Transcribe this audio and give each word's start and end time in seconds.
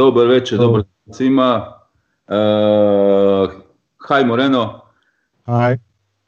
Dobar 0.00 0.26
večer, 0.26 0.58
dobar 0.58 0.82
svima. 1.12 1.76
Uh, 2.28 3.50
hi 4.08 4.24
Moreno. 4.24 4.84
Hi. 5.46 5.78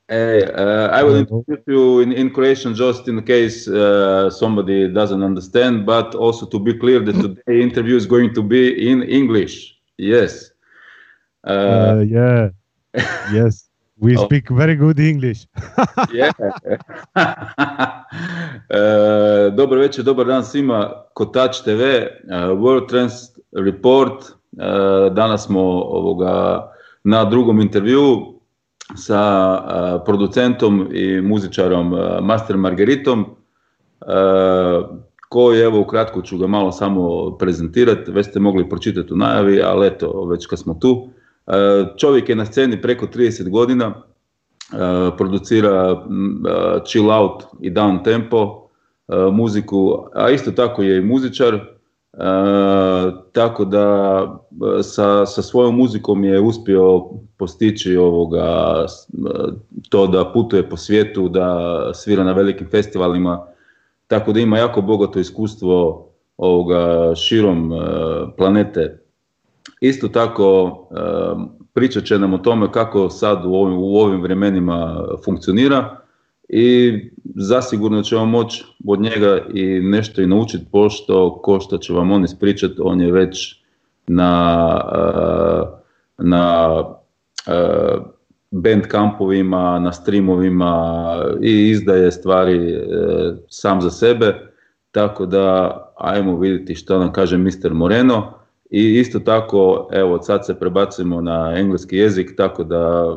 Hey, 0.09 0.43
uh, 0.43 1.01
I 1.01 1.03
will 1.03 1.17
introduce 1.17 1.65
you 1.67 2.01
in, 2.01 2.13
in 2.13 2.31
Croatian 2.31 2.75
just 2.75 3.09
in 3.09 3.23
case 3.23 3.67
uh, 3.69 4.31
somebody 4.31 4.93
doesn't 4.93 5.23
understand, 5.23 5.87
but 5.87 6.15
also 6.15 6.47
to 6.47 6.59
be 6.59 6.75
clear 6.79 7.01
that 7.01 7.15
today 7.15 7.63
interview 7.63 7.97
is 7.97 8.05
going 8.05 8.35
to 8.35 8.43
be 8.43 8.91
in 8.91 9.03
English. 9.05 9.75
Yes. 9.97 10.53
Uh, 11.43 12.05
yeah. 12.07 12.51
yes. 13.33 13.71
We 13.99 14.17
oh. 14.19 14.25
speak 14.25 14.51
very 14.51 14.77
good 14.77 14.99
English. 15.01 15.47
yeah. 16.13 16.33
uh, 18.69 19.51
dobar 19.57 19.79
večer, 19.79 20.03
dobar 20.03 20.27
dan 20.27 20.43
svima. 20.43 21.09
Kotač 21.15 21.65
TV, 21.65 22.09
uh, 22.29 22.53
World 22.55 22.89
Trends 22.89 23.33
Report. 23.53 24.23
Uh, 24.23 25.13
danas 25.13 25.47
smo 25.47 25.61
ovoga 25.73 26.67
na 27.05 27.25
drugom 27.25 27.61
intervju 27.61 28.35
sa 28.97 29.53
uh, 29.55 30.03
producentom 30.05 30.89
i 30.93 31.21
muzičarom 31.21 31.93
uh, 31.93 32.01
Master 32.21 32.57
Margeritom. 32.57 33.27
Koji 35.29 35.61
evo 35.61 35.81
ukratko 35.81 36.23
ću 36.23 36.39
ga 36.39 36.47
malo 36.47 36.73
samo 36.73 37.31
prezentirati, 37.39 38.11
već 38.11 38.27
ste 38.27 38.41
mogli 38.41 38.69
pročitati 38.69 39.13
u 39.13 39.17
najavi, 39.17 39.63
ali 39.63 39.87
eto, 39.87 40.25
već 40.25 40.47
kad 40.47 40.59
smo 40.59 40.75
tu. 40.75 41.09
E, 41.47 41.85
čovjek 41.97 42.29
je 42.29 42.37
na 42.37 42.47
sceni 42.47 42.83
preko 42.83 43.07
30 43.07 43.51
godina, 43.51 43.87
e, 43.87 43.97
producira 45.17 45.91
e, 45.91 45.97
chill 46.85 47.11
out 47.11 47.43
i 47.61 47.71
down 47.71 48.05
tempo 48.05 48.59
muziku, 49.33 50.05
a 50.15 50.31
isto 50.31 50.51
tako 50.51 50.83
je 50.83 50.99
i 50.99 51.05
muzičar, 51.05 51.61
tako 53.33 53.65
da 53.65 54.27
sa, 54.83 55.27
sa 55.27 55.43
svojom 55.43 55.77
muzikom 55.77 56.25
je 56.25 56.41
uspio 56.41 57.05
postići 57.37 57.97
ovoga, 57.97 58.77
to 59.89 60.07
da 60.07 60.33
putuje 60.33 60.69
po 60.69 60.77
svijetu, 60.77 61.29
da 61.29 61.91
svira 61.95 62.25
na 62.25 62.33
velikim 62.33 62.69
festivalima, 62.71 63.47
tako 64.07 64.33
da 64.33 64.41
ima 64.41 64.59
jako 64.59 64.81
bogato 64.83 65.19
iskustvo 65.19 66.09
ovoga 66.37 67.15
širom 67.15 67.73
planete. 68.37 68.99
Isto 69.81 70.09
tako 70.09 70.79
pričat 71.73 72.05
će 72.05 72.19
nam 72.19 72.35
o 72.35 72.39
tome 72.39 72.73
kako 72.73 73.11
sad 73.11 73.45
u 73.45 73.55
ovim, 73.55 73.79
u 73.79 73.97
ovim 73.97 74.23
vremenima 74.23 75.05
funkcionira 75.25 76.02
i 76.49 76.99
zasigurno 77.35 78.03
ćemo 78.03 78.27
moći 78.27 78.65
od 78.87 79.01
njega 79.01 79.41
i 79.55 79.81
nešto 79.81 80.23
i 80.23 80.27
naučiti 80.27 80.67
pošto 80.73 81.41
ko 81.43 81.61
što 81.61 81.79
će 81.79 81.93
vam 81.93 82.11
on 82.11 82.25
ispričati, 82.25 82.75
on 82.79 83.01
je 83.01 83.13
već 83.13 83.63
na, 84.07 84.81
na 86.19 86.77
band 88.51 88.87
kampovima, 88.87 89.79
na 89.79 89.93
streamovima 89.93 91.15
i 91.41 91.69
izdaje 91.69 92.11
stvari 92.11 92.73
e, 92.73 92.85
sam 93.49 93.81
za 93.81 93.91
sebe, 93.91 94.35
tako 94.91 95.27
da 95.27 95.77
ajmo 95.97 96.39
vidjeti 96.39 96.75
što 96.75 96.99
nam 96.99 97.13
kaže 97.13 97.39
Mr. 97.39 97.73
Moreno. 97.73 98.33
I 98.71 98.99
isto 98.99 99.19
tako, 99.19 99.89
evo 99.93 100.23
sad 100.23 100.47
se 100.47 100.59
prebacimo 100.59 101.21
na 101.21 101.55
engleski 101.57 101.97
jezik, 101.97 102.35
tako 102.37 102.65
da 102.65 103.17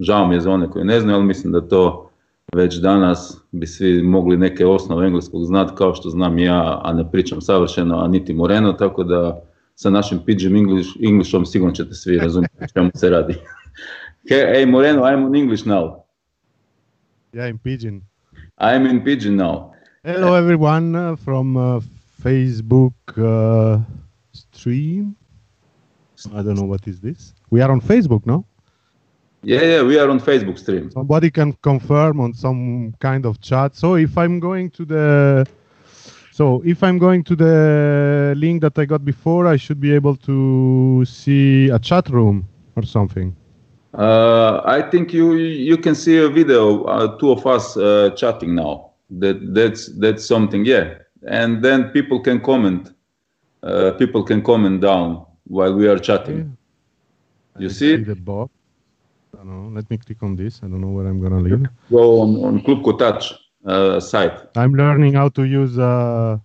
žao 0.00 0.26
mi 0.26 0.34
je 0.34 0.40
za 0.40 0.50
one 0.50 0.70
koji 0.70 0.84
ne 0.84 1.00
znaju, 1.00 1.16
ali 1.16 1.26
mislim 1.26 1.52
da 1.52 1.68
to 1.68 2.11
već 2.56 2.76
danas 2.76 3.40
bi 3.52 3.66
svi 3.66 4.02
mogli 4.02 4.36
neke 4.36 4.66
osnove 4.66 5.06
engleskog 5.06 5.44
znati 5.44 5.72
kao 5.76 5.94
što 5.94 6.10
znam 6.10 6.38
ja, 6.38 6.80
a 6.84 6.92
ne 6.92 7.10
pričam 7.10 7.40
savršeno, 7.40 7.98
a 8.04 8.08
niti 8.08 8.34
Moreno, 8.34 8.72
tako 8.72 9.04
da 9.04 9.42
sa 9.74 9.90
našim 9.90 10.18
pidgin 10.26 10.56
English, 10.56 10.90
Englishom 11.02 11.46
sigurno 11.46 11.74
ćete 11.74 11.94
svi 11.94 12.18
razumjeti 12.18 12.64
o 12.64 12.66
čemu 12.66 12.90
se 12.94 13.10
radi. 13.10 13.34
hey, 14.30 14.70
Moreno, 14.70 15.02
I'm 15.02 15.26
on 15.26 15.36
English 15.36 15.66
now. 15.66 16.02
Yeah, 17.32 17.50
in 17.50 17.58
pidgin. 17.58 18.02
I'm 18.60 18.90
in 18.90 19.04
pidgin 19.04 19.36
now. 19.36 19.72
Hello 20.04 20.34
everyone 20.34 20.98
uh, 20.98 21.16
from 21.24 21.56
uh, 21.56 21.80
Facebook. 22.24 23.16
Uh, 23.16 23.80
stream. 24.32 25.16
I 26.34 26.42
don't 26.42 26.54
know 26.54 26.68
what 26.68 26.86
is 26.86 27.00
this. 27.00 27.34
We 27.50 27.62
are 27.62 27.72
on 27.72 27.80
Facebook, 27.80 28.26
no? 28.26 28.44
Yeah, 29.42 29.62
yeah, 29.62 29.82
we 29.82 29.98
are 29.98 30.08
on 30.08 30.20
Facebook 30.20 30.58
stream. 30.58 30.90
Somebody 30.90 31.30
can 31.30 31.52
confirm 31.62 32.20
on 32.20 32.32
some 32.32 32.94
kind 33.00 33.26
of 33.26 33.40
chat. 33.40 33.74
So 33.76 33.96
if 33.96 34.16
I'm 34.16 34.38
going 34.38 34.70
to 34.70 34.84
the 34.84 35.46
so 36.30 36.62
if 36.64 36.82
I'm 36.82 36.98
going 36.98 37.24
to 37.24 37.36
the 37.36 38.34
link 38.36 38.62
that 38.62 38.78
I 38.78 38.84
got 38.84 39.04
before, 39.04 39.46
I 39.46 39.56
should 39.56 39.80
be 39.80 39.92
able 39.92 40.16
to 40.16 41.04
see 41.04 41.68
a 41.68 41.78
chat 41.78 42.08
room 42.08 42.48
or 42.76 42.84
something. 42.84 43.36
Uh, 43.94 44.62
I 44.64 44.80
think 44.90 45.12
you 45.12 45.34
you 45.34 45.76
can 45.76 45.94
see 45.94 46.18
a 46.18 46.28
video, 46.28 46.84
uh, 46.84 47.18
two 47.18 47.30
of 47.32 47.46
us 47.46 47.76
uh, 47.76 48.10
chatting 48.16 48.54
now. 48.54 48.92
That 49.10 49.54
that's 49.54 49.88
that's 49.98 50.24
something, 50.24 50.64
yeah. 50.64 50.98
And 51.26 51.62
then 51.62 51.90
people 51.90 52.20
can 52.20 52.40
comment 52.40 52.92
uh, 53.62 53.92
people 53.92 54.22
can 54.22 54.42
comment 54.42 54.80
down 54.80 55.24
while 55.44 55.74
we 55.74 55.86
are 55.88 55.98
chatting. 55.98 56.56
You 57.58 57.68
see, 57.68 57.96
see 57.96 58.02
the 58.02 58.16
box. 58.16 58.50
Don't 59.42 59.50
know. 59.50 59.74
Let 59.74 59.90
me 59.90 59.98
click 59.98 60.22
on 60.22 60.36
this. 60.36 60.60
I 60.62 60.68
don't 60.68 60.80
know 60.80 60.90
where 60.90 61.06
I'm 61.06 61.20
gonna 61.20 61.40
leave. 61.40 61.66
Go 61.90 62.20
on 62.20 62.36
on 62.44 62.62
Club 62.62 62.82
Kotač 62.84 63.32
uh, 63.66 63.98
site. 63.98 64.38
I'm 64.56 64.72
learning 64.74 65.14
how 65.14 65.30
to 65.30 65.42
use. 65.42 65.76
Uh... 65.78 66.38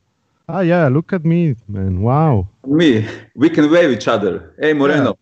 Ah, 0.49 0.61
yeah. 0.61 0.87
Look 0.87 1.13
at 1.13 1.23
me, 1.23 1.55
man. 1.67 2.01
Wow. 2.01 2.47
Me. 2.65 3.07
We 3.35 3.51
can 3.51 3.69
wave 3.69 3.91
each 3.91 4.07
other. 4.07 4.55
Hey, 4.59 4.73
Moreno. 4.73 5.19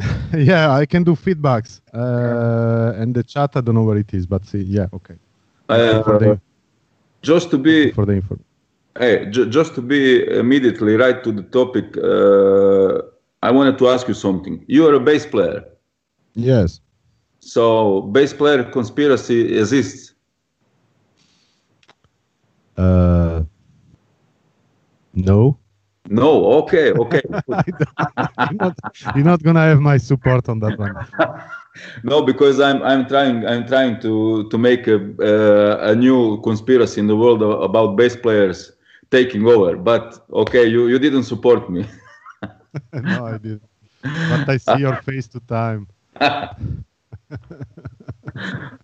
Yeah, 0.00 0.36
yeah 0.50 0.72
I 0.72 0.84
can 0.84 1.04
do 1.04 1.14
feedbacks. 1.14 1.80
Uh, 1.94 3.00
and 3.00 3.14
the 3.14 3.22
chat, 3.22 3.50
I 3.54 3.60
don't 3.60 3.76
know 3.76 3.84
where 3.84 3.98
it 3.98 4.12
is, 4.12 4.26
but 4.26 4.44
see, 4.46 4.62
yeah, 4.62 4.88
okay. 4.94 5.14
Uh, 5.68 6.02
the, 6.02 6.40
just 7.22 7.50
to 7.50 7.58
be 7.58 7.92
for 7.92 8.04
the 8.04 8.14
info. 8.14 8.36
Hey, 8.98 9.26
j- 9.30 9.48
just 9.48 9.74
to 9.76 9.82
be 9.82 10.26
immediately 10.26 10.96
right 10.96 11.22
to 11.22 11.30
the 11.30 11.42
topic, 11.42 11.96
uh, 11.98 13.02
I 13.46 13.52
wanted 13.52 13.78
to 13.78 13.88
ask 13.90 14.08
you 14.08 14.14
something. 14.14 14.64
You 14.66 14.88
are 14.88 14.94
a 14.94 15.00
bass 15.00 15.24
player. 15.24 15.62
Yes. 16.36 16.80
So, 17.40 18.02
bass 18.02 18.32
player 18.34 18.64
conspiracy 18.64 19.58
exists. 19.58 20.14
Uh, 22.76 23.42
no. 25.14 25.58
No. 26.08 26.46
Okay. 26.62 26.92
Okay. 26.92 27.22
you're, 28.48 28.60
not, 28.60 28.74
you're 29.14 29.24
not 29.24 29.42
gonna 29.42 29.60
have 29.60 29.80
my 29.80 29.96
support 29.98 30.48
on 30.48 30.60
that 30.60 30.78
one. 30.78 30.98
no, 32.04 32.22
because 32.22 32.60
I'm 32.60 32.82
I'm 32.82 33.06
trying 33.08 33.46
I'm 33.46 33.66
trying 33.66 34.00
to 34.02 34.48
to 34.50 34.58
make 34.58 34.86
a 34.88 34.96
uh, 35.20 35.90
a 35.90 35.94
new 35.96 36.40
conspiracy 36.42 37.00
in 37.00 37.06
the 37.08 37.16
world 37.16 37.42
about 37.42 37.96
bass 37.96 38.16
players 38.16 38.72
taking 39.10 39.46
over. 39.46 39.76
But 39.76 40.24
okay, 40.32 40.66
you, 40.66 40.88
you 40.88 40.98
didn't 40.98 41.24
support 41.24 41.70
me. 41.70 41.86
no, 42.92 43.26
I 43.26 43.38
didn't. 43.38 43.62
But 44.26 44.48
I 44.48 44.56
see 44.58 44.78
your 44.78 44.96
face 44.96 45.28
to 45.28 45.40
time. 45.40 45.88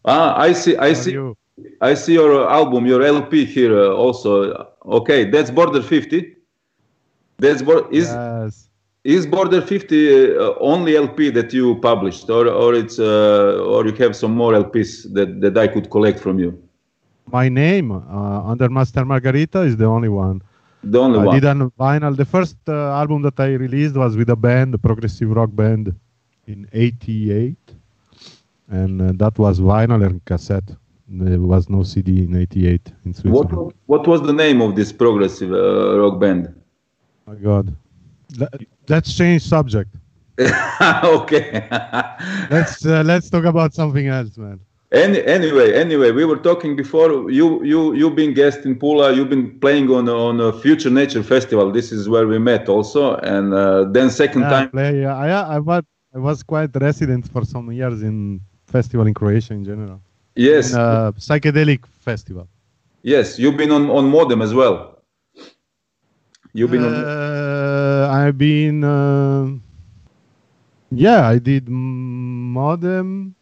ah, 0.05 0.37
I 0.37 0.53
see. 0.53 0.77
I 0.77 0.93
see. 0.93 1.13
You? 1.13 1.37
I 1.81 1.95
see 1.95 2.15
your 2.15 2.51
album, 2.51 2.87
your 2.87 3.03
LP 3.03 3.45
here 3.45 3.79
uh, 3.79 3.95
also. 3.95 4.69
Okay, 4.85 5.31
that's 5.31 5.51
Border 5.51 5.83
50. 5.83 6.37
That's 7.39 7.63
bo- 7.63 7.89
is 7.91 8.09
yes. 8.09 8.69
is 9.05 9.27
Border 9.27 9.61
50 9.61 10.37
uh, 10.37 10.55
only 10.61 10.97
LP 10.97 11.31
that 11.31 11.53
you 11.53 11.77
published, 11.81 12.31
or 12.31 12.49
or 12.49 12.75
it's 12.75 12.99
uh, 12.99 13.63
or 13.67 13.87
you 13.87 13.93
have 13.95 14.17
some 14.17 14.35
more 14.35 14.53
LPs 14.53 15.13
that 15.15 15.41
that 15.41 15.59
I 15.59 15.69
could 15.69 15.91
collect 15.91 16.21
from 16.21 16.39
you? 16.39 16.63
my 17.33 17.49
name 17.49 17.93
uh, 17.93 18.43
under 18.45 18.69
Master 18.69 19.05
Margarita 19.05 19.63
is 19.63 19.77
the 19.77 19.87
only 19.87 20.09
one. 20.09 20.43
The 20.85 20.99
only 20.99 21.21
I 21.21 21.25
one. 21.25 21.41
did 21.41 21.45
a 21.45 21.55
vinyl. 21.79 22.17
The 22.17 22.25
first 22.25 22.57
uh, 22.69 23.01
album 23.01 23.23
that 23.23 23.39
I 23.39 23.55
released 23.55 23.95
was 23.95 24.17
with 24.17 24.29
a 24.31 24.37
band, 24.37 24.75
a 24.75 24.79
progressive 24.79 25.31
rock 25.31 25.55
band, 25.55 25.95
in 26.47 26.69
'88, 26.73 27.57
and 28.69 29.01
uh, 29.03 29.13
that 29.17 29.39
was 29.39 29.61
vinyl 29.61 30.05
and 30.05 30.25
cassette. 30.25 30.71
There 31.09 31.41
was 31.41 31.69
no 31.69 31.83
CD 31.83 32.25
in 32.25 32.37
'88 32.37 32.93
in 33.05 33.15
Switzerland. 33.15 33.53
What 33.53 33.75
What 33.87 34.07
was 34.07 34.23
the 34.23 34.33
name 34.33 34.61
of 34.61 34.77
this 34.77 34.93
progressive 34.93 35.53
uh, 35.53 35.99
rock 35.99 36.19
band? 36.21 36.55
My 37.27 37.35
God, 37.35 37.75
let's 38.89 39.15
change 39.15 39.43
subject. 39.43 39.95
okay. 41.05 41.69
let's 42.51 42.85
uh, 42.87 43.03
let's 43.05 43.29
talk 43.31 43.45
about 43.45 43.75
something 43.75 44.09
else, 44.09 44.37
man. 44.37 44.61
Any, 44.93 45.25
anyway, 45.25 45.73
anyway, 45.73 46.11
we 46.11 46.25
were 46.25 46.37
talking 46.37 46.77
before. 46.77 47.31
You 47.31 47.65
you 47.65 47.95
you've 47.95 48.15
been 48.15 48.35
guest 48.35 48.67
in 48.67 48.79
Pula. 48.79 49.15
You've 49.15 49.31
been 49.31 49.59
playing 49.61 49.91
on 49.91 50.09
on 50.09 50.41
a 50.41 50.53
Future 50.53 50.91
Nature 50.91 51.23
Festival. 51.23 51.71
This 51.73 51.93
is 51.93 52.09
where 52.09 52.27
we 52.27 52.39
met 52.39 52.69
also, 52.69 53.17
and 53.17 53.55
uh, 53.55 53.85
then 53.85 54.11
second 54.11 54.43
yeah, 54.43 54.51
time. 54.51 54.71
Play, 54.71 55.01
yeah, 55.01 55.17
I 55.17 55.57
I 55.57 55.59
was 55.59 55.85
I 56.15 56.19
was 56.19 56.43
quite 56.43 56.71
resident 56.77 57.27
for 57.33 57.45
some 57.45 57.73
years 57.73 58.03
in 58.03 58.41
festival 58.67 59.07
in 59.07 59.15
Croatia 59.15 59.55
in 59.55 59.65
general. 59.65 60.01
Yes. 60.35 60.73
In, 60.73 60.79
uh, 60.79 61.13
psychedelic 61.13 61.87
festival. 62.01 62.49
Yes, 63.03 63.39
you've 63.39 63.57
been 63.57 63.73
on 63.73 63.89
on 63.91 64.11
Modem 64.11 64.43
as 64.43 64.53
well. 64.55 65.03
You've 66.53 66.71
been 66.71 66.85
uh, 66.85 68.09
on. 68.11 68.21
I've 68.21 68.39
been. 68.39 68.85
Uh, 68.85 69.59
yeah, 70.91 71.27
I 71.27 71.39
did 71.39 71.69
modem. 71.69 73.35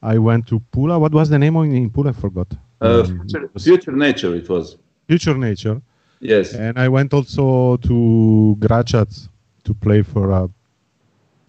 I 0.00 0.18
went 0.18 0.46
to 0.48 0.60
Pula. 0.72 1.00
What 1.00 1.12
was 1.12 1.28
the 1.28 1.38
name 1.38 1.56
of 1.56 1.64
in 1.64 1.90
Pula? 1.90 2.10
I 2.10 2.12
forgot. 2.12 2.46
Uh, 2.80 3.00
um, 3.00 3.28
future, 3.28 3.50
future, 3.58 3.92
Nature. 3.92 4.34
It 4.36 4.48
was. 4.48 4.76
Future 5.08 5.36
Nature. 5.36 5.82
Yes. 6.20 6.54
And 6.54 6.78
I 6.78 6.88
went 6.88 7.12
also 7.12 7.76
to 7.78 8.56
Gračac 8.60 9.28
to 9.64 9.74
play 9.74 10.02
for. 10.02 10.32
Uh, 10.32 10.48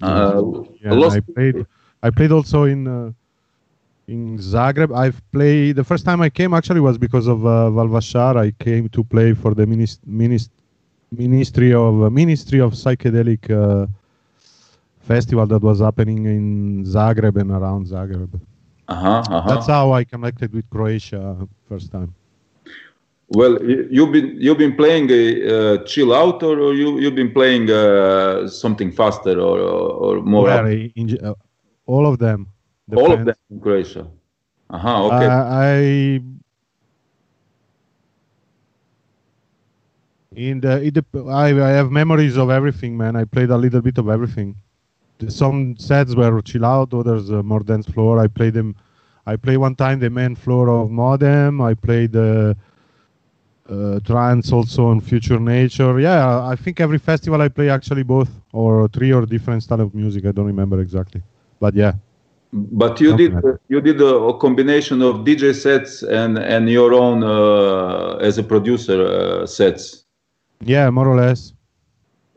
uh, 0.02 0.42
yeah, 0.82 1.00
I 1.06 1.20
played. 1.20 1.66
I 2.02 2.10
played 2.10 2.32
also 2.32 2.64
in. 2.64 2.88
Uh, 2.88 3.12
in 4.08 4.38
Zagreb. 4.38 4.96
I've 4.96 5.22
played 5.32 5.76
the 5.76 5.84
first 5.84 6.06
time 6.06 6.22
I 6.22 6.30
came 6.30 6.54
actually 6.54 6.80
was 6.80 6.98
because 6.98 7.28
of 7.28 7.46
uh, 7.46 7.70
Valvashar. 7.70 8.38
I 8.38 8.52
came 8.52 8.88
to 8.90 9.04
play 9.04 9.34
for 9.34 9.54
the 9.54 9.66
minist- 9.66 10.02
minist- 10.08 10.50
Ministry 11.12 11.74
of 11.74 12.04
uh, 12.04 12.10
Ministry 12.10 12.60
of 12.60 12.74
Psychedelic 12.74 13.50
uh, 13.50 13.88
festival 15.00 15.46
that 15.48 15.62
was 15.62 15.80
happening 15.80 16.26
in 16.26 16.84
Zagreb 16.86 17.38
and 17.40 17.52
around 17.52 17.88
Zagreb. 17.88 18.40
Uh-huh, 18.88 19.24
uh-huh. 19.30 19.50
That's 19.50 19.68
how 19.68 19.92
I 19.94 20.04
connected 20.04 20.54
with 20.54 20.70
Croatia 20.70 21.48
first 21.68 21.92
time. 21.92 22.14
Well, 23.30 23.62
you've 23.64 24.12
been 24.12 24.38
you've 24.40 24.60
been 24.60 24.76
playing 24.76 25.10
a 25.10 25.24
uh, 25.24 25.84
chill 25.86 26.14
out, 26.14 26.44
or 26.44 26.74
you 26.74 27.00
you've 27.00 27.16
been 27.16 27.32
playing 27.32 27.72
uh, 27.72 28.48
something 28.48 28.92
faster 28.92 29.40
or 29.40 29.60
or 29.60 30.22
more. 30.22 30.44
Well, 30.44 30.68
in, 30.68 31.18
uh, 31.24 31.34
all 31.88 32.06
of 32.06 32.20
them. 32.20 32.48
All 32.96 33.12
of 33.12 33.26
them 33.26 33.36
in 33.50 33.60
Croatia. 33.60 34.08
Uh-huh, 34.70 35.06
okay. 35.08 35.28
I 35.28 36.22
in 40.36 40.60
the, 40.60 40.82
in 40.82 40.94
the 40.94 41.06
I, 41.30 41.48
I 41.48 41.70
have 41.70 41.92
memories 41.92 42.38
of 42.38 42.50
everything, 42.50 42.98
man. 42.98 43.16
I 43.16 43.24
played 43.26 43.50
a 43.50 43.58
little 43.58 43.82
bit 43.82 43.98
of 43.98 44.10
everything. 44.10 44.56
Some 45.30 45.78
sets 45.78 46.14
were 46.14 46.42
chill 46.42 46.66
out, 46.66 46.94
others 46.94 47.32
uh, 47.32 47.42
more 47.42 47.62
dance 47.62 47.88
floor. 47.88 48.20
I 48.20 48.28
played 48.28 48.54
them. 48.54 48.76
I 49.26 49.38
played 49.38 49.58
one 49.58 49.76
time 49.76 50.00
the 50.00 50.10
main 50.10 50.36
floor 50.36 50.70
of 50.70 50.92
Modem. 50.92 51.62
I 51.62 51.74
played 51.74 52.12
the 52.12 52.56
uh, 53.70 54.00
trance 54.02 54.52
also 54.52 54.88
on 54.88 55.00
Future 55.02 55.40
Nature. 55.40 56.00
Yeah, 56.00 56.46
I 56.46 56.56
think 56.56 56.80
every 56.80 57.00
festival 57.00 57.42
I 57.42 57.48
play 57.50 57.70
actually 57.70 58.04
both 58.04 58.30
or 58.54 58.88
three 58.90 59.12
or 59.12 59.26
different 59.26 59.64
style 59.64 59.82
of 59.82 59.94
music. 59.96 60.26
I 60.26 60.32
don't 60.32 60.46
remember 60.46 60.80
exactly, 60.80 61.22
but 61.60 61.74
yeah. 61.74 61.94
But 62.54 63.02
you 63.02 63.18
did 63.18 63.34
you 63.68 63.82
did 63.82 64.00
a, 64.00 64.16
a, 64.32 64.38
combination 64.38 65.02
of 65.02 65.26
DJ 65.26 65.54
sets 65.54 66.04
and 66.04 66.38
and 66.38 66.70
your 66.70 66.94
own 66.94 67.24
uh, 67.24 68.18
as 68.22 68.38
a 68.38 68.44
producer 68.44 69.02
uh, 69.02 69.46
sets. 69.46 70.06
Yeah, 70.62 70.90
more 70.90 71.08
or 71.08 71.18
less. 71.18 71.54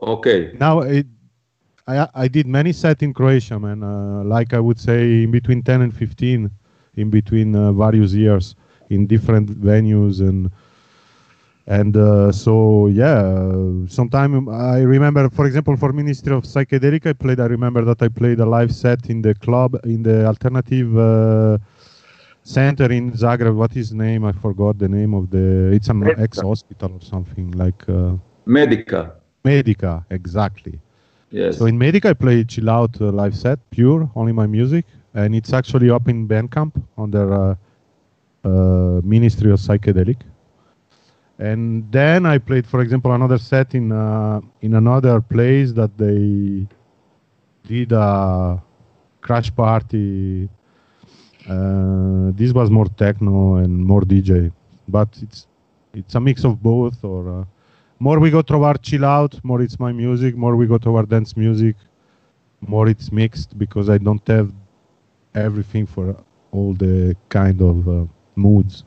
Okay. 0.01 0.51
Now 0.59 0.81
it, 0.81 1.07
I 1.87 2.07
I 2.13 2.27
did 2.27 2.47
many 2.47 2.73
sets 2.73 3.01
in 3.01 3.13
Croatia, 3.13 3.59
man. 3.59 3.81
Uh, 3.81 4.23
like 4.25 4.53
I 4.53 4.59
would 4.59 4.79
say, 4.79 5.23
in 5.23 5.31
between 5.31 5.63
ten 5.63 5.81
and 5.81 5.95
fifteen, 5.95 6.51
in 6.95 7.09
between 7.09 7.55
uh, 7.55 7.71
various 7.71 8.11
years, 8.11 8.55
in 8.89 9.07
different 9.07 9.49
venues 9.61 10.19
and 10.19 10.51
and 11.69 11.95
uh, 11.97 12.31
so 12.31 12.87
yeah 12.87 13.21
sometime 13.87 14.49
i 14.49 14.79
remember 14.81 15.29
for 15.29 15.45
example 15.45 15.77
for 15.77 15.93
ministry 15.93 16.33
of 16.35 16.43
psychedelic 16.43 17.05
i 17.05 17.13
played 17.13 17.39
i 17.39 17.45
remember 17.45 17.83
that 17.85 18.01
i 18.01 18.09
played 18.09 18.39
a 18.39 18.45
live 18.45 18.73
set 18.73 19.09
in 19.09 19.21
the 19.21 19.35
club 19.35 19.77
in 19.85 20.03
the 20.03 20.25
alternative 20.25 20.97
uh, 20.97 21.57
center 22.43 22.91
in 22.91 23.11
zagreb. 23.11 23.55
What 23.55 23.71
is 23.71 23.89
his 23.89 23.93
name? 23.93 24.25
I 24.25 24.31
forgot 24.31 24.77
the 24.79 24.87
name 24.89 25.13
of 25.13 25.29
the 25.29 25.71
it's 25.73 25.89
an 25.89 26.01
Medika. 26.01 26.19
ex 26.25 26.41
hospital 26.41 26.93
or 26.95 27.01
something 27.01 27.51
like 27.51 27.87
uh, 27.89 28.13
Medika. 28.47 29.11
Medika 29.45 30.03
exactly. 30.09 30.79
Yes. 31.31 31.57
So 31.57 31.65
in 31.65 31.77
Medika 31.77 32.09
i 32.09 32.13
played 32.13 32.49
chill 32.49 32.69
out 32.69 32.99
uh, 33.01 33.11
live 33.11 33.35
set 33.35 33.59
pure 33.71 34.09
only 34.15 34.31
my 34.33 34.47
music. 34.47 34.85
And 35.13 35.35
it's 35.35 35.53
actually 35.53 35.89
up 35.89 36.07
in 36.07 36.27
bandcamp 36.27 36.73
on 36.97 37.11
their 37.11 37.31
uh, 37.33 37.55
uh, 38.43 39.01
ministry 39.03 39.51
of 39.51 39.59
psychedelic 39.59 40.17
and 41.39 41.89
then 41.91 42.25
I 42.25 42.37
played, 42.37 42.67
for 42.67 42.81
example, 42.81 43.13
another 43.13 43.37
set 43.37 43.73
in 43.73 43.91
uh, 43.93 44.41
in 44.61 44.75
another 44.75 45.21
place 45.21 45.71
that 45.73 45.97
they 45.97 46.67
did 47.67 47.93
a 47.93 48.61
crash 49.21 49.53
party. 49.55 50.49
Uh, 51.47 52.31
this 52.35 52.51
was 52.53 52.69
more 52.69 52.87
techno 52.87 53.55
and 53.55 53.85
more 53.85 54.01
DJ, 54.01 54.51
but 54.89 55.07
it's 55.21 55.47
it's 55.93 56.15
a 56.15 56.19
mix 56.19 56.43
of 56.43 56.61
both. 56.61 57.03
Or 57.05 57.41
uh, 57.41 57.45
more 57.99 58.19
we 58.19 58.29
go 58.29 58.41
toward 58.41 58.81
chill 58.83 59.05
out, 59.05 59.41
more 59.43 59.61
it's 59.61 59.79
my 59.79 59.93
music. 59.93 60.35
More 60.35 60.57
we 60.57 60.67
go 60.67 60.77
toward 60.77 61.09
dance 61.09 61.37
music, 61.37 61.77
more 62.61 62.89
it's 62.89 63.13
mixed 63.13 63.57
because 63.57 63.89
I 63.89 63.97
don't 63.97 64.27
have 64.27 64.51
everything 65.35 65.85
for 65.85 66.17
all 66.51 66.73
the 66.73 67.15
kind 67.29 67.61
of 67.61 67.87
uh, 67.87 68.05
moods. 68.35 68.83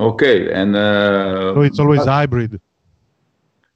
Okay, 0.00 0.52
and 0.52 0.76
uh, 0.76 1.54
so 1.54 1.62
it's 1.62 1.78
always 1.78 2.04
hybrid. 2.04 2.60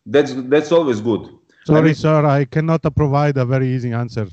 That's 0.06 0.34
that's 0.34 0.72
always 0.72 1.00
good. 1.00 1.28
Sorry, 1.64 1.94
sir, 1.94 2.24
I 2.24 2.44
cannot 2.44 2.82
provide 2.94 3.36
a 3.36 3.44
very 3.44 3.68
easy 3.68 3.92
answer. 3.92 4.26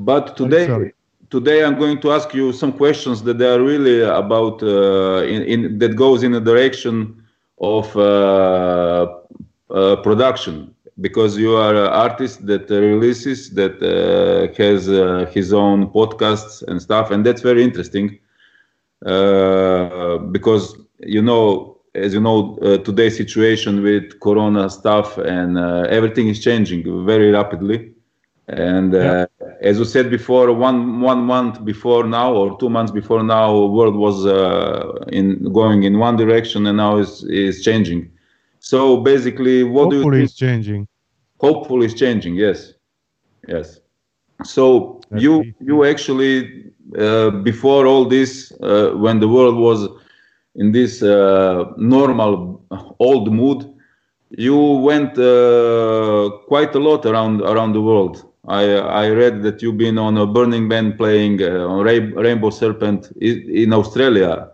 but 0.00 0.36
today, 0.36 0.66
sorry, 0.66 0.94
today 1.30 1.64
I'm 1.64 1.78
going 1.78 2.00
to 2.00 2.12
ask 2.12 2.34
you 2.34 2.52
some 2.52 2.72
questions 2.72 3.22
that 3.22 3.40
are 3.40 3.62
really 3.62 4.00
about 4.02 4.62
uh, 4.62 5.22
in, 5.24 5.42
in, 5.42 5.78
that 5.78 5.96
goes 5.96 6.22
in 6.22 6.32
the 6.32 6.40
direction 6.40 7.22
of 7.60 7.94
uh, 7.96 9.06
uh, 9.70 9.96
production 9.96 10.74
because 11.00 11.36
you 11.36 11.54
are 11.56 11.74
an 11.74 11.92
artist 11.92 12.46
that 12.46 12.70
releases 12.70 13.50
that 13.50 13.76
uh, 13.82 14.52
has 14.56 14.88
uh, 14.88 15.30
his 15.32 15.52
own 15.52 15.88
podcasts 15.88 16.62
and 16.68 16.80
stuff 16.80 17.10
and 17.10 17.24
that's 17.24 17.42
very 17.42 17.62
interesting 17.62 18.18
because 19.02 20.76
you 21.00 21.22
know 21.22 21.76
as 21.96 22.12
you 22.14 22.20
know 22.20 22.58
uh, 22.62 22.78
today's 22.78 23.16
situation 23.16 23.82
with 23.82 24.20
corona 24.20 24.68
stuff 24.68 25.18
and 25.18 25.58
uh, 25.58 25.86
everything 25.88 26.28
is 26.28 26.42
changing 26.42 26.82
very 27.06 27.30
rapidly 27.30 27.92
and 28.48 28.94
uh, 28.94 29.26
yeah. 29.40 29.46
as 29.60 29.78
you 29.78 29.84
said 29.84 30.10
before 30.10 30.52
one 30.52 31.00
one 31.00 31.22
month 31.22 31.64
before 31.64 32.04
now 32.04 32.32
or 32.32 32.58
two 32.58 32.70
months 32.70 32.92
before 32.92 33.22
now 33.22 33.66
world 33.66 33.96
was 33.96 34.24
uh, 34.26 34.92
in 35.08 35.52
going 35.52 35.82
in 35.82 35.98
one 35.98 36.16
direction 36.16 36.66
and 36.66 36.76
now 36.76 36.96
is 36.96 37.24
is 37.24 37.64
changing 37.64 38.10
so 38.60 38.98
basically 38.98 39.64
what 39.64 39.84
hopefully 39.84 40.00
do 40.00 40.06
you 40.06 40.12
think? 40.12 40.24
it's 40.24 40.34
changing 40.34 40.88
hopefully 41.40 41.86
it's 41.86 41.94
changing 41.94 42.34
yes 42.34 42.74
yes 43.48 43.80
so 44.44 45.00
That's 45.10 45.22
you 45.22 45.54
you 45.60 45.84
actually 45.84 46.66
uh, 46.96 47.30
before 47.30 47.86
all 47.86 48.04
this, 48.04 48.52
uh, 48.62 48.90
when 48.90 49.18
the 49.18 49.28
world 49.28 49.56
was 49.56 49.88
in 50.54 50.72
this 50.72 51.02
uh, 51.02 51.64
normal 51.76 52.62
old 53.00 53.32
mood, 53.32 53.72
you 54.30 54.56
went 54.56 55.14
quite 56.46 56.74
a 56.74 56.78
lot 56.78 57.04
around 57.06 57.42
around 57.42 57.72
the 57.72 57.80
world. 57.80 58.24
I, 58.48 58.62
I 58.74 59.08
read 59.10 59.42
that 59.42 59.60
you've 59.60 59.76
been 59.76 59.98
on 59.98 60.16
a 60.18 60.26
Burning 60.26 60.68
Man 60.68 60.96
playing 60.96 61.42
uh, 61.42 61.66
on 61.66 61.84
Rainbow 61.84 62.50
Serpent 62.50 63.10
in 63.20 63.72
Australia. 63.72 64.50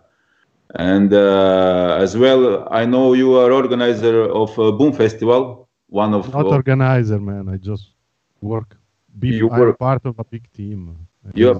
And 0.75 1.13
uh, 1.13 1.97
as 1.99 2.17
well, 2.17 2.67
I 2.71 2.85
know 2.85 3.13
you 3.13 3.35
are 3.35 3.51
organizer 3.51 4.23
of 4.23 4.57
a 4.57 4.71
Boom 4.71 4.93
Festival. 4.93 5.69
One 5.89 6.15
of 6.15 6.33
not 6.33 6.45
organizer, 6.45 7.19
man. 7.19 7.47
I 7.47 7.57
just 7.57 7.91
work. 8.41 8.75
Be, 9.19 9.27
you 9.29 9.49
I'm 9.49 9.75
part 9.75 10.05
of 10.05 10.19
a 10.19 10.23
big 10.23 10.51
team. 10.51 10.97
Yeah. 11.33 11.53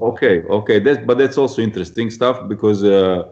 Okay. 0.00 0.42
Okay. 0.42 0.78
That's 0.78 1.00
but 1.04 1.18
that's 1.18 1.38
also 1.38 1.62
interesting 1.62 2.10
stuff 2.10 2.48
because 2.48 2.84
uh, 2.84 3.22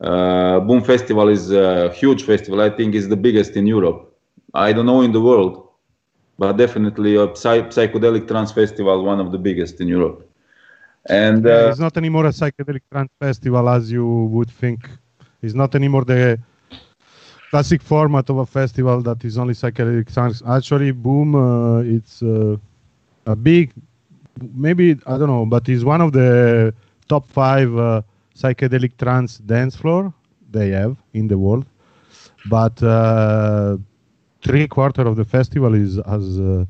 uh, 0.00 0.60
Boom 0.60 0.82
Festival 0.82 1.28
is 1.28 1.50
a 1.52 1.92
huge 1.92 2.22
festival. 2.24 2.60
I 2.60 2.70
think 2.70 2.94
it's 2.94 3.08
the 3.08 3.16
biggest 3.16 3.56
in 3.56 3.66
Europe. 3.66 4.14
I 4.54 4.72
don't 4.72 4.86
know 4.86 5.02
in 5.02 5.12
the 5.12 5.20
world, 5.20 5.68
but 6.38 6.52
definitely 6.56 7.16
a 7.16 7.34
psy- 7.36 7.68
psychedelic 7.76 8.26
trance 8.28 8.52
festival, 8.52 9.04
one 9.04 9.20
of 9.20 9.32
the 9.32 9.38
biggest 9.38 9.80
in 9.80 9.88
Europe. 9.88 10.28
And 11.08 11.46
uh, 11.46 11.68
it's 11.70 11.78
not 11.78 11.96
anymore 11.96 12.26
a 12.26 12.30
psychedelic 12.30 12.82
trance 12.90 13.10
festival 13.20 13.68
as 13.68 13.90
you 13.90 14.06
would 14.34 14.50
think. 14.50 14.88
It's 15.42 15.54
not 15.54 15.74
anymore 15.74 16.04
the 16.04 16.38
classic 17.50 17.82
format 17.82 18.28
of 18.30 18.38
a 18.38 18.46
festival 18.46 19.00
that 19.02 19.24
is 19.24 19.38
only 19.38 19.54
psychedelic 19.54 20.12
trance. 20.12 20.42
Actually, 20.46 20.90
Boom, 20.92 21.34
uh, 21.34 21.80
it's 21.80 22.22
uh, 22.22 22.56
a 23.26 23.36
big 23.36 23.72
maybe 24.54 24.96
I 25.06 25.18
don't 25.18 25.28
know, 25.28 25.46
but 25.46 25.66
he's 25.66 25.84
one 25.84 26.00
of 26.02 26.12
the 26.12 26.74
top 27.08 27.26
five 27.26 27.76
uh, 27.76 28.02
psychedelic 28.34 28.96
trance 28.98 29.38
dance 29.38 29.76
floor 29.76 30.12
they 30.50 30.70
have 30.70 30.96
in 31.14 31.28
the 31.28 31.38
world. 31.38 31.66
But 32.46 32.82
uh, 32.82 33.78
three 34.42 34.68
quarter 34.68 35.02
of 35.02 35.16
the 35.16 35.24
festival 35.24 35.74
is 35.74 35.98
as 35.98 36.40
uh, 36.40 36.64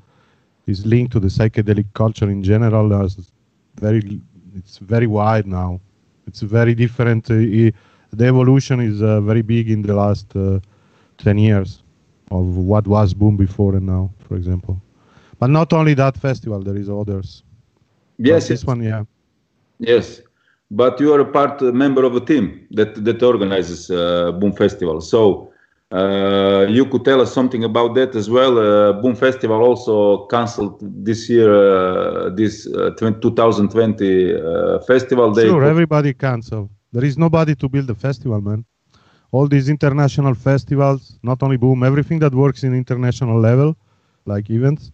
is 0.66 0.86
linked 0.86 1.12
to 1.12 1.20
the 1.20 1.28
psychedelic 1.28 1.86
culture 1.94 2.30
in 2.30 2.42
general. 2.42 2.94
As 2.94 3.30
very, 3.80 4.20
it's 4.56 4.78
very 4.78 5.06
wide 5.06 5.46
now. 5.46 5.80
It's 6.26 6.40
very 6.40 6.74
different. 6.74 7.30
Uh, 7.30 7.36
the 8.12 8.26
evolution 8.26 8.80
is 8.80 9.02
uh, 9.02 9.20
very 9.20 9.42
big 9.42 9.70
in 9.70 9.82
the 9.82 9.94
last 9.94 10.34
uh, 10.36 10.60
ten 11.18 11.38
years. 11.38 11.82
of 12.30 12.56
what 12.56 12.86
was 12.88 13.14
Boom 13.14 13.36
before 13.36 13.76
and 13.76 13.86
now, 13.86 14.10
for 14.26 14.36
example. 14.36 14.85
But 15.38 15.50
not 15.50 15.72
only 15.72 15.94
that 15.94 16.16
festival, 16.16 16.60
there 16.62 16.76
is 16.76 16.88
others. 16.88 17.42
Yes, 18.18 18.44
but 18.44 18.48
this 18.48 18.64
one, 18.64 18.82
yeah. 18.82 19.04
Yes, 19.78 20.22
but 20.70 20.98
you 21.00 21.12
are 21.12 21.20
a 21.20 21.30
part 21.30 21.60
a 21.62 21.72
member 21.72 22.04
of 22.04 22.14
a 22.16 22.20
team 22.20 22.66
that 22.70 23.04
that 23.04 23.22
organizes 23.22 23.90
uh, 23.90 24.32
Boom 24.32 24.52
Festival. 24.52 25.00
So 25.00 25.52
uh, 25.92 26.66
you 26.68 26.86
could 26.86 27.04
tell 27.04 27.20
us 27.20 27.32
something 27.32 27.64
about 27.64 27.94
that 27.94 28.14
as 28.16 28.28
well. 28.30 28.58
Uh, 28.58 28.92
Boom 29.02 29.14
Festival 29.14 29.60
also 29.62 30.26
cancelled 30.26 30.78
this 31.04 31.28
year 31.28 31.50
uh, 31.52 32.30
this 32.30 32.66
uh, 32.66 32.90
2020 32.98 34.34
uh, 34.34 34.80
festival. 34.80 35.32
They 35.32 35.48
Sure, 35.48 35.64
everybody 35.64 36.14
cancelled. 36.14 36.70
There 36.92 37.04
is 37.04 37.18
nobody 37.18 37.54
to 37.56 37.68
build 37.68 37.86
the 37.88 37.94
festival, 37.94 38.40
man. 38.40 38.64
All 39.30 39.46
these 39.46 39.68
international 39.68 40.34
festivals, 40.34 41.18
not 41.22 41.42
only 41.42 41.56
Boom, 41.58 41.82
everything 41.82 42.18
that 42.20 42.34
works 42.34 42.64
in 42.64 42.74
international 42.74 43.38
level, 43.38 43.76
like 44.24 44.48
events, 44.50 44.90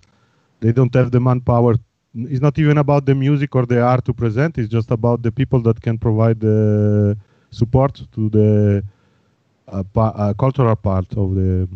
they 0.63 0.73
don't 0.73 0.95
have 0.95 1.13
the 1.13 1.21
manpower. 1.21 1.77
It's 2.15 2.43
not 2.43 2.59
even 2.59 2.79
about 2.79 3.07
the 3.07 3.15
music 3.15 3.55
or 3.57 3.67
the 3.67 3.83
art 3.83 4.05
to 4.07 4.15
present. 4.15 4.59
It's 4.59 4.71
just 4.71 4.91
about 4.93 5.23
the 5.23 5.33
people 5.33 5.61
that 5.63 5.81
can 5.83 5.99
provide 5.99 6.41
the 6.41 7.19
support 7.51 7.95
to 8.15 8.31
the 8.31 8.85
uh, 9.69 9.85
pa- 9.95 10.15
uh, 10.17 10.35
cultural 10.35 10.77
part 10.77 11.11
of 11.17 11.37
the. 11.37 11.69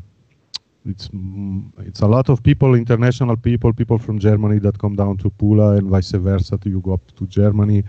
It's 0.87 1.09
mm, 1.09 1.71
it's 1.81 2.01
a 2.03 2.09
lot 2.09 2.31
of 2.31 2.43
people, 2.43 2.75
international 2.75 3.37
people, 3.37 3.73
people 3.73 3.99
from 3.99 4.19
Germany 4.19 4.59
that 4.61 4.79
come 4.79 4.97
down 4.97 5.19
to 5.19 5.31
Pula 5.31 5.79
and 5.79 5.89
vice 5.91 6.13
versa. 6.13 6.59
To 6.59 6.71
you 6.71 6.81
go 6.81 6.95
up 6.95 7.05
to 7.17 7.27
Germany, 7.27 7.85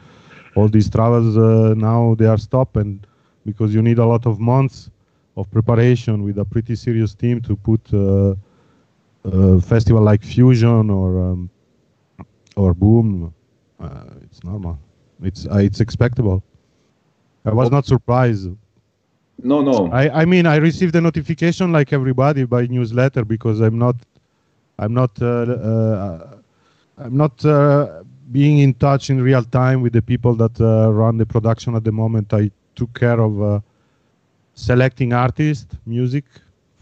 all 0.55 0.69
these 0.69 0.89
travels 0.89 1.37
uh, 1.37 1.73
now 1.77 2.15
they 2.15 2.25
are 2.25 2.37
stopped 2.37 2.77
and 2.77 3.05
because 3.45 3.73
you 3.73 3.81
need 3.81 3.99
a 3.99 4.05
lot 4.05 4.25
of 4.25 4.39
months 4.39 4.89
of 5.37 5.49
preparation 5.51 6.23
with 6.23 6.39
a 6.39 6.45
pretty 6.45 6.75
serious 6.75 7.13
team 7.15 7.41
to 7.41 7.55
put 7.55 7.81
uh, 7.93 8.35
a 9.23 9.61
festival 9.61 10.01
like 10.01 10.23
Fusion 10.23 10.89
or 10.89 11.19
um, 11.19 11.49
or 12.55 12.73
Boom. 12.73 13.33
Uh, 13.79 14.03
it's 14.23 14.43
normal. 14.43 14.79
It's 15.21 15.47
uh, 15.47 15.57
it's 15.57 15.79
expectable. 15.79 16.43
I 17.45 17.53
was 17.53 17.71
not 17.71 17.85
surprised. 17.85 18.49
no, 19.43 19.61
no. 19.61 19.89
I, 19.91 20.21
I 20.21 20.25
mean 20.25 20.45
I 20.45 20.57
received 20.57 20.93
the 20.93 21.01
notification 21.01 21.71
like 21.71 21.93
everybody 21.93 22.43
by 22.45 22.65
newsletter 22.67 23.23
because 23.23 23.61
I'm 23.61 23.77
not 23.77 23.95
I'm 24.79 24.93
not 24.93 25.11
uh, 25.21 25.25
uh, 25.71 26.37
I'm 26.97 27.15
not 27.17 27.43
uh, 27.45 28.03
being 28.31 28.59
in 28.59 28.73
touch 28.73 29.09
in 29.09 29.21
real 29.21 29.43
time 29.43 29.81
with 29.81 29.93
the 29.93 30.01
people 30.01 30.35
that 30.35 30.59
uh, 30.59 30.91
run 30.91 31.17
the 31.17 31.25
production 31.25 31.75
at 31.75 31.83
the 31.83 31.91
moment. 31.91 32.33
I 32.33 32.51
took 32.75 32.93
care 32.99 33.19
of 33.19 33.41
uh, 33.41 33.59
selecting 34.55 35.13
artists, 35.13 35.75
music 35.85 36.25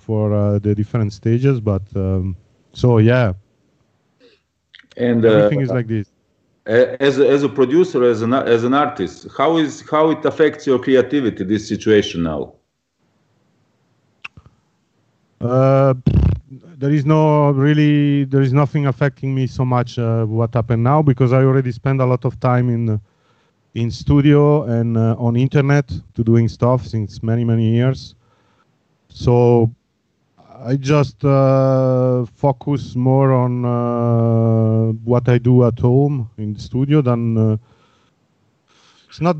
for 0.05 0.33
uh, 0.33 0.59
the 0.59 0.73
different 0.75 1.11
stages, 1.13 1.59
but 1.59 1.81
um, 1.95 2.35
so 2.73 2.99
yeah, 2.99 3.33
and 4.97 5.25
uh, 5.25 5.29
everything 5.29 5.61
is 5.61 5.71
like 5.71 5.87
this. 5.87 6.07
as 6.65 7.19
a, 7.19 7.27
as 7.29 7.43
a 7.43 7.49
producer, 7.49 8.03
as 8.03 8.21
an 8.21 8.33
as 8.33 8.63
an 8.63 8.73
artist, 8.73 9.27
how 9.37 9.57
is 9.57 9.83
how 9.89 10.11
it 10.11 10.23
affects 10.25 10.67
your 10.67 10.79
creativity? 10.79 11.43
This 11.43 11.67
situation 11.67 12.23
now. 12.23 12.53
Uh, 15.41 15.93
there 16.77 16.91
is 16.91 17.05
no 17.05 17.51
really 17.51 18.23
there 18.25 18.41
is 18.41 18.53
nothing 18.53 18.85
affecting 18.87 19.33
me 19.35 19.47
so 19.47 19.65
much 19.65 19.99
uh, 19.99 20.25
what 20.25 20.53
happened 20.53 20.83
now 20.83 21.01
because 21.01 21.33
I 21.33 21.43
already 21.43 21.71
spend 21.71 22.01
a 22.01 22.05
lot 22.05 22.25
of 22.25 22.39
time 22.39 22.69
in 22.69 22.99
in 23.73 23.91
studio 23.91 24.63
and 24.63 24.97
uh, 24.97 25.15
on 25.19 25.35
internet 25.35 25.87
to 26.15 26.23
doing 26.23 26.47
stuff 26.47 26.85
since 26.85 27.21
many 27.21 27.43
many 27.43 27.75
years. 27.75 28.15
So 29.09 29.69
I 30.63 30.77
just 30.77 31.23
uh, 31.25 32.25
focus 32.35 32.95
more 32.95 33.33
on 33.33 33.65
uh, 33.65 34.91
what 35.03 35.27
I 35.27 35.37
do 35.37 35.65
at 35.65 35.79
home 35.79 36.29
in 36.37 36.53
the 36.53 36.59
studio 36.59 37.01
than 37.01 37.37
uh, 37.37 37.57
it's 39.09 39.19
not 39.19 39.35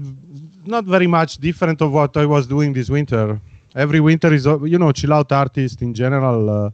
not 0.66 0.86
very 0.86 1.08
much 1.08 1.38
different 1.38 1.82
of 1.82 1.94
what 1.94 2.18
I 2.18 2.26
was 2.26 2.48
doing 2.48 2.74
this 2.74 2.90
winter. 2.90 3.40
Every 3.76 4.00
winter 4.00 4.34
is 4.34 4.46
uh, 4.46 4.62
you 4.64 4.78
know 4.78 4.92
chill 4.92 5.14
out 5.14 5.32
artists 5.32 5.82
in 5.82 5.94
general. 5.94 6.50
Uh, 6.50 6.70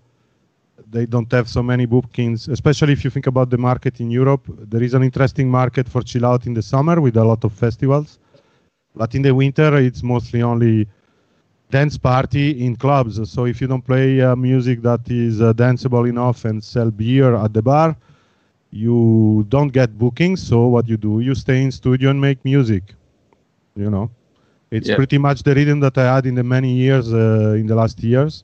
they 0.90 1.06
don't 1.06 1.32
have 1.32 1.48
so 1.48 1.62
many 1.62 1.86
bookings, 1.86 2.48
especially 2.48 2.94
if 2.94 3.04
you 3.04 3.10
think 3.12 3.28
about 3.28 3.50
the 3.50 3.58
market 3.58 4.00
in 4.00 4.10
Europe. 4.10 4.44
There 4.48 4.82
is 4.84 4.94
an 4.94 5.04
interesting 5.04 5.50
market 5.50 5.88
for 5.88 6.02
chill 6.02 6.26
out 6.26 6.48
in 6.48 6.54
the 6.54 6.62
summer 6.62 7.00
with 7.00 7.16
a 7.16 7.24
lot 7.24 7.44
of 7.44 7.54
festivals, 7.54 8.18
but 8.96 9.14
in 9.14 9.22
the 9.22 9.36
winter 9.36 9.78
it's 9.78 10.02
mostly 10.02 10.42
only 10.42 10.88
dance 11.72 11.98
party 11.98 12.66
in 12.66 12.76
clubs. 12.76 13.16
So 13.32 13.46
if 13.46 13.62
you 13.62 13.68
don't 13.68 13.86
play 13.86 14.22
uh, 14.22 14.36
music 14.36 14.82
that 14.84 15.10
is 15.10 15.42
uh, 15.42 15.54
danceable 15.54 16.10
enough 16.10 16.46
and 16.46 16.64
sell 16.64 16.92
beer 16.92 17.36
at 17.36 17.54
the 17.54 17.64
bar, 17.64 17.98
you 18.72 19.46
don't 19.50 19.72
get 19.74 19.98
bookings. 19.98 20.42
So 20.48 20.68
what 20.68 20.88
you 20.88 20.98
do, 20.98 21.20
you 21.22 21.36
stay 21.36 21.64
in 21.64 21.72
studio 21.72 22.10
and 22.12 22.22
make 22.22 22.44
music. 22.46 22.96
You 23.76 23.90
know, 23.90 24.12
it's 24.72 24.90
Yeah. 24.90 25.00
pretty 25.00 25.18
much 25.18 25.44
the 25.44 25.56
rhythm 25.56 25.80
that 25.82 25.98
I 25.98 26.16
had 26.16 26.26
in 26.26 26.36
the 26.36 26.44
many 26.44 26.74
years 26.74 27.14
uh, 27.14 27.56
in 27.60 27.68
the 27.68 27.76
last 27.76 28.04
years. 28.04 28.44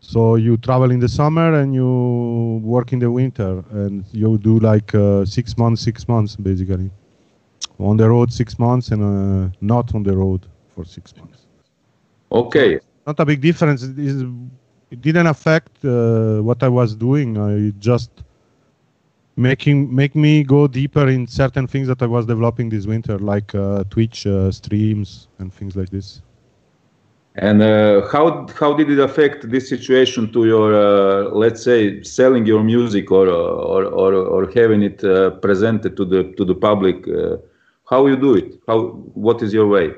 So 0.00 0.36
you 0.36 0.56
travel 0.58 0.90
in 0.90 1.00
the 1.00 1.08
summer 1.08 1.54
and 1.54 1.74
you 1.74 2.60
work 2.64 2.92
in 2.92 3.00
the 3.00 3.10
winter, 3.10 3.64
and 3.72 4.04
you 4.12 4.38
do 4.38 4.58
like 4.60 4.94
uh, 4.94 5.24
six 5.26 5.56
months, 5.58 5.82
six 5.82 6.08
months 6.08 6.36
basically. 6.36 6.90
On 7.78 7.96
the 7.96 8.08
road 8.08 8.32
six 8.32 8.58
months 8.58 8.90
and 8.92 9.02
uh, 9.02 9.50
not 9.60 9.94
on 9.94 10.04
the 10.04 10.16
road 10.16 10.46
for 10.68 10.84
six 10.84 11.16
months 11.16 11.47
Okay. 12.30 12.78
not 13.06 13.18
a 13.20 13.24
big 13.24 13.40
difference. 13.40 13.82
It, 13.82 13.98
is, 13.98 14.22
it 14.90 15.00
didn't 15.00 15.26
affect 15.26 15.84
uh, 15.84 16.40
what 16.40 16.62
I 16.62 16.68
was 16.68 16.94
doing. 16.94 17.38
I 17.38 17.72
just 17.78 18.10
making 19.36 19.94
make 19.94 20.14
me 20.14 20.42
go 20.42 20.66
deeper 20.66 21.06
in 21.08 21.26
certain 21.26 21.66
things 21.66 21.86
that 21.88 22.02
I 22.02 22.06
was 22.06 22.26
developing 22.26 22.68
this 22.68 22.86
winter, 22.86 23.18
like 23.18 23.54
uh, 23.54 23.84
Twitch 23.88 24.26
uh, 24.26 24.50
streams 24.50 25.28
and 25.38 25.52
things 25.52 25.76
like 25.76 25.90
this. 25.90 26.22
And 27.36 27.62
uh, 27.62 28.08
how 28.08 28.48
how 28.60 28.74
did 28.74 28.90
it 28.90 28.98
affect 28.98 29.48
this 29.48 29.68
situation 29.68 30.32
to 30.32 30.44
your 30.44 30.68
uh, 30.74 31.30
let's 31.30 31.62
say 31.62 32.02
selling 32.02 32.44
your 32.46 32.62
music 32.64 33.10
or 33.12 33.28
or 33.28 33.84
or, 33.84 34.12
or 34.14 34.50
having 34.50 34.82
it 34.82 35.04
uh, 35.04 35.30
presented 35.46 35.96
to 35.98 36.04
the 36.04 36.20
to 36.36 36.44
the 36.44 36.54
public? 36.54 37.06
Uh, 37.06 37.36
how 37.88 38.06
you 38.06 38.16
do 38.16 38.34
it? 38.34 38.60
How 38.66 38.78
what 39.26 39.40
is 39.42 39.52
your 39.54 39.68
way? 39.68 39.94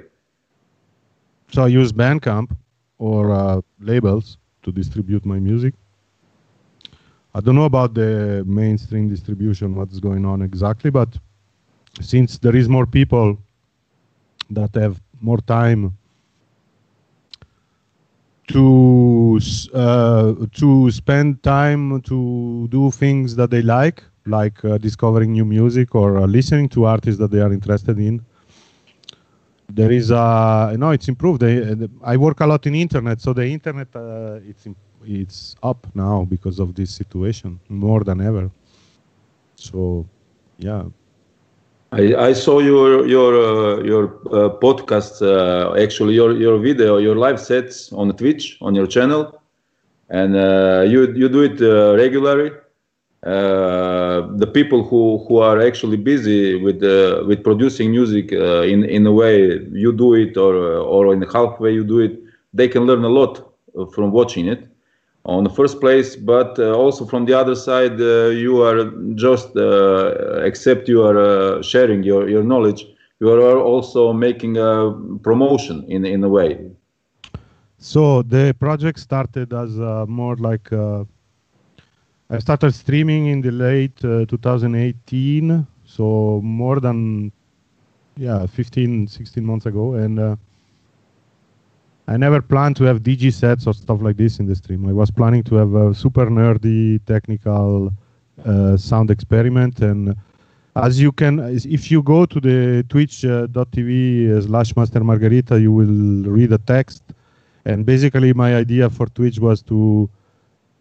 So 1.53 1.65
I 1.65 1.67
use 1.69 1.93
Bandcamp 1.93 2.57
or 2.99 3.33
uh, 3.33 3.61
labels 3.81 4.39
to 4.63 4.71
distribute 4.73 5.25
my 5.27 5.39
music. 5.39 5.75
I 7.35 7.41
don't 7.41 7.55
know 7.55 7.65
about 7.65 7.95
the 7.95 8.45
mainstream 8.47 9.09
distribution, 9.09 9.75
what's 9.75 10.01
going 10.01 10.25
on 10.25 10.43
exactly, 10.43 10.91
but 10.91 11.17
since 12.01 12.39
there 12.39 12.57
is 12.57 12.69
more 12.69 12.87
people 12.87 13.39
that 14.51 14.75
have 14.75 15.01
more 15.21 15.39
time 15.39 15.97
to 18.49 19.39
uh, 19.75 20.35
to 20.53 20.91
spend 20.91 21.43
time 21.43 22.01
to 22.03 22.67
do 22.69 22.91
things 22.91 23.37
that 23.37 23.51
they 23.51 23.63
like, 23.63 24.03
like 24.27 24.65
uh, 24.65 24.77
discovering 24.79 25.33
new 25.33 25.45
music 25.45 25.95
or 25.95 26.19
uh, 26.19 26.27
listening 26.27 26.69
to 26.71 26.85
artists 26.85 27.19
that 27.19 27.31
they 27.31 27.41
are 27.41 27.53
interested 27.53 27.99
in, 27.99 28.25
there 29.75 29.93
is 29.93 30.11
a 30.11 30.75
no 30.79 30.91
it's 30.91 31.09
improved. 31.09 31.43
I 31.43 32.17
work 32.17 32.41
a 32.41 32.47
lot 32.47 32.67
in 32.67 32.75
internet 32.75 33.21
so 33.21 33.33
the 33.33 33.47
internet 33.47 33.89
uh, 33.95 34.39
it's 34.51 34.67
it's 35.05 35.57
up 35.63 35.87
now 35.95 36.25
because 36.25 36.59
of 36.59 36.75
this 36.75 36.91
situation 36.91 37.59
more 37.69 38.05
than 38.05 38.21
ever. 38.21 38.51
So 39.57 40.07
yeah. 40.59 40.85
I, 41.93 42.15
I 42.15 42.33
saw 42.35 42.61
your 42.61 43.07
your 43.07 43.33
uh, 43.35 43.83
your 43.83 44.05
uh, 44.27 44.51
podcast 44.61 45.23
uh, 45.23 45.75
actually 45.81 46.15
your 46.15 46.37
your 46.37 46.59
video 46.59 46.99
your 46.99 47.17
live 47.17 47.41
sets 47.41 47.93
on 47.93 48.13
Twitch 48.17 48.59
on 48.61 48.75
your 48.75 48.87
channel, 48.87 49.43
and 50.09 50.37
uh, 50.37 50.85
you 50.87 51.13
you 51.15 51.29
do 51.29 51.43
it 51.43 51.61
uh, 51.61 51.97
regularly. 51.97 52.53
Uh, 53.23 54.27
the 54.37 54.47
people 54.47 54.83
who, 54.83 55.25
who 55.29 55.39
are 55.39 55.61
actually 55.61 55.97
busy 55.97 56.55
with 56.57 56.83
uh, 56.83 57.23
with 57.27 57.43
producing 57.45 57.91
music 57.91 58.33
uh, 58.33 58.63
in 58.63 58.85
in 58.85 59.07
a 59.07 59.13
way 59.13 59.61
you 59.73 59.93
do 59.93 60.15
it 60.15 60.37
or 60.37 60.55
or 60.95 61.13
in 61.13 61.21
half 61.23 61.61
way 61.61 61.71
you 61.71 61.85
do 61.85 61.99
it, 61.99 62.19
they 62.55 62.67
can 62.69 62.87
learn 62.87 63.05
a 63.05 63.09
lot 63.09 63.53
uh, 63.79 63.85
from 63.87 64.11
watching 64.11 64.47
it 64.49 64.67
on 65.25 65.45
the 65.45 65.51
first 65.51 65.81
place, 65.81 66.17
but 66.17 66.59
uh, 66.59 66.73
also 66.73 67.05
from 67.05 67.25
the 67.27 67.35
other 67.35 67.55
side, 67.55 68.01
uh, 68.01 68.29
you 68.29 68.63
are 68.63 68.91
just 69.15 69.55
uh, 69.57 70.43
except 70.45 70.89
you 70.89 71.03
are 71.03 71.19
uh, 71.19 71.63
sharing 71.63 72.03
your, 72.03 72.29
your 72.29 72.43
knowledge, 72.43 72.87
you 73.21 73.31
are 73.31 73.59
also 73.59 74.13
making 74.13 74.57
a 74.57 74.93
promotion 75.23 75.85
in 75.89 76.05
in 76.05 76.25
a 76.25 76.29
way. 76.29 76.59
so 77.79 78.23
the 78.23 78.55
project 78.59 78.99
started 78.99 79.53
as 79.53 79.79
uh, 79.79 80.05
more 80.07 80.37
like 80.37 80.73
uh, 80.73 81.05
i 82.31 82.39
started 82.39 82.73
streaming 82.73 83.27
in 83.27 83.41
the 83.41 83.51
late 83.51 84.05
uh, 84.05 84.25
2018 84.27 85.67
so 85.85 86.41
more 86.43 86.81
than 86.81 87.33
yeah 88.17 88.47
15 88.47 89.07
16 89.09 89.45
months 89.45 89.67
ago 89.67 89.95
and 89.95 90.19
uh, 90.19 90.37
I 92.11 92.17
never 92.17 92.43
planned 92.43 92.75
to 92.79 92.85
have 92.85 93.05
DJ 93.05 93.33
sets 93.33 93.69
or 93.69 93.73
stuff 93.73 94.03
like 94.03 94.17
this 94.17 94.41
in 94.41 94.47
the 94.47 94.57
stream. 94.57 94.89
I 94.89 94.93
was 94.93 95.13
planning 95.13 95.45
to 95.45 95.55
have 95.55 95.75
a 95.75 95.95
super 95.95 96.27
nerdy 96.27 96.99
technical 97.07 97.93
uh, 98.45 98.77
sound 98.77 99.13
experiment. 99.13 99.79
And 99.79 100.17
as 100.75 101.01
you 101.01 101.13
can, 101.13 101.39
if 101.39 101.89
you 101.89 102.03
go 102.03 102.27
to 102.27 102.41
the 102.41 102.85
twitch.tv 102.89 104.29
uh, 104.29 104.43
slash 104.43 104.75
master 104.75 105.05
margarita, 105.05 105.61
you 105.61 105.71
will 105.71 106.29
read 106.29 106.53
a 106.53 106.59
text. 106.59 107.05
And 107.65 107.87
basically, 107.87 108.33
my 108.33 108.57
idea 108.57 108.91
for 108.91 109.07
Twitch 109.07 109.39
was 109.39 109.63
to 109.65 110.11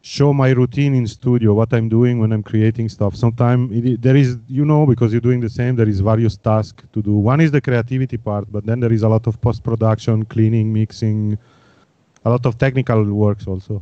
show 0.02 0.34
my 0.34 0.50
routine 0.52 0.96
in 0.96 1.06
studio, 1.08 1.54
what 1.54 1.74
I'm 1.74 1.90
doing 1.90 2.20
when 2.20 2.32
I'm 2.32 2.44
creating 2.44 2.90
stuff. 2.90 3.16
Sometimes 3.16 4.00
there 4.00 4.16
is, 4.16 4.38
you 4.48 4.64
know, 4.64 4.86
because 4.86 5.12
you're 5.12 5.22
doing 5.22 5.42
the 5.42 5.50
same, 5.50 5.76
there 5.76 5.90
is 5.90 6.00
various 6.00 6.38
tasks 6.38 6.84
to 6.94 7.02
do. 7.02 7.16
One 7.16 7.42
is 7.42 7.52
the 7.52 7.62
creativity 7.62 8.18
part, 8.18 8.52
but 8.52 8.66
then 8.66 8.80
there 8.80 8.94
is 8.94 9.04
a 9.04 9.10
lot 9.10 9.28
of 9.28 9.42
post 9.42 9.64
production, 9.64 10.26
cleaning, 10.26 10.72
mixing, 10.72 11.38
a 12.24 12.30
lot 12.30 12.46
of 12.46 12.58
technical 12.58 13.04
works 13.04 13.46
also. 13.48 13.82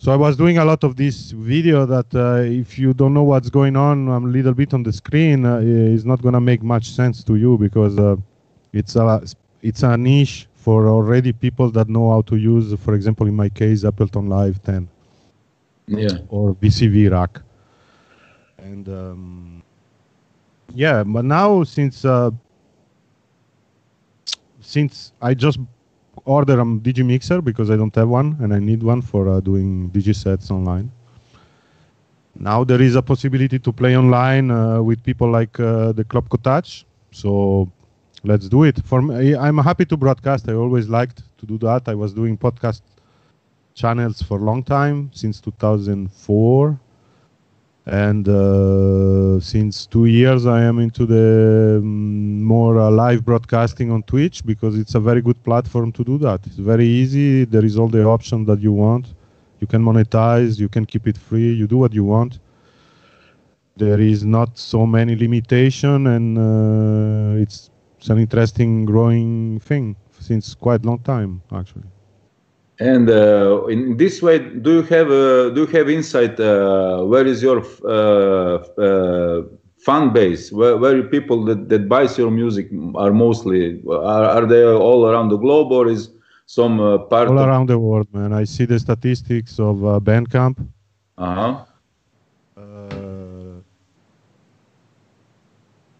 So 0.00 0.12
I 0.12 0.16
was 0.16 0.36
doing 0.36 0.58
a 0.58 0.64
lot 0.64 0.84
of 0.84 0.94
this 0.96 1.32
video 1.32 1.84
that 1.86 2.14
uh, 2.14 2.42
if 2.42 2.78
you 2.78 2.94
don't 2.94 3.14
know 3.14 3.24
what's 3.24 3.50
going 3.50 3.76
on 3.76 4.06
a 4.06 4.20
little 4.20 4.54
bit 4.54 4.72
on 4.72 4.84
the 4.84 4.92
screen, 4.92 5.44
uh, 5.44 5.60
it's 5.60 6.04
not 6.04 6.22
going 6.22 6.34
to 6.34 6.40
make 6.40 6.62
much 6.62 6.90
sense 6.90 7.24
to 7.24 7.34
you 7.34 7.58
because 7.58 7.98
uh, 7.98 8.14
it's 8.72 8.94
a 8.94 9.26
it's 9.62 9.82
a 9.82 9.96
niche 9.96 10.46
for 10.68 10.86
already 10.86 11.32
people 11.32 11.70
that 11.70 11.88
know 11.88 12.10
how 12.10 12.20
to 12.20 12.36
use, 12.36 12.74
for 12.84 12.92
example, 12.92 13.26
in 13.26 13.34
my 13.34 13.48
case, 13.48 13.84
Ableton 13.84 14.28
Live 14.28 14.62
10. 14.64 14.86
Yeah. 15.86 16.18
Or 16.28 16.54
VCV 16.56 17.10
rack. 17.10 17.40
And 18.58 18.86
um, 18.86 19.62
yeah, 20.74 21.04
but 21.04 21.24
now 21.24 21.64
since 21.64 22.04
uh, 22.04 22.32
since 24.60 25.12
I 25.22 25.32
just 25.32 25.58
order 26.26 26.60
a 26.60 26.64
Digi 26.66 27.02
Mixer 27.02 27.40
because 27.40 27.70
I 27.70 27.76
don't 27.76 27.94
have 27.94 28.10
one 28.10 28.36
and 28.42 28.52
I 28.52 28.58
need 28.58 28.82
one 28.82 29.00
for 29.00 29.26
uh, 29.26 29.40
doing 29.40 29.88
DJ 29.88 30.14
sets 30.14 30.50
online. 30.50 30.92
Now 32.34 32.62
there 32.62 32.82
is 32.82 32.94
a 32.94 33.00
possibility 33.00 33.58
to 33.58 33.72
play 33.72 33.96
online 33.96 34.50
uh, 34.50 34.82
with 34.82 35.02
people 35.02 35.30
like 35.30 35.58
uh, 35.58 35.92
the 35.92 36.04
Club 36.04 36.28
Kotač. 36.28 36.84
So 37.10 37.72
let's 38.24 38.48
do 38.48 38.64
it. 38.64 38.82
For 38.84 39.02
me, 39.02 39.34
I'm 39.34 39.58
happy 39.58 39.84
to 39.86 39.96
broadcast. 39.96 40.48
I 40.48 40.54
always 40.54 40.88
liked 40.88 41.22
to 41.38 41.46
do 41.46 41.58
that. 41.58 41.88
I 41.88 41.94
was 41.94 42.12
doing 42.12 42.36
podcast 42.36 42.82
channels 43.74 44.22
for 44.22 44.38
a 44.38 44.42
long 44.42 44.62
time 44.62 45.10
since 45.12 45.40
2004 45.40 46.78
and 47.86 48.28
uh, 48.28 49.40
since 49.40 49.86
two 49.86 50.04
years 50.06 50.44
i 50.46 50.60
am 50.62 50.78
into 50.78 51.06
the 51.06 51.78
um, 51.80 52.42
more 52.42 52.78
uh, 52.78 52.90
live 52.90 53.24
broadcasting 53.24 53.90
on 53.90 54.02
twitch 54.02 54.44
because 54.44 54.76
it's 54.78 54.94
a 54.94 55.00
very 55.00 55.20
good 55.22 55.42
platform 55.44 55.90
to 55.92 56.04
do 56.04 56.18
that. 56.18 56.46
It's 56.46 56.56
very 56.56 56.86
easy. 56.86 57.44
There 57.44 57.64
is 57.64 57.78
all 57.78 57.88
the 57.88 58.04
options 58.04 58.46
that 58.48 58.60
you 58.60 58.72
want. 58.72 59.14
You 59.60 59.66
can 59.66 59.82
monetize. 59.82 60.58
You 60.58 60.68
can 60.68 60.84
keep 60.86 61.06
it 61.06 61.16
free. 61.16 61.52
You 61.52 61.66
do 61.66 61.78
what 61.78 61.94
you 61.94 62.04
want. 62.04 62.38
There 63.76 64.00
is 64.00 64.24
not 64.24 64.58
so 64.58 64.86
many 64.86 65.14
limitation 65.16 66.06
and 66.06 66.38
uh, 66.38 67.40
it's 67.42 67.70
it's 67.98 68.08
an 68.08 68.18
interesting 68.18 68.84
growing 68.84 69.60
thing 69.60 69.96
since 70.20 70.54
quite 70.54 70.84
long 70.84 71.00
time 71.00 71.42
actually. 71.52 71.88
And 72.80 73.10
uh, 73.10 73.64
in 73.66 73.96
this 73.96 74.22
way, 74.22 74.38
do 74.38 74.74
you 74.76 74.82
have 74.82 75.10
uh, 75.10 75.50
do 75.50 75.62
you 75.62 75.66
have 75.66 75.90
insight? 75.90 76.38
Uh, 76.38 77.02
where 77.02 77.26
is 77.26 77.42
your 77.42 77.64
uh, 77.84 78.58
uh, 78.80 79.42
fan 79.78 80.12
base? 80.12 80.52
Where, 80.52 80.76
where 80.76 81.02
people 81.02 81.44
that, 81.46 81.68
that 81.70 81.88
buys 81.88 82.16
your 82.16 82.30
music 82.30 82.68
are 82.94 83.12
mostly 83.12 83.82
are, 83.88 84.24
are 84.36 84.46
they 84.46 84.64
all 84.64 85.06
around 85.06 85.30
the 85.30 85.38
globe 85.38 85.72
or 85.72 85.88
is 85.88 86.10
some 86.46 86.80
uh, 86.80 86.98
part 86.98 87.28
all 87.28 87.40
around 87.40 87.66
the 87.68 87.80
world, 87.80 88.06
man? 88.12 88.32
I 88.32 88.44
see 88.44 88.64
the 88.64 88.78
statistics 88.78 89.58
of 89.58 89.76
Bandcamp. 90.04 90.64
Uh-huh. 91.16 91.64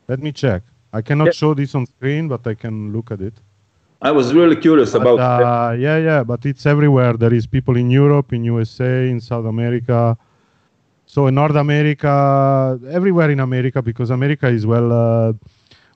let 0.07 0.21
me 0.21 0.33
check. 0.33 0.63
I 0.92 1.03
cannot 1.03 1.27
yeah. 1.27 1.33
show 1.33 1.55
this 1.55 1.74
on 1.74 1.87
screen, 1.87 2.29
but 2.29 2.46
I 2.46 2.55
can 2.55 2.92
look 2.92 3.11
at 3.11 3.20
it. 3.20 3.35
I 4.01 4.11
was 4.12 4.33
really 4.33 4.57
curious 4.57 4.92
but, 4.92 5.03
about. 5.03 5.18
Uh, 5.18 5.72
yeah, 5.72 5.98
yeah, 5.98 6.22
but 6.22 6.46
it's 6.46 6.66
everywhere. 6.66 7.14
There 7.14 7.35
is 7.35 7.46
people 7.46 7.77
in 7.77 7.90
Europe, 7.90 8.33
in 8.33 8.44
USA, 8.44 9.11
in 9.11 9.20
South 9.20 9.46
America. 9.46 10.16
So 11.07 11.27
in 11.27 11.35
North 11.35 11.57
America, 11.57 12.79
everywhere 12.90 13.31
in 13.31 13.40
America, 13.40 13.83
because 13.83 14.11
America 14.11 14.46
is 14.48 14.66
well. 14.66 14.92
Uh, 14.92 15.33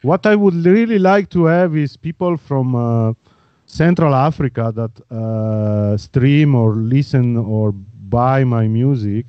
what 0.02 0.26
I 0.26 0.34
would 0.34 0.54
really 0.66 0.98
like 0.98 1.30
to 1.30 1.44
have 1.44 1.76
is 1.76 1.96
people 1.96 2.36
from 2.36 2.74
uh, 2.74 3.12
Central 3.66 4.14
Africa 4.14 4.72
that 4.74 5.14
uh, 5.16 5.96
stream 5.96 6.54
or 6.54 6.74
listen 6.74 7.36
or 7.36 7.72
buy 7.72 8.42
my 8.42 8.66
music 8.66 9.26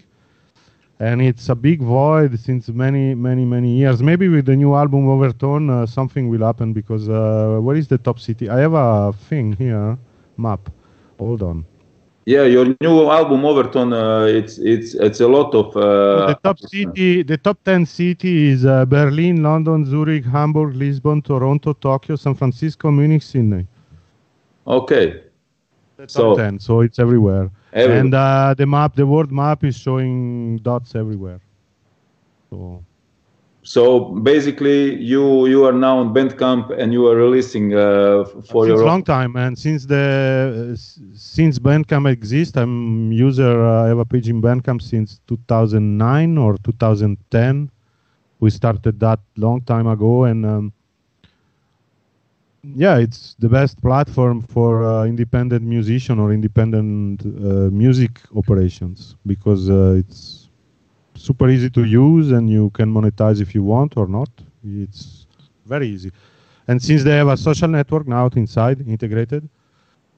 and 1.03 1.21
it's 1.21 1.49
a 1.49 1.55
big 1.55 1.79
void 1.81 2.39
since 2.39 2.69
many 2.69 3.15
many 3.15 3.45
many 3.45 3.71
years. 3.81 4.01
Maybe 4.01 4.27
with 4.29 4.45
the 4.45 4.55
new 4.55 4.73
album 4.75 5.07
overtone 5.09 5.69
uh, 5.69 5.85
something 5.85 6.29
will 6.29 6.45
happen 6.49 6.73
because 6.73 7.09
uh, 7.09 7.59
where 7.61 7.75
is 7.75 7.87
the 7.87 7.97
top 7.97 8.19
city? 8.19 8.49
I 8.49 8.59
have 8.59 8.73
a 8.73 9.13
thing 9.29 9.53
here 9.53 9.97
map. 10.37 10.69
Hold 11.19 11.41
on. 11.41 11.65
Yeah 12.25 12.45
your 12.45 12.65
new 12.79 13.09
album 13.09 13.43
overtone 13.43 13.91
uh, 13.93 14.39
it's 14.39 14.57
it's 14.57 14.93
it's 14.95 15.19
a 15.19 15.27
lot 15.27 15.53
of 15.53 15.75
uh, 15.75 16.27
the 16.27 16.39
top 16.41 16.59
city 16.59 17.23
the 17.23 17.37
top 17.37 17.57
10 17.65 17.85
cities 17.85 18.65
uh, 18.65 18.85
berlin 18.85 19.43
london 19.43 19.83
zurich 19.85 20.23
hamburg 20.23 20.73
lisbon 20.73 21.21
toronto 21.21 21.73
tokyo 21.73 22.15
san 22.15 22.33
francisco 22.33 22.91
munich 22.91 23.23
sydney. 23.23 23.67
Okay 24.65 25.32
the 26.03 26.13
top 26.13 26.37
so, 26.37 26.43
10 26.43 26.59
so 26.59 26.81
it's 26.81 26.99
everywhere 26.99 27.49
Everywhere. 27.73 27.99
And 28.01 28.13
uh, 28.13 28.53
the 28.55 28.65
map, 28.67 28.95
the 28.95 29.05
world 29.05 29.31
map 29.31 29.63
is 29.63 29.77
showing 29.77 30.57
dots 30.57 30.95
everywhere. 30.95 31.41
So. 32.49 32.83
So 33.65 34.09
basically, 34.09 34.95
you 35.01 35.47
you 35.47 35.63
are 35.65 35.71
now 35.71 35.97
on 35.97 36.13
Bandcamp 36.13 36.77
and 36.77 36.91
you 36.91 37.07
are 37.07 37.15
releasing 37.15 37.73
uh, 37.73 38.25
for 38.25 38.65
since 38.65 38.67
your 38.67 38.85
long 38.85 39.03
time. 39.03 39.37
And 39.37 39.57
since 39.57 39.85
the 39.85 40.73
uh, 40.73 40.77
since 41.15 41.59
Bandcamp 41.59 42.11
exists, 42.11 42.57
I'm 42.57 43.11
user. 43.13 43.65
Uh, 43.65 43.85
I 43.85 43.87
have 43.87 43.99
a 43.99 44.05
page 44.05 44.27
in 44.27 44.41
Bandcamp 44.41 44.81
since 44.81 45.21
2009 45.27 46.37
or 46.37 46.57
2010. 46.57 47.71
We 48.41 48.49
started 48.49 48.99
that 48.99 49.21
long 49.37 49.61
time 49.61 49.87
ago, 49.87 50.25
and 50.25 50.45
um, 50.45 50.73
yeah, 52.63 52.97
it's 52.97 53.35
the 53.39 53.49
best 53.49 53.81
platform 53.81 54.41
for 54.41 54.83
uh, 54.83 55.05
independent 55.05 55.63
musician 55.63 56.19
or 56.19 56.31
independent 56.33 57.21
uh, 57.25 57.69
music 57.71 58.21
operations 58.35 59.15
because 59.25 59.69
uh, 59.69 59.95
it's 59.97 60.49
super 61.15 61.49
easy 61.49 61.69
to 61.69 61.83
use 61.83 62.31
and 62.31 62.49
you 62.49 62.69
can 62.71 62.91
monetize 62.93 63.41
if 63.41 63.53
you 63.53 63.63
want 63.63 63.97
or 63.97 64.07
not. 64.07 64.29
It's 64.63 65.27
very 65.65 65.87
easy. 65.87 66.11
And 66.67 66.81
since 66.81 67.03
they 67.03 67.17
have 67.17 67.27
a 67.27 67.37
social 67.37 67.67
network 67.67 68.07
now 68.07 68.29
inside 68.35 68.81
integrated, 68.87 69.47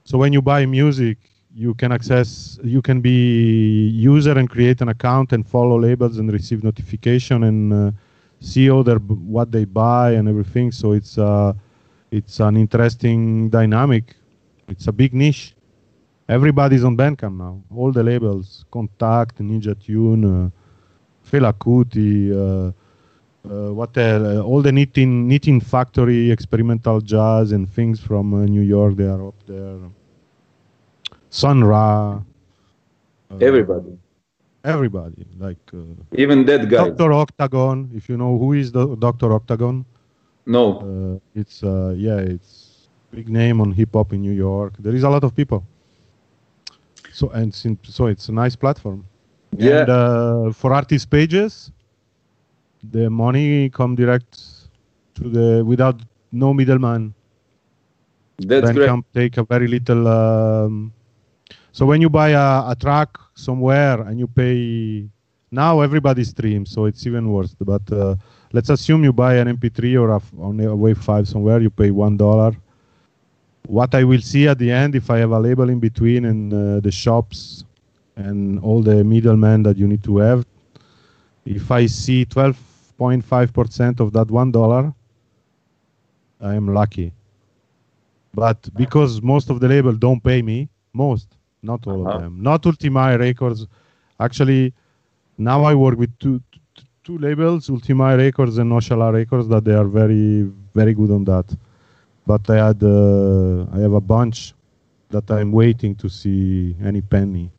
so 0.04 0.18
when 0.18 0.34
you 0.34 0.42
buy 0.42 0.66
music, 0.66 1.18
you 1.54 1.74
can 1.74 1.92
access, 1.92 2.60
you 2.64 2.82
can 2.82 3.02
be 3.02 3.88
user 3.90 4.38
and 4.38 4.50
create 4.50 4.82
an 4.82 4.90
account 4.90 5.34
and 5.34 5.46
follow 5.48 5.80
labels 5.80 6.18
and 6.18 6.32
receive 6.32 6.64
notification 6.64 7.44
and 7.44 7.74
uh, 7.74 7.92
see 8.40 8.70
other 8.70 8.98
what 8.98 9.52
they 9.52 9.66
buy 9.66 10.12
and 10.12 10.28
everything. 10.28 10.72
So 10.72 10.92
it's 10.94 11.18
uh, 11.18 11.54
it's 12.12 12.40
an 12.40 12.58
interesting 12.58 13.50
dynamic. 13.50 14.16
It's 14.68 14.88
a 14.88 14.92
big 14.92 15.14
niche. 15.14 15.56
Everybody's 16.28 16.84
on 16.84 16.98
Bandcamp 16.98 17.38
now. 17.38 17.62
All 17.76 17.92
the 17.92 18.04
labels, 18.04 18.66
Contact, 18.72 19.38
Ninja 19.40 19.76
Tune, 19.80 20.26
uh, 20.26 20.50
Fela 21.30 21.54
Kuti, 21.54 22.32
uh, 22.32 22.72
uh, 23.48 23.72
what 23.74 23.96
uh, 23.98 24.42
all 24.42 24.62
the 24.62 24.72
knitting, 24.72 25.28
knitting 25.28 25.60
factory, 25.62 26.32
experimental 26.32 27.00
jazz 27.00 27.52
and 27.52 27.70
things 27.70 28.00
from 28.00 28.34
uh, 28.34 28.46
New 28.46 28.62
York. 28.62 28.96
They 28.96 29.06
are 29.06 29.28
up 29.28 29.36
there. 29.46 29.78
Sun 31.30 31.64
Ra. 31.64 32.22
Uh, 33.30 33.38
everybody. 33.42 33.98
Everybody, 34.64 35.28
like 35.38 35.60
uh, 35.74 35.78
even 36.14 36.44
that 36.46 36.70
guy. 36.70 36.88
Doctor 36.90 37.14
Octagon. 37.14 37.92
If 37.94 38.10
you 38.10 38.18
know 38.18 38.40
who 38.40 38.54
is 38.54 38.72
the 38.72 38.96
Doctor 38.96 39.32
Octagon. 39.32 39.86
No. 40.46 40.80
Uh, 40.80 41.40
it's 41.40 41.64
uh, 41.64 41.94
yeah, 41.98 42.18
it's 42.18 42.88
big 43.12 43.30
name 43.30 43.62
on 43.62 43.72
hip 43.72 43.94
hop 43.94 44.14
in 44.14 44.22
New 44.22 44.32
York. 44.32 44.74
There 44.80 44.94
is 44.96 45.04
a 45.04 45.10
lot 45.10 45.24
of 45.24 45.36
people. 45.36 45.64
So 47.12 47.30
and 47.30 47.54
so 47.84 48.08
it's 48.08 48.30
a 48.30 48.32
nice 48.34 48.56
platform. 48.56 49.06
Yeah. 49.58 49.82
And 49.82 49.90
uh, 49.90 50.52
for 50.52 50.74
artist 50.74 51.10
pages, 51.10 51.72
the 52.92 53.10
money 53.10 53.70
come 53.70 53.96
direct 53.96 54.40
to 55.16 55.30
the 55.30 55.64
without 55.66 56.02
no 56.32 56.54
middleman. 56.54 57.14
That's 58.38 58.72
great. 58.72 58.88
Can 58.88 59.04
take 59.14 59.38
a 59.38 59.44
very 59.44 59.68
little. 59.68 60.08
Um, 60.08 60.92
so 61.72 61.86
when 61.86 62.02
you 62.02 62.10
buy 62.10 62.30
a, 62.30 62.72
a 62.72 62.76
track 62.80 63.18
somewhere 63.34 64.02
and 64.02 64.20
you 64.20 64.28
pay, 64.28 65.08
now 65.52 65.80
everybody 65.80 66.24
streams, 66.26 66.72
so 66.72 66.86
it's 66.86 67.06
even 67.08 67.32
worse. 67.32 67.56
But 67.56 67.90
uh, 67.92 68.16
let's 68.56 68.70
assume 68.70 69.04
you 69.04 69.14
buy 69.14 69.36
an 69.42 69.48
MP3 69.58 69.96
or 69.98 70.10
a, 70.12 70.22
on 70.48 70.60
a 70.62 70.68
WAV 70.84 70.98
file 70.98 71.26
somewhere, 71.26 71.62
you 71.62 71.72
pay 71.72 71.92
one 71.92 72.18
dollar, 72.18 72.52
what 73.68 73.94
I 73.96 74.04
will 74.04 74.22
see 74.22 74.48
at 74.48 74.60
the 74.60 74.72
end 74.72 74.96
if 74.96 75.10
I 75.12 75.20
have 75.20 75.32
a 75.32 75.40
label 75.40 75.70
in 75.70 75.80
between 75.80 76.26
and 76.26 76.54
uh, 76.54 76.80
the 76.82 76.92
shops 76.92 77.66
and 78.16 78.60
all 78.60 78.82
the 78.84 79.04
middlemen 79.04 79.64
that 79.64 79.78
you 79.78 79.88
need 79.88 80.04
to 80.06 80.18
have. 80.20 80.46
If 81.46 81.72
I 81.72 81.88
see 81.88 82.26
12.5% 82.26 84.00
of 84.00 84.14
that 84.14 84.32
one 84.32 84.52
dollar, 84.52 84.94
I 86.42 86.56
am 86.56 86.68
lucky. 86.74 87.14
But 88.34 88.70
because 88.76 89.22
most 89.22 89.50
of 89.50 89.60
the 89.62 89.68
label 89.70 89.94
don't 89.94 90.24
pay 90.24 90.42
me, 90.44 90.70
most, 90.94 91.38
not 91.64 91.88
all 91.88 92.04
Uh-huh. 92.06 92.22
of 92.22 92.22
them, 92.22 92.44
not 92.44 92.64
Ultimae 92.64 93.20
Records. 93.20 93.68
Actually, 94.20 94.74
now 95.38 95.64
I 95.64 95.76
work 95.76 95.98
with 96.00 96.18
two 96.20 96.42
two 97.06 97.18
labels, 97.20 97.70
Ultimae 97.70 98.18
Records 98.18 98.58
and 98.58 98.72
Oshala 98.72 99.14
Records, 99.14 99.48
that 99.48 99.64
they 99.64 99.76
are 99.76 99.86
very 99.86 100.52
very 100.74 100.94
good 100.94 101.12
on 101.12 101.24
that. 101.26 101.46
But 102.26 102.50
I 102.50 102.58
had 102.68 102.84
uh, 102.84 103.68
I 103.76 103.80
have 103.86 103.94
a 103.94 104.02
bunch 104.02 104.54
that 105.12 105.30
I'm 105.30 105.52
waiting 105.52 105.96
to 105.96 106.10
see 106.10 106.76
any 106.84 107.02
penny. 107.02 107.52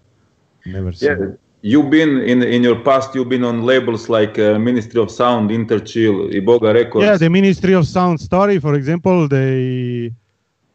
Never 0.67 0.93
seen. 0.93 1.09
Yeah, 1.09 1.27
you've 1.63 1.91
been 1.91 2.19
in 2.33 2.43
in 2.43 2.63
your 2.65 2.81
past. 2.89 3.15
You've 3.15 3.29
been 3.29 3.45
on 3.45 3.63
labels 3.63 4.09
like 4.09 4.37
uh, 4.39 4.59
Ministry 4.59 5.01
of 5.01 5.11
Sound, 5.11 5.51
Interchill, 5.51 6.17
Iboga 6.39 6.75
Records. 6.75 7.05
Yeah, 7.07 7.17
the 7.17 7.31
Ministry 7.31 7.75
of 7.75 7.87
Sound 7.87 8.21
Story, 8.21 8.59
for 8.59 8.75
example, 8.75 9.29
they 9.29 10.13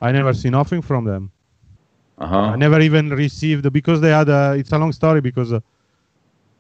I 0.02 0.12
never 0.14 0.34
see 0.34 0.50
nothing 0.50 0.82
from 0.82 1.04
them. 1.04 1.32
I 2.18 2.24
uh-huh. 2.24 2.56
never 2.56 2.80
even 2.80 3.10
received 3.10 3.72
because 3.74 4.00
they 4.00 4.12
had 4.12 4.30
a. 4.30 4.56
It's 4.58 4.72
a 4.72 4.78
long 4.78 4.94
story 4.94 5.22
because 5.22 5.52
uh, 5.52 5.60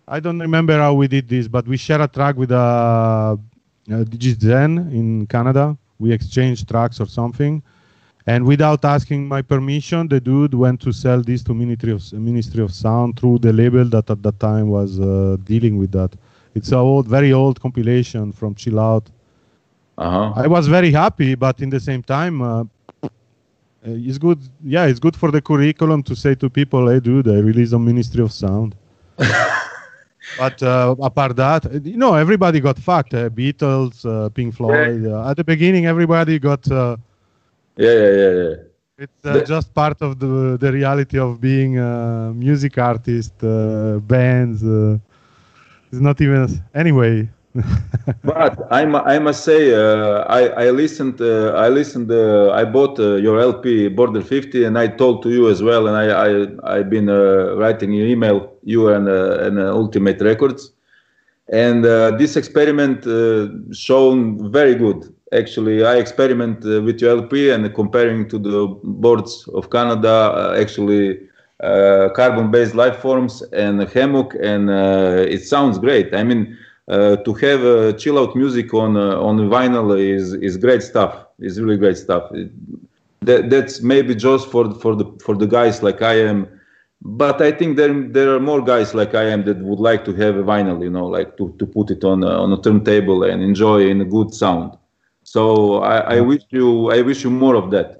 I 0.07 0.19
don't 0.19 0.39
remember 0.39 0.77
how 0.77 0.93
we 0.93 1.07
did 1.07 1.27
this, 1.29 1.47
but 1.47 1.67
we 1.67 1.77
share 1.77 2.01
a 2.01 2.07
track 2.07 2.35
with 2.35 2.51
uh, 2.51 2.55
uh, 2.55 3.37
DigiZen 3.87 4.91
in 4.93 5.27
Canada. 5.27 5.77
We 5.99 6.11
exchanged 6.11 6.67
tracks 6.67 6.99
or 6.99 7.05
something, 7.05 7.61
and 8.27 8.45
without 8.45 8.83
asking 8.85 9.27
my 9.27 9.41
permission, 9.41 10.07
the 10.07 10.19
dude 10.19 10.53
went 10.53 10.81
to 10.81 10.91
sell 10.91 11.21
this 11.21 11.43
to 11.43 11.53
Ministry 11.53 11.91
of 11.91 12.13
Ministry 12.13 12.63
of 12.63 12.73
Sound 12.73 13.19
through 13.19 13.39
the 13.39 13.53
label 13.53 13.85
that 13.85 14.09
at 14.09 14.21
that 14.23 14.39
time 14.39 14.69
was 14.69 14.99
uh, 14.99 15.37
dealing 15.43 15.77
with 15.77 15.91
that. 15.91 16.11
It's 16.55 16.71
a 16.71 16.77
old, 16.77 17.07
very 17.07 17.31
old 17.31 17.61
compilation 17.61 18.31
from 18.31 18.55
Chill 18.55 18.79
Out. 18.79 19.09
Uh-huh. 19.97 20.33
I 20.35 20.47
was 20.47 20.67
very 20.67 20.91
happy, 20.91 21.35
but 21.35 21.61
in 21.61 21.69
the 21.69 21.79
same 21.79 22.03
time, 22.03 22.41
uh, 22.41 22.63
uh, 23.03 23.07
it's 23.83 24.17
good. 24.17 24.39
Yeah, 24.63 24.85
it's 24.85 24.99
good 24.99 25.15
for 25.15 25.31
the 25.31 25.41
curriculum 25.41 26.03
to 26.03 26.15
say 26.15 26.35
to 26.35 26.49
people, 26.49 26.89
"Hey, 26.89 26.99
dude, 26.99 27.27
I 27.27 27.39
released 27.39 27.73
on 27.73 27.85
Ministry 27.85 28.21
of 28.21 28.31
Sound." 28.31 28.75
but 30.36 30.62
uh, 30.62 30.95
apart 31.01 31.36
that, 31.38 31.65
you 31.86 31.97
know, 31.97 32.13
everybody 32.15 32.60
got 32.60 32.77
fucked. 32.79 33.13
Uh, 33.13 33.29
Beatles, 33.29 34.05
uh, 34.05 34.29
Pink 34.29 34.55
Floyd. 34.55 35.05
Uh, 35.05 35.29
at 35.29 35.38
the 35.38 35.43
beginning, 35.43 35.86
everybody 35.86 36.39
got. 36.39 36.69
Uh, 36.71 36.97
Yeah, 37.77 37.93
yeah, 37.93 38.12
yeah, 38.21 38.31
yeah. 38.41 38.55
it's 39.03 39.25
uh, 39.25 39.39
The- 39.39 39.41
just 39.41 39.73
part 39.73 40.01
of 40.01 40.19
the 40.19 40.57
the 40.60 40.71
reality 40.71 41.17
of 41.19 41.39
being 41.39 41.77
a 41.79 42.31
music 42.36 42.77
artist, 42.77 43.34
uh, 43.43 43.99
bands. 44.13 44.63
Uh, 44.63 44.97
it's 45.91 46.01
not 46.01 46.19
even 46.21 46.47
anyway. 46.73 47.27
But 48.23 48.67
I, 48.71 48.81
I 48.83 49.19
must 49.19 49.43
say, 49.43 49.73
uh, 49.73 50.23
I, 50.27 50.47
I 50.65 50.69
listened, 50.71 51.21
uh, 51.21 51.53
I 51.55 51.69
listened, 51.69 52.11
uh, 52.11 52.51
I 52.51 52.63
bought 52.65 52.99
uh, 52.99 53.15
your 53.15 53.39
LP 53.39 53.89
Border 53.89 54.21
50, 54.21 54.63
and 54.63 54.77
I 54.77 54.87
told 54.87 55.23
to 55.23 55.29
you 55.29 55.49
as 55.49 55.61
well, 55.61 55.87
and 55.87 55.95
I, 55.97 56.07
I, 56.09 56.77
I've 56.77 56.89
been 56.89 57.09
uh, 57.09 57.55
writing 57.55 57.93
an 57.95 58.07
email, 58.07 58.53
you 58.63 58.89
and, 58.89 59.07
uh, 59.07 59.39
and 59.45 59.57
Ultimae 59.57 60.19
Records, 60.21 60.71
and 61.51 61.83
this 62.19 62.37
experiment 62.37 63.03
shown 63.75 64.51
very 64.51 64.75
good. 64.75 65.13
Actually, 65.33 65.83
I 65.85 65.95
experiment 65.97 66.63
with 66.63 67.01
your 67.01 67.11
LP 67.17 67.51
and 67.51 67.73
comparing 67.73 68.29
to 68.29 68.39
the 68.39 68.67
boards 68.83 69.47
of 69.53 69.69
Canada, 69.69 70.55
actually 70.57 71.19
carbon-based 71.61 72.75
life 72.75 72.97
forms 72.97 73.41
and 73.53 73.81
hammock, 73.89 74.35
and 74.41 74.69
it 74.69 75.43
sounds 75.43 75.77
great. 75.77 76.13
I 76.15 76.23
mean, 76.23 76.57
uh, 76.88 77.15
to 77.17 77.34
have 77.34 77.63
uh, 77.63 77.94
chill 77.94 78.17
out 78.20 78.36
music 78.36 78.74
on 78.74 78.98
uh, 78.98 79.15
on 79.28 79.38
vinyl 79.50 79.88
is 80.00 80.34
is 80.34 80.58
great 80.58 80.82
stuff. 80.84 81.13
It's 81.39 81.58
really 81.60 81.78
great 81.78 81.98
stuff. 81.98 82.32
It- 82.34 82.52
that, 83.22 83.50
that's 83.50 83.82
maybe 83.82 84.15
just 84.15 84.50
for 84.50 84.74
for 84.76 84.96
the 84.96 85.06
for 85.24 85.36
the 85.36 85.46
guys 85.48 85.84
like 85.84 86.02
I 86.02 86.15
am, 86.32 86.48
but 87.02 87.41
I 87.41 87.52
think 87.52 87.78
there 87.78 87.94
there 88.17 88.34
are 88.36 88.39
more 88.39 88.62
guys 88.62 88.94
like 88.96 89.13
I 89.13 89.26
am 89.30 89.44
that 89.46 89.58
would 89.58 89.80
like 89.80 90.04
to 90.06 90.13
have 90.15 90.36
a 90.38 90.44
vinyl. 90.44 90.82
You 90.84 90.89
know, 90.89 91.06
like 91.06 91.38
to, 91.38 91.54
to 91.60 91.65
put 91.65 91.91
it 91.91 92.04
on 92.04 92.24
a, 92.24 92.28
on 92.44 92.52
a 92.54 92.62
turntable 92.62 93.24
and 93.24 93.41
enjoy 93.44 93.88
in 93.88 94.02
a 94.02 94.06
good 94.06 94.34
sound. 94.34 94.78
So 95.24 95.78
I, 95.84 96.17
I 96.17 96.22
wish 96.22 96.44
you 96.50 96.91
I 96.91 97.02
wish 97.02 97.24
you 97.24 97.30
more 97.30 97.56
of 97.56 97.70
that. 97.72 97.98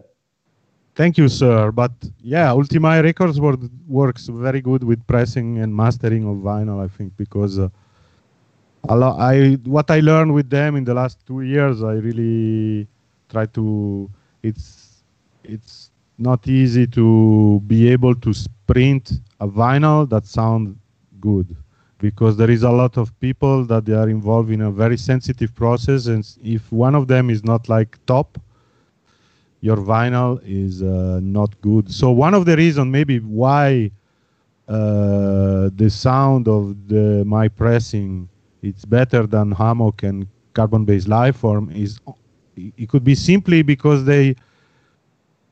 Thank 0.96 1.17
you, 1.17 1.28
sir. 1.30 1.72
But 1.72 1.91
yeah, 2.22 2.50
Ultimae 2.50 3.02
Records 3.04 3.39
wor- 3.39 3.58
works 3.88 4.28
very 4.28 4.62
good 4.62 4.84
with 4.84 5.06
pressing 5.08 5.60
and 5.60 5.76
mastering 5.76 6.24
of 6.28 6.38
vinyl. 6.38 6.84
I 6.84 6.88
think 6.88 7.15
because 7.17 7.58
uh, 7.60 7.70
a 8.89 8.96
lo- 8.96 9.15
I 9.17 9.54
what 9.65 9.89
I 9.91 10.00
learned 10.00 10.34
with 10.34 10.50
them 10.50 10.76
in 10.76 10.84
the 10.84 10.94
last 10.94 11.26
two 11.26 11.41
years, 11.41 11.84
I 11.84 11.94
really 11.94 12.88
try 13.30 13.46
to. 13.48 14.10
It's 14.44 15.04
it's 15.44 15.91
not 16.17 16.48
easy 16.48 16.88
to 16.88 17.62
be 17.67 17.89
able 17.89 18.15
to 18.15 18.34
sprint 18.34 19.13
a 19.39 19.48
vinyl 19.48 20.08
that 20.10 20.26
sounds 20.26 20.76
good 21.20 21.56
because 22.00 22.38
there 22.38 22.50
is 22.50 22.63
a 22.63 22.72
lot 22.72 22.98
of 22.98 23.17
people 23.20 23.63
that 23.65 23.86
they 23.86 23.94
are 23.94 24.10
involved 24.10 24.50
in 24.52 24.62
a 24.62 24.72
very 24.72 24.98
sensitive 24.98 25.54
process 25.56 26.08
and 26.08 26.28
if 26.44 26.72
one 26.72 26.96
of 26.96 27.08
them 27.08 27.30
is 27.30 27.44
not 27.44 27.67
like 27.70 27.98
top 28.06 28.38
your 29.62 29.78
vinyl 29.78 30.39
is 30.44 30.82
uh, 30.82 31.20
not 31.22 31.60
good. 31.62 31.91
So 31.91 32.12
one 32.12 32.34
of 32.34 32.46
the 32.46 32.56
reasons 32.56 32.91
maybe 32.91 33.20
why 33.20 33.91
uh, 34.67 35.70
the 35.76 35.89
sound 35.89 36.48
of 36.48 36.88
the 36.88 37.24
my 37.26 37.48
pressing 37.48 38.30
it's 38.62 38.86
better 38.86 39.26
than 39.26 39.52
Hammock 39.52 40.04
and 40.04 40.28
carbon-based 40.54 41.08
life 41.08 41.38
form 41.38 41.69
is 41.71 42.00
it 42.56 42.89
could 42.89 43.04
be 43.04 43.15
simply 43.15 43.62
because 43.63 44.06
they 44.06 44.36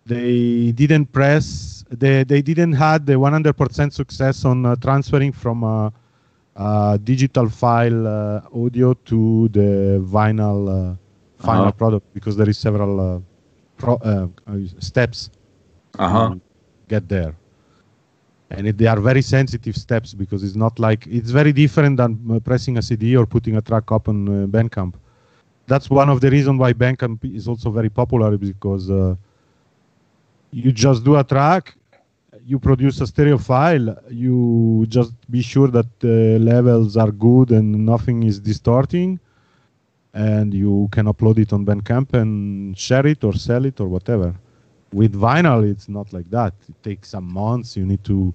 they 0.05 0.71
didn't 0.71 1.11
press 1.11 1.83
they 1.89 2.23
they 2.23 2.41
didn't 2.41 2.73
had 2.73 3.05
the 3.05 3.19
100% 3.19 3.93
success 3.93 4.45
on 4.45 4.65
uh, 4.65 4.75
transferring 4.75 5.31
from 5.31 5.63
a, 5.63 5.91
a 6.55 6.99
digital 7.03 7.47
file 7.49 8.07
uh, 8.07 8.41
audio 8.53 8.93
to 8.93 9.47
the 9.49 9.99
vinyl 10.03 10.61
uh, 10.69 10.95
final 11.37 11.69
Uh-huh. 11.69 11.71
product 11.71 12.05
because 12.13 12.35
there 12.35 12.49
is 12.49 12.57
several 12.57 12.99
uh, 12.99 13.19
pro, 13.77 13.95
uh, 13.95 14.27
uh, 14.47 14.57
steps 14.79 15.29
Uh 15.99 16.09
huh. 16.09 16.31
to 16.31 16.41
get 16.87 17.07
there 17.07 17.35
and 18.51 18.67
it, 18.67 18.77
they 18.77 18.87
are 18.87 18.99
very 18.99 19.21
sensitive 19.21 19.75
steps 19.75 20.13
because 20.13 20.43
it's 20.43 20.55
not 20.55 20.79
like 20.79 21.05
it's 21.07 21.31
very 21.31 21.53
different 21.53 21.97
than 21.97 22.19
uh, 22.31 22.39
pressing 22.39 22.77
a 22.77 22.81
cd 22.81 23.15
or 23.15 23.25
putting 23.25 23.55
a 23.57 23.61
track 23.61 23.91
up 23.91 24.07
on 24.09 24.27
uh, 24.27 24.47
bandcamp. 24.47 24.95
That's 25.67 25.89
one 25.89 26.09
of 26.09 26.19
the 26.21 26.29
reasons 26.31 26.59
why 26.59 26.73
bandcamp 26.73 27.23
is 27.35 27.47
also 27.47 27.69
very 27.69 27.89
popular 27.89 28.37
because 28.37 28.89
uh, 28.89 29.15
you 30.51 30.71
just 30.71 31.03
do 31.03 31.15
a 31.15 31.23
track 31.23 31.75
you 32.45 32.57
produce 32.59 33.01
a 33.01 33.07
stereo 33.07 33.37
file 33.37 33.95
you 34.09 34.85
just 34.87 35.13
be 35.29 35.41
sure 35.41 35.67
that 35.67 35.87
the 35.99 36.39
levels 36.39 36.97
are 36.97 37.11
good 37.11 37.51
and 37.51 37.85
nothing 37.85 38.23
is 38.23 38.39
distorting 38.39 39.19
and 40.13 40.53
you 40.53 40.87
can 40.91 41.05
upload 41.05 41.37
it 41.37 41.53
on 41.53 41.65
bandcamp 41.65 42.13
and 42.13 42.77
share 42.77 43.05
it 43.05 43.23
or 43.23 43.33
sell 43.33 43.65
it 43.65 43.79
or 43.79 43.87
whatever 43.87 44.33
with 44.93 45.13
vinyl 45.13 45.69
it's 45.69 45.89
not 45.89 46.11
like 46.13 46.29
that. 46.31 46.53
It 46.67 46.81
takes 46.83 47.09
some 47.09 47.31
months. 47.31 47.77
You 47.77 47.85
need 47.85 48.03
to 48.05 48.33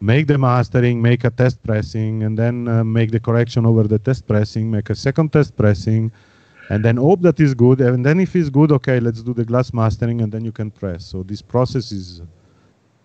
make 0.00 0.26
the 0.26 0.36
mastering 0.36 1.00
make 1.00 1.24
a 1.24 1.30
test 1.30 1.62
pressing 1.62 2.22
and 2.24 2.38
then 2.38 2.68
uh, 2.68 2.84
make 2.84 3.10
the 3.10 3.20
correction 3.20 3.64
over 3.64 3.84
the 3.84 3.98
test 3.98 4.26
pressing 4.26 4.70
make 4.70 4.90
a 4.90 4.94
second 4.94 5.32
test 5.32 5.56
pressing 5.56 6.12
and 6.68 6.84
then 6.84 6.96
hope 6.96 7.20
that 7.22 7.40
is 7.40 7.54
good. 7.54 7.80
And 7.80 8.04
then 8.04 8.20
if 8.20 8.36
it's 8.36 8.50
good 8.50 8.72
okay 8.72 9.00
let's 9.00 9.22
do 9.22 9.32
the 9.34 9.44
glass 9.44 9.72
mastering 9.72 10.20
and 10.20 10.30
then 10.32 10.44
you 10.44 10.52
can 10.52 10.70
press. 10.70 11.04
So 11.06 11.22
this 11.22 11.42
process 11.42 11.92
is 11.92 12.22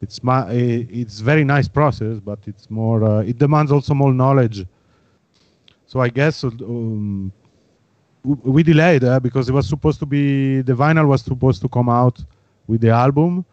it's 0.01 0.19
eh, 0.25 0.85
it's 0.89 1.19
very 1.19 1.43
nice 1.43 1.67
process 1.67 2.19
but 2.19 2.39
it's 2.47 2.69
more 2.69 3.03
uh, 3.03 3.21
it 3.21 3.37
demands 3.37 3.71
also 3.71 3.93
more 3.93 4.13
knowledge. 4.13 4.65
So 5.87 5.99
i 6.01 6.09
guess 6.09 6.43
um, 6.43 7.31
we 8.23 8.63
delayed 8.63 9.03
uh, 9.03 9.19
because 9.19 9.49
it 9.49 9.53
was 9.53 9.67
supposed 9.67 9.99
to 9.99 10.05
be 10.05 10.61
the 10.61 10.73
vinyl 10.73 11.07
was 11.07 11.21
supposed 11.21 11.61
to 11.61 11.69
come 11.69 11.89
out 11.89 12.23
with 12.69 12.81
the 12.81 12.91
album. 12.91 13.45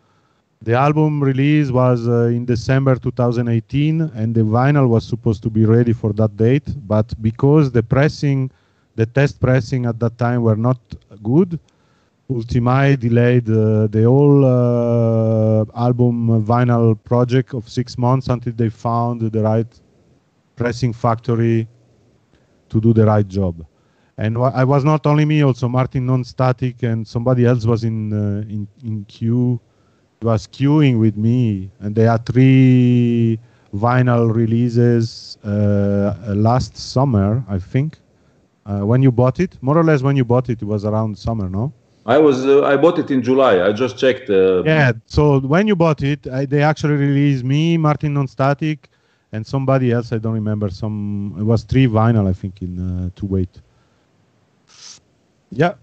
The 0.63 0.75
album 0.75 1.23
release 1.23 1.71
was 1.71 2.09
uh, 2.09 2.37
in 2.39 2.45
december 2.47 2.97
2018 2.97 4.01
and 4.15 4.35
the 4.35 4.43
vinyl 4.43 4.89
was 4.89 5.05
supposed 5.07 5.43
to 5.45 5.51
be 5.51 5.65
ready 5.67 5.93
for 5.93 6.13
that 6.15 6.37
date 6.37 6.69
but 6.87 7.07
because 7.23 7.71
the 7.73 7.83
pressing 7.83 8.51
the 8.97 9.07
test 9.07 9.41
pressing 9.41 9.87
at 9.87 10.01
that 10.01 10.19
time 10.19 10.43
were 10.43 10.57
not 10.57 10.81
good 11.23 11.61
ultimae 12.31 12.97
delayed 12.99 13.49
uh, 13.51 13.87
the 13.89 14.03
whole 14.05 14.45
uh, 14.45 15.65
album 15.87 16.17
vinyl 16.53 16.97
project 17.05 17.55
of 17.55 17.69
six 17.69 17.99
months 17.99 18.29
until 18.29 18.53
they 18.53 18.71
found 18.71 19.21
the 19.21 19.43
right 19.43 19.73
pressing 20.57 20.93
factory 20.93 21.69
to 22.69 22.81
do 22.81 22.93
the 22.93 23.05
right 23.07 23.29
job 23.29 23.65
and 24.19 24.39
I 24.39 24.65
was 24.65 24.85
not 24.85 25.07
only 25.07 25.25
me, 25.25 25.43
also 25.43 25.69
Martin 25.69 26.07
Nonstatic 26.07 26.83
and 26.83 27.07
somebody 27.07 27.45
else 27.45 27.67
was 27.67 27.85
in 27.85 28.13
uh, 28.13 28.41
in 28.49 28.67
in 28.85 29.05
queue 29.05 29.61
was 30.23 30.47
queuing 30.47 30.99
with 30.99 31.17
me, 31.17 31.71
and 31.81 31.95
they 31.95 32.05
had 32.05 32.25
three 32.27 33.39
vinyl 33.75 34.35
releases 34.35 35.37
uh, 35.45 36.15
last 36.29 36.77
summer, 36.77 37.45
I 37.49 37.59
think. 37.59 37.99
Uh, 38.65 38.81
when 38.81 39.03
you 39.03 39.13
bought 39.13 39.39
it, 39.39 39.57
more 39.63 39.79
or 39.79 39.85
less 39.85 40.03
when 40.03 40.17
you 40.17 40.25
bought 40.25 40.49
it, 40.49 40.61
it 40.61 40.65
was 40.65 40.85
around 40.85 41.17
summer, 41.17 41.49
no? 41.49 41.73
I 42.05 42.19
was 42.19 42.47
uh, 42.47 42.65
I 42.65 42.77
bought 42.77 42.99
it 42.99 43.11
in 43.11 43.23
July. 43.23 43.67
I 43.67 43.73
just 43.73 43.99
checked. 43.99 44.31
Uh, 44.31 44.63
yeah. 44.65 44.93
So 45.07 45.41
when 45.41 45.67
you 45.69 45.77
bought 45.77 46.03
it, 46.03 46.27
I, 46.29 46.47
they 46.47 46.63
actually 46.63 46.95
released 46.95 47.45
me, 47.45 47.77
Martin 47.77 48.15
Nonstatic, 48.15 48.79
and 49.33 49.47
somebody 49.47 49.93
else. 49.93 50.13
I 50.13 50.19
don't 50.19 50.35
remember. 50.35 50.71
Some 50.71 51.35
it 51.39 51.43
was 51.43 51.65
three 51.65 51.87
vinyl, 51.87 52.29
I 52.29 52.33
think, 52.33 52.63
in 52.63 52.79
uh, 52.79 53.11
to 53.17 53.27
wait. 53.27 53.61
Yeah. 55.51 55.75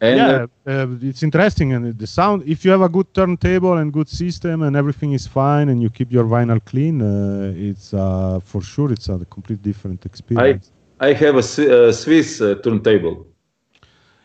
And 0.00 0.16
yeah, 0.16 0.46
uh, 0.72 0.86
it's 1.02 1.24
interesting, 1.24 1.72
and 1.72 1.98
the 1.98 2.06
sound. 2.06 2.44
If 2.46 2.64
you 2.64 2.70
have 2.70 2.82
a 2.82 2.88
good 2.88 3.12
turntable 3.12 3.78
and 3.78 3.92
good 3.92 4.08
system, 4.08 4.62
and 4.62 4.76
everything 4.76 5.12
is 5.12 5.26
fine, 5.26 5.70
and 5.70 5.82
you 5.82 5.90
keep 5.90 6.12
your 6.12 6.22
vinyl 6.22 6.64
clean, 6.64 7.02
uh, 7.02 7.52
it's 7.56 7.92
uh, 7.92 8.38
for 8.44 8.62
sure 8.62 8.92
it's 8.92 9.08
a 9.08 9.18
complete 9.28 9.60
different 9.60 10.06
experience. 10.06 10.70
I 11.00 11.08
I 11.08 11.12
have 11.14 11.34
a, 11.34 11.88
a 11.88 11.92
Swiss 11.92 12.38
turntable 12.38 13.26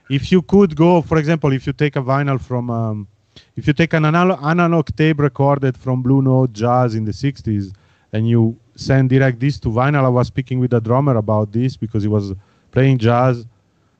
if 0.10 0.32
you 0.32 0.42
could 0.42 0.76
go, 0.76 1.02
for 1.02 1.18
example, 1.18 1.52
if 1.54 1.66
you 1.66 1.74
take 1.74 1.96
a 1.96 2.02
vinyl 2.02 2.40
from, 2.40 2.70
um, 2.70 3.08
if 3.56 3.68
you 3.68 3.74
take 3.74 3.94
an 3.94 4.06
analog, 4.06 4.40
analog 4.44 4.88
tape 4.96 5.20
recorded 5.20 5.78
from 5.78 6.02
Blue 6.02 6.22
Note 6.22 6.54
Jazz 6.54 6.96
in 6.96 7.06
the 7.06 7.12
60s 7.12 7.74
and 8.12 8.28
you 8.28 8.58
send 8.76 9.10
direct 9.10 9.40
this 9.40 9.60
to 9.62 9.70
vinyl, 9.70 10.06
I 10.06 10.10
was 10.10 10.28
speaking 10.28 10.60
with 10.60 10.74
a 10.74 10.82
drummer 10.82 11.18
about 11.18 11.52
this 11.52 11.78
because 11.78 12.04
he 12.04 12.10
was 12.10 12.34
playing 12.72 12.98
jazz 12.98 13.46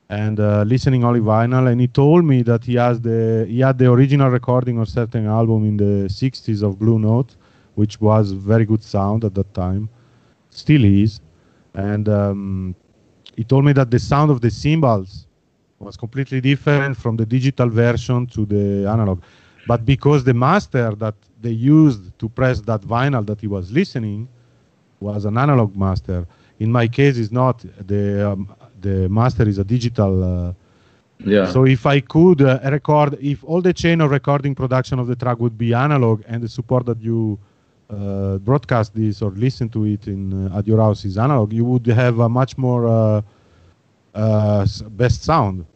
and 0.08 0.38
uh, 0.38 0.62
listening 0.66 1.04
only 1.04 1.20
vinyl, 1.20 1.70
and 1.70 1.80
he 1.80 1.88
told 1.88 2.24
me 2.24 2.42
that 2.42 2.64
he 2.64 2.74
has 2.74 3.00
the 3.00 3.46
he 3.48 3.60
had 3.60 3.78
the 3.78 3.90
original 3.90 4.30
recording 4.30 4.78
of 4.78 4.88
certain 4.88 5.26
album 5.26 5.64
in 5.64 5.76
the 5.76 6.08
60s 6.08 6.62
of 6.62 6.78
Blue 6.78 6.98
Note, 6.98 7.36
which 7.74 8.00
was 8.00 8.32
very 8.32 8.64
good 8.64 8.82
sound 8.82 9.24
at 9.24 9.34
that 9.34 9.52
time, 9.54 9.88
still 10.50 10.84
is, 10.84 11.20
and 11.74 12.08
um, 12.08 12.74
he 13.36 13.44
told 13.44 13.64
me 13.64 13.72
that 13.72 13.90
the 13.90 13.98
sound 13.98 14.30
of 14.30 14.40
the 14.40 14.50
cymbals 14.50 15.26
was 15.78 15.96
completely 15.96 16.40
different 16.40 16.96
from 16.96 17.16
the 17.16 17.26
digital 17.26 17.68
version 17.68 18.26
to 18.26 18.44
the 18.46 18.88
analog. 18.88 19.22
But 19.66 19.84
because 19.84 20.24
the 20.24 20.34
master 20.34 20.94
that 20.96 21.14
they 21.40 21.50
used 21.50 22.16
to 22.18 22.28
press 22.28 22.60
that 22.62 22.82
vinyl 22.82 23.24
that 23.26 23.40
he 23.40 23.46
was 23.46 23.72
listening 23.72 24.28
was 25.00 25.24
an 25.24 25.36
analog 25.38 25.76
master, 25.76 26.26
in 26.58 26.70
my 26.70 26.86
case, 26.86 27.16
is 27.18 27.32
not 27.32 27.64
the 27.86 28.32
um, 28.32 28.54
the 28.88 29.08
master 29.08 29.44
is 29.52 29.58
a 29.58 29.66
digital. 29.76 30.12
Uh, 30.22 30.52
yeah. 31.34 31.46
So 31.54 31.64
if 31.76 31.82
I 31.86 31.98
could 32.00 32.40
uh, 32.42 32.60
record, 32.78 33.10
if 33.20 33.38
all 33.44 33.62
the 33.68 33.72
chain 33.82 34.00
of 34.00 34.10
recording 34.10 34.54
production 34.54 34.96
of 34.98 35.06
the 35.06 35.16
track 35.16 35.38
would 35.44 35.56
be 35.64 35.68
analog 35.74 36.22
and 36.30 36.38
the 36.42 36.48
support 36.48 36.82
that 36.86 37.00
you 37.00 37.38
uh, 37.90 38.38
broadcast 38.48 38.94
this 38.94 39.22
or 39.22 39.30
listen 39.46 39.68
to 39.70 39.80
it 39.94 40.06
in 40.14 40.22
at 40.58 40.66
your 40.66 40.80
house 40.86 41.04
is 41.04 41.16
analog, 41.18 41.52
you 41.52 41.64
would 41.64 41.86
have 41.86 42.16
a 42.18 42.28
much 42.28 42.52
more 42.66 43.22
best 45.02 45.22
sound. 45.30 45.66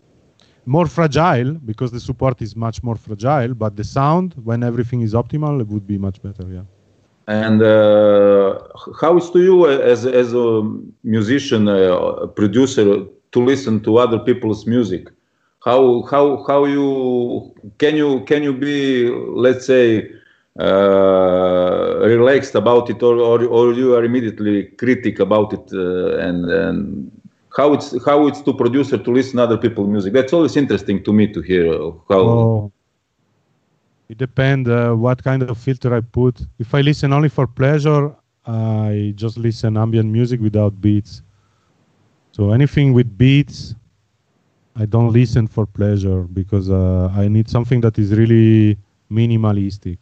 More 0.76 0.86
fragile 0.86 1.50
because 1.70 1.90
the 1.96 2.00
support 2.00 2.42
is 2.42 2.54
much 2.54 2.82
more 2.82 2.96
fragile, 2.96 3.54
but 3.54 3.72
the 3.80 3.84
sound, 3.84 4.34
when 4.48 4.62
everything 4.62 5.00
is 5.00 5.14
optimal, 5.14 5.60
it 5.62 5.68
would 5.68 5.86
be 5.86 5.98
much 6.06 6.20
better. 6.26 6.46
Yeah. 6.56 6.66
And 7.28 7.62
uh, 7.62 8.58
how 9.02 9.18
is 9.18 9.28
to 9.30 9.38
you 9.38 9.68
as 9.68 10.06
as 10.06 10.32
a 10.32 10.62
musician, 11.04 11.68
uh, 11.68 12.26
producer, 12.28 13.04
to 13.32 13.44
listen 13.44 13.80
to 13.82 13.98
other 13.98 14.18
people's 14.18 14.66
music? 14.66 15.08
How 15.62 16.02
how 16.10 16.42
how 16.48 16.64
you 16.64 17.52
can 17.76 17.96
you 17.96 18.24
can 18.24 18.42
you 18.42 18.54
be 18.54 19.10
let's 19.10 19.66
say 19.66 20.10
uh, 20.58 21.98
relaxed 22.00 22.54
about 22.54 22.88
it, 22.88 23.02
or, 23.02 23.18
or 23.18 23.44
or 23.44 23.74
you 23.74 23.94
are 23.94 24.04
immediately 24.04 24.64
critic 24.80 25.20
about 25.20 25.52
it 25.52 25.70
uh, 25.74 26.16
and 26.16 26.50
and 26.50 27.12
how 27.54 27.74
it's 27.74 27.92
how 28.06 28.26
it's 28.26 28.40
to 28.40 28.54
producer 28.54 28.96
to 28.96 29.10
listen 29.12 29.38
other 29.38 29.58
people's 29.58 29.88
music. 29.88 30.14
That's 30.14 30.32
always 30.32 30.56
interesting 30.56 31.04
to 31.04 31.12
me 31.12 31.30
to 31.34 31.42
hear 31.42 31.66
how. 32.08 32.24
Oh, 32.24 32.72
it 34.08 34.18
depends 34.18 34.68
uh, 34.68 34.92
what 34.94 35.22
kind 35.22 35.42
of 35.42 35.58
filter 35.58 35.94
I 35.94 36.00
put. 36.00 36.40
If 36.58 36.74
I 36.74 36.80
listen 36.80 37.12
only 37.12 37.28
for 37.28 37.46
pleasure, 37.46 38.14
I 38.46 39.12
just 39.14 39.36
listen 39.36 39.76
ambient 39.76 40.10
music 40.10 40.40
without 40.40 40.80
beats. 40.80 41.22
So 42.32 42.52
anything 42.52 42.94
with 42.94 43.18
beats, 43.18 43.74
I 44.76 44.86
don't 44.86 45.12
listen 45.12 45.46
for 45.46 45.66
pleasure 45.66 46.22
because 46.22 46.70
uh, 46.70 47.12
I 47.14 47.28
need 47.28 47.50
something 47.50 47.80
that 47.82 47.98
is 47.98 48.12
really 48.12 48.78
minimalistic 49.10 49.98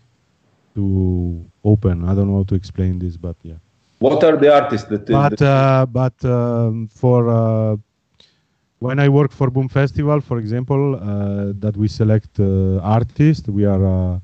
to 0.74 1.44
open. 1.64 2.04
I 2.04 2.14
don't 2.14 2.30
know 2.30 2.38
how 2.38 2.44
to 2.44 2.54
explain 2.54 2.98
this, 2.98 3.16
but 3.16 3.36
yeah. 3.42 3.54
What 3.98 4.22
are 4.22 4.36
the 4.36 4.54
artists 4.54 4.86
that? 4.88 5.06
But 5.06 5.40
uh, 5.40 5.86
but 5.86 6.22
um, 6.24 6.88
for 6.88 7.28
uh, 7.30 7.76
when 8.78 8.98
I 8.98 9.08
work 9.08 9.32
for 9.32 9.50
Boom 9.50 9.68
Festival, 9.68 10.20
for 10.20 10.38
example, 10.38 10.96
uh, 10.96 11.52
that 11.58 11.76
we 11.76 11.88
select 11.88 12.38
uh, 12.38 12.78
artists, 12.80 13.48
we 13.48 13.64
are 13.64 13.84
uh, 13.84 14.20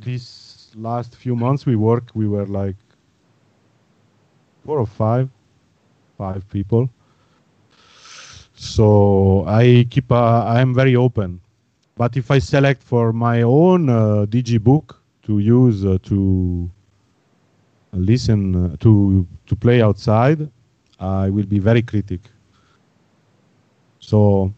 these 0.00 0.70
last 0.76 1.16
few 1.16 1.34
months 1.34 1.64
we 1.66 1.76
work. 1.76 2.10
We 2.14 2.28
were 2.28 2.46
like 2.46 2.76
four 4.64 4.78
or 4.78 4.86
five, 4.86 5.30
five 6.18 6.48
people. 6.50 6.90
So 8.54 9.44
I 9.46 9.86
keep. 9.90 10.12
I 10.12 10.60
am 10.60 10.74
very 10.74 10.96
open. 10.96 11.40
But 11.96 12.16
if 12.16 12.30
I 12.30 12.38
select 12.38 12.82
for 12.82 13.12
my 13.12 13.42
own 13.42 13.88
uh, 13.88 14.26
DG 14.28 14.62
book 14.62 15.00
to 15.22 15.38
use 15.38 15.82
to 15.82 16.70
listen 17.92 18.54
uh, 18.72 18.76
to 18.80 19.26
to 19.46 19.56
play 19.56 19.80
outside, 19.80 20.50
I 21.00 21.30
will 21.30 21.46
be 21.46 21.58
very 21.58 21.82
critic. 21.82 22.20
So 24.10 24.52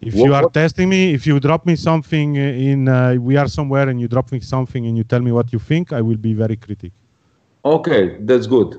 if 0.00 0.14
what, 0.14 0.24
you 0.26 0.34
are 0.34 0.44
what? 0.44 0.54
testing 0.60 0.88
me, 0.88 1.14
if 1.14 1.26
you 1.26 1.38
drop 1.40 1.66
me 1.66 1.76
something 1.76 2.36
in, 2.36 2.88
uh, 2.88 3.14
we 3.28 3.36
are 3.36 3.48
somewhere 3.48 3.88
and 3.90 4.00
you 4.00 4.08
drop 4.08 4.32
me 4.32 4.40
something 4.40 4.86
and 4.86 4.96
you 4.96 5.04
tell 5.04 5.20
me 5.20 5.32
what 5.32 5.52
you 5.52 5.58
think, 5.58 5.92
I 5.92 6.00
will 6.00 6.20
be 6.28 6.32
very 6.34 6.56
critic. 6.56 6.92
Okay, 7.64 8.16
that's 8.20 8.46
good. 8.46 8.70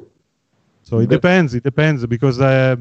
So 0.84 1.00
it 1.00 1.10
depends. 1.10 1.54
It 1.54 1.64
depends 1.64 2.06
because 2.06 2.40
uh, 2.40 2.78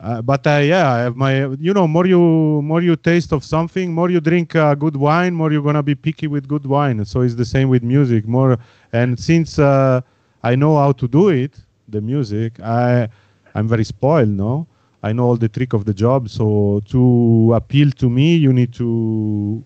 uh, 0.00 0.22
but 0.22 0.46
uh, 0.46 0.60
yeah, 0.72 0.92
I 0.92 0.98
have 1.06 1.16
my. 1.16 1.46
You 1.68 1.72
know, 1.72 1.86
more 1.86 2.06
you 2.06 2.20
more 2.62 2.82
you 2.82 2.96
taste 2.96 3.32
of 3.32 3.42
something, 3.44 3.92
more 3.92 4.10
you 4.10 4.20
drink 4.20 4.54
uh, 4.54 4.74
good 4.74 4.96
wine, 4.96 5.34
more 5.34 5.52
you're 5.52 5.62
gonna 5.62 5.82
be 5.82 5.94
picky 5.94 6.26
with 6.26 6.46
good 6.48 6.66
wine. 6.66 7.04
So 7.04 7.22
it's 7.22 7.34
the 7.36 7.44
same 7.44 7.68
with 7.68 7.82
music. 7.82 8.26
More 8.26 8.58
and 8.92 9.18
since 9.18 9.58
uh, 9.58 10.00
I 10.42 10.56
know 10.56 10.76
how 10.76 10.92
to 10.92 11.08
do 11.08 11.28
it, 11.30 11.58
the 11.88 12.00
music, 12.00 12.60
I 12.60 13.08
I'm 13.54 13.68
very 13.68 13.84
spoiled. 13.84 14.28
No, 14.28 14.66
I 15.02 15.12
know 15.12 15.24
all 15.24 15.36
the 15.36 15.48
trick 15.48 15.72
of 15.72 15.84
the 15.84 15.94
job. 15.94 16.28
So 16.28 16.80
to 16.86 17.54
appeal 17.54 17.90
to 17.92 18.10
me, 18.10 18.36
you 18.36 18.52
need 18.52 18.72
to 18.74 19.62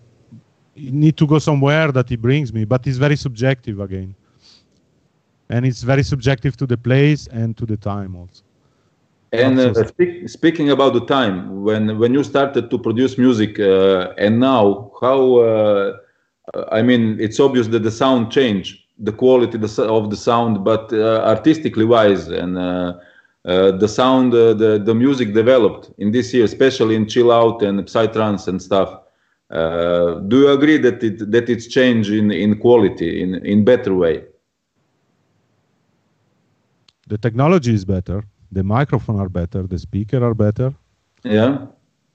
you 0.75 0.91
need 0.91 1.17
to 1.17 1.27
go 1.27 1.39
somewhere 1.39 1.91
that 1.91 2.11
it 2.11 2.21
brings 2.21 2.53
me. 2.53 2.65
But 2.65 2.85
it's 2.87 2.97
very 2.97 3.15
subjective 3.15 3.79
again, 3.79 4.15
and 5.49 5.65
it's 5.65 5.83
very 5.83 6.03
subjective 6.03 6.57
to 6.57 6.65
the 6.65 6.77
place 6.77 7.27
and 7.27 7.57
to 7.57 7.65
the 7.65 7.77
time 7.77 8.15
also. 8.15 8.43
And 9.31 9.59
uh, 9.59 9.73
speak, 9.87 10.29
speaking 10.29 10.69
about 10.69 10.93
the 10.93 11.05
time 11.05 11.63
when 11.63 11.97
when 11.97 12.13
you 12.13 12.23
started 12.23 12.69
to 12.69 12.77
produce 12.77 13.17
music 13.17 13.59
uh, 13.59 14.13
and 14.17 14.39
now, 14.39 14.91
how 15.01 15.37
uh, 15.37 15.97
I 16.71 16.81
mean, 16.81 17.17
it's 17.19 17.39
obvious 17.39 17.67
that 17.67 17.83
the 17.83 17.91
sound 17.91 18.31
changed, 18.31 18.79
the 18.99 19.11
quality 19.11 19.57
of 19.57 20.09
the 20.09 20.17
sound, 20.17 20.63
but 20.63 20.91
uh, 20.93 21.23
artistically 21.25 21.85
wise, 21.85 22.27
and 22.27 22.57
uh, 22.57 22.93
the 23.43 23.87
sound, 23.87 24.33
the 24.33 24.81
the 24.83 24.95
music 24.95 25.33
developed 25.33 25.91
in 25.97 26.11
this 26.11 26.33
year, 26.33 26.45
especially 26.45 26.95
in 26.95 27.07
chill 27.07 27.31
out 27.31 27.61
and 27.61 27.79
psytrance 27.85 28.47
and 28.47 28.61
stuff. 28.61 28.89
do 30.29 30.37
you 30.43 30.49
agree 30.49 30.77
that 30.77 31.03
it 31.03 31.31
that 31.31 31.49
it's 31.49 31.67
changed 31.67 32.11
in 32.11 32.31
in 32.31 32.57
quality 32.59 33.21
in 33.21 33.35
in 33.45 33.63
better 33.63 33.93
way? 33.93 34.23
The 37.07 37.17
technology 37.17 37.73
is 37.73 37.85
better 37.85 38.23
the 38.53 38.63
microphone 38.63 39.19
are 39.19 39.29
better, 39.29 39.63
the 39.63 39.79
speaker 39.79 40.23
are 40.23 40.33
better. 40.33 40.73
Yeah. 41.23 41.65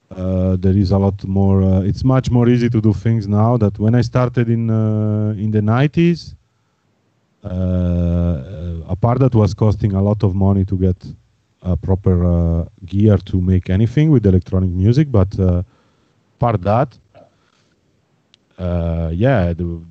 Uh, 0.09 0.55
there 0.55 0.75
is 0.75 0.91
a 0.91 0.97
lot 0.97 1.23
more. 1.25 1.61
Uh, 1.61 1.81
it's 1.81 2.03
much 2.03 2.31
more 2.31 2.47
easy 2.49 2.69
to 2.69 2.81
do 2.81 2.93
things 2.93 3.27
now. 3.27 3.57
That 3.57 3.77
when 3.77 3.93
I 3.93 4.01
started 4.01 4.49
in 4.49 4.69
uh, 4.69 5.43
in 5.43 5.51
the 5.51 5.61
90s, 5.61 6.33
uh, 7.43 8.93
a 8.93 8.95
part 8.95 9.19
that 9.19 9.35
was 9.35 9.53
costing 9.53 9.93
a 9.93 10.01
lot 10.01 10.23
of 10.23 10.33
money 10.33 10.65
to 10.65 10.75
get 10.77 10.99
a 11.61 11.75
proper 11.77 12.25
uh, 12.25 12.65
gear 12.85 13.17
to 13.17 13.41
make 13.41 13.69
anything 13.69 14.11
with 14.11 14.25
electronic 14.25 14.69
music, 14.71 15.11
but 15.11 15.37
uh, 15.39 15.63
part 16.39 16.61
that, 16.61 16.97
yeah, 19.11 19.53
the, 19.53 19.81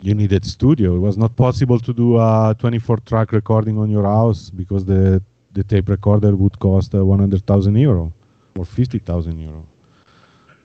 you 0.00 0.14
needed 0.14 0.44
studio. 0.44 0.96
It 0.96 0.98
was 0.98 1.16
not 1.16 1.36
possible 1.36 1.78
to 1.78 1.92
do 1.92 2.18
a 2.18 2.54
24 2.58 2.98
track 2.98 3.32
recording 3.32 3.78
on 3.78 3.90
your 3.90 4.04
house 4.04 4.50
because 4.50 4.84
the 4.84 5.22
the 5.52 5.62
tape 5.62 5.88
recorder 5.88 6.34
would 6.34 6.58
cost 6.60 6.94
uh, 6.94 7.04
100,000 7.04 7.76
euro 7.76 8.12
or 8.58 8.64
50,000 8.64 9.38
euro. 9.38 9.66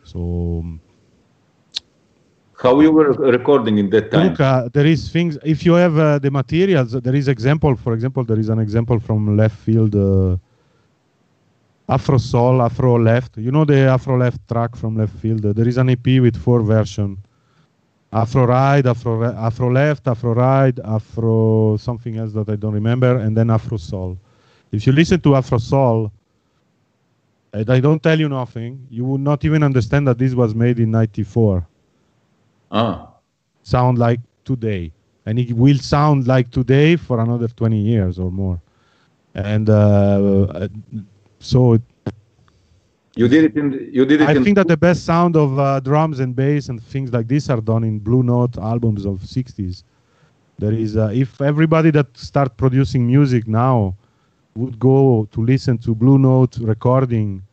So 0.03 0.63
How 2.59 2.79
you 2.79 2.91
were 2.91 3.11
recording 3.13 3.77
in 3.77 3.89
that 3.91 4.09
time? 4.11 4.35
Uh, 4.39 4.67
there 4.73 4.85
is 4.85 5.09
things. 5.09 5.37
If 5.43 5.63
you 5.63 5.73
have 5.73 5.97
uh, 5.97 6.17
the 6.17 6.31
materials, 6.31 6.91
there 6.91 7.15
is 7.15 7.27
example. 7.27 7.75
For 7.75 7.93
example, 7.93 8.23
there 8.23 8.39
is 8.39 8.49
an 8.49 8.59
example 8.59 8.99
from 8.99 9.37
Leftfield. 9.37 9.93
Uh, 9.95 10.37
Afro 11.89 12.17
Soul, 12.17 12.61
Afro 12.61 12.99
Left. 12.99 13.37
You 13.37 13.51
know 13.51 13.63
the 13.63 13.81
Afro 13.81 14.17
Left 14.17 14.45
track 14.47 14.75
from 14.75 14.97
Leftfield. 14.97 15.55
There 15.55 15.67
is 15.67 15.77
an 15.77 15.89
EP 15.89 16.05
with 16.19 16.35
four 16.35 16.61
versions. 16.61 17.19
Afro 18.11 18.45
Ride, 18.45 18.87
Afro 18.87 19.23
Afro 19.23 19.71
Left, 19.71 20.07
Afro 20.07 20.33
Ride, 20.33 20.79
Afro 20.79 21.77
something 21.77 22.17
else 22.17 22.33
that 22.33 22.49
I 22.49 22.55
don't 22.55 22.73
remember, 22.73 23.17
and 23.17 23.37
then 23.37 23.49
Afro 23.51 23.77
Soul. 23.77 24.17
If 24.71 24.87
you 24.87 24.93
listen 24.93 25.21
to 25.21 25.35
Afro 25.35 25.59
Soul, 25.59 26.11
and 27.53 27.69
I 27.69 27.79
don't 27.79 28.01
tell 28.01 28.19
you 28.19 28.27
nothing, 28.27 28.87
you 28.89 29.05
would 29.05 29.21
not 29.21 29.45
even 29.45 29.61
understand 29.61 30.07
that 30.07 30.17
this 30.17 30.33
was 30.33 30.55
made 30.55 30.79
in 30.79 30.91
'94. 30.91 31.65
Ah. 32.71 33.13
Sound 33.63 33.97
like 33.97 34.19
today, 34.45 34.91
and 35.25 35.37
it 35.39 35.53
will 35.53 35.77
sound 35.77 36.27
like 36.27 36.51
today 36.51 36.95
for 36.95 37.19
another 37.19 37.47
20 37.47 37.77
years 37.77 38.19
or 38.19 38.31
more. 38.31 38.59
And 39.35 39.69
uh, 39.69 40.67
so 41.39 41.73
it, 41.73 41.81
you 43.15 43.27
did 43.27 43.43
it 43.45 43.57
in. 43.57 43.89
You 43.91 44.05
did 44.05 44.21
it. 44.21 44.29
I 44.29 44.33
in 44.33 44.43
think 44.43 44.55
that 44.55 44.67
the 44.67 44.77
best 44.77 45.05
sound 45.05 45.35
of 45.35 45.57
uh, 45.59 45.79
drums 45.79 46.19
and 46.19 46.35
bass 46.35 46.69
and 46.69 46.81
things 46.81 47.11
like 47.11 47.27
this 47.27 47.49
are 47.49 47.61
done 47.61 47.83
in 47.83 47.99
Blue 47.99 48.23
Note 48.23 48.57
albums 48.57 49.05
of 49.05 49.19
60s. 49.19 49.83
There 50.59 50.71
is, 50.73 50.97
uh, 50.97 51.11
if 51.13 51.41
everybody 51.41 51.91
that 51.91 52.15
start 52.17 52.57
producing 52.57 53.05
music 53.05 53.47
now 53.47 53.95
would 54.55 54.79
go 54.79 55.27
to 55.31 55.43
listen 55.43 55.77
to 55.79 55.93
Blue 55.93 56.17
Note 56.17 56.57
recording 56.57 57.43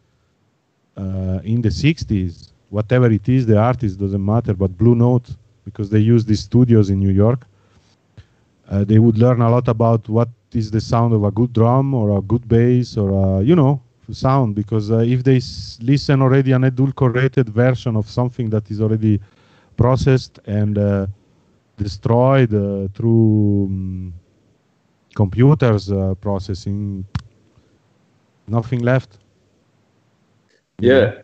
uh, 0.97 1.41
in 1.45 1.61
the 1.61 1.69
60s, 1.69 2.51
whatever 2.75 3.09
it 3.19 3.29
is, 3.37 3.47
the 3.53 3.59
artist 3.71 3.95
doesn't 4.05 4.27
matter, 4.35 4.55
but 4.63 4.79
Blue 4.83 4.97
Note, 5.07 5.29
because 5.67 5.89
they 5.91 6.03
use 6.15 6.25
these 6.31 6.43
studios 6.51 6.91
in 6.93 6.99
New 7.07 7.15
York, 7.25 7.47
uh, 8.71 8.85
they 8.85 8.99
would 8.99 9.19
learn 9.19 9.41
a 9.43 9.51
lot 9.51 9.69
about 9.69 10.09
what 10.09 10.31
is 10.53 10.71
the 10.71 10.81
sound 10.81 11.13
of 11.15 11.25
a 11.25 11.31
good 11.31 11.53
drum 11.53 11.95
or 11.95 12.19
a 12.19 12.23
good 12.23 12.49
bass 12.49 12.97
or 12.97 13.09
a, 13.41 13.43
you 13.43 13.57
know, 13.57 13.83
sound. 14.11 14.55
Because 14.55 14.91
uh, 14.91 14.99
if 15.15 15.23
they 15.25 15.37
s- 15.39 15.79
listen 15.83 16.23
already 16.23 16.53
an 16.53 16.65
adulterated 16.65 17.49
version 17.51 17.97
of 17.97 18.09
something 18.09 18.51
that 18.51 18.71
is 18.71 18.81
already 18.81 19.21
processed 19.77 20.39
and 20.47 20.79
uh, 20.79 21.07
destroyed 21.77 22.53
uh, 22.55 22.89
through 22.95 23.67
um, 23.71 24.15
computers 25.15 25.91
uh, 25.91 26.15
processing, 26.21 27.07
nothing 28.47 28.81
left. 28.81 29.19
Yeah. 30.81 31.24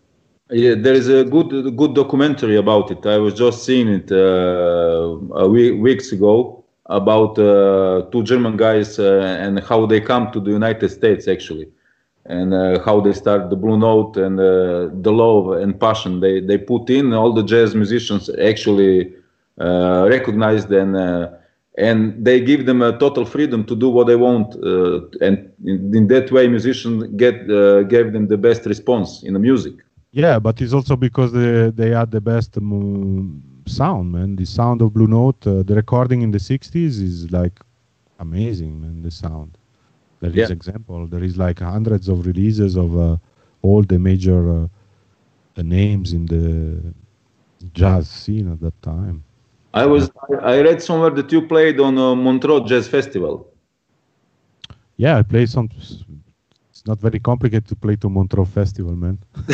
Yeah, 0.53 0.75
there 0.75 0.95
is 0.95 1.09
a 1.09 1.23
good 1.25 1.77
good 1.77 1.95
documentary 1.95 2.57
about 2.57 2.91
it. 2.91 3.07
I 3.07 3.19
was 3.19 3.35
just 3.35 3.65
seeing 3.65 3.89
it 3.89 4.11
uh, 4.11 5.17
a 5.45 5.49
week, 5.49 5.81
weeks 5.81 6.11
ago 6.11 6.65
about 6.87 7.39
uh, 7.39 8.03
two 8.11 8.25
German 8.25 8.57
guys 8.57 8.99
uh, 8.99 9.39
and 9.45 9.61
how 9.61 9.87
they 9.87 10.01
come 10.01 10.33
to 10.33 10.41
the 10.41 10.51
United 10.51 10.89
States 10.89 11.29
actually, 11.29 11.69
and 12.27 12.53
uh, 12.53 12.81
how 12.85 13.01
they 13.01 13.13
start 13.13 13.49
the 13.49 13.55
Blue 13.55 13.79
Note 13.79 14.17
and 14.17 14.41
uh, 14.41 14.89
the 15.07 15.13
love 15.13 15.53
and 15.63 15.79
passion 15.79 16.19
they 16.19 16.41
they 16.41 16.59
put 16.59 16.91
in. 16.91 17.13
All 17.13 17.33
the 17.33 17.45
jazz 17.45 17.77
musicians 17.77 18.29
actually 18.51 19.15
uh, 19.61 20.09
recognized 20.11 20.73
and 20.73 20.97
and 21.79 22.25
they 22.27 22.41
give 22.41 22.67
them 22.67 22.83
a 22.83 22.99
total 22.99 23.25
freedom 23.25 23.65
to 23.67 23.77
do 23.77 23.89
what 23.89 24.09
they 24.09 24.17
want, 24.17 24.57
and 25.27 25.37
in, 25.65 25.95
in 25.95 26.09
that 26.09 26.33
way, 26.33 26.49
musicians 26.49 27.05
get 27.17 27.37
gave 27.95 28.13
them 28.13 28.27
the 28.27 28.37
best 28.49 28.67
response 28.67 29.23
in 29.23 29.35
the 29.35 29.39
music. 29.39 29.75
Yeah, 30.13 30.39
but 30.39 30.61
it's 30.61 30.73
also 30.73 30.97
because 30.97 31.33
they 31.33 31.71
they 31.71 31.91
had 31.91 32.11
the 32.11 32.21
best 32.21 32.57
um, 32.59 33.43
sound, 33.67 34.13
man. 34.13 34.37
The 34.37 34.45
sound 34.47 34.81
of 34.83 34.93
Blue 34.93 35.07
Note, 35.07 35.47
uh, 35.47 35.63
the 35.63 35.75
recording 35.75 36.23
in 36.23 36.31
the 36.33 36.39
'60s 36.41 37.01
is 37.01 37.31
like 37.31 37.61
amazing, 38.19 38.81
man. 38.81 39.03
The 39.03 39.11
sound. 39.11 39.57
There 40.21 40.35
is 40.35 40.41
Yeah. 40.41 40.51
example. 40.51 41.07
There 41.07 41.23
is 41.23 41.37
like 41.37 41.61
hundreds 41.61 42.09
of 42.09 42.27
releases 42.27 42.77
of 42.77 42.97
uh, 42.99 43.17
all 43.63 43.83
the 43.83 43.99
major 43.99 44.41
uh, 44.65 45.63
names 45.63 46.13
in 46.13 46.27
the 46.27 46.95
jazz 47.73 48.09
scene 48.09 48.51
at 48.51 48.61
that 48.61 48.81
time. 48.83 49.23
I 49.75 49.87
was 49.87 50.11
I 50.31 50.35
I 50.55 50.61
read 50.63 50.83
somewhere 50.83 51.11
that 51.11 51.31
you 51.33 51.47
played 51.47 51.81
on 51.81 51.99
uh, 51.99 52.15
Montreux 52.15 52.65
Jazz 52.67 52.89
Festival. 52.89 53.47
Yeah, 54.97 55.19
I 55.19 55.23
played 55.23 55.49
some. 55.49 55.69
It's 56.81 56.87
not 56.87 56.99
very 56.99 57.21
complicated 57.21 57.69
to 57.69 57.77
play 57.77 57.97
to 57.97 58.09
Montreux 58.09 58.47
Festival, 58.47 58.97
man. 58.97 59.19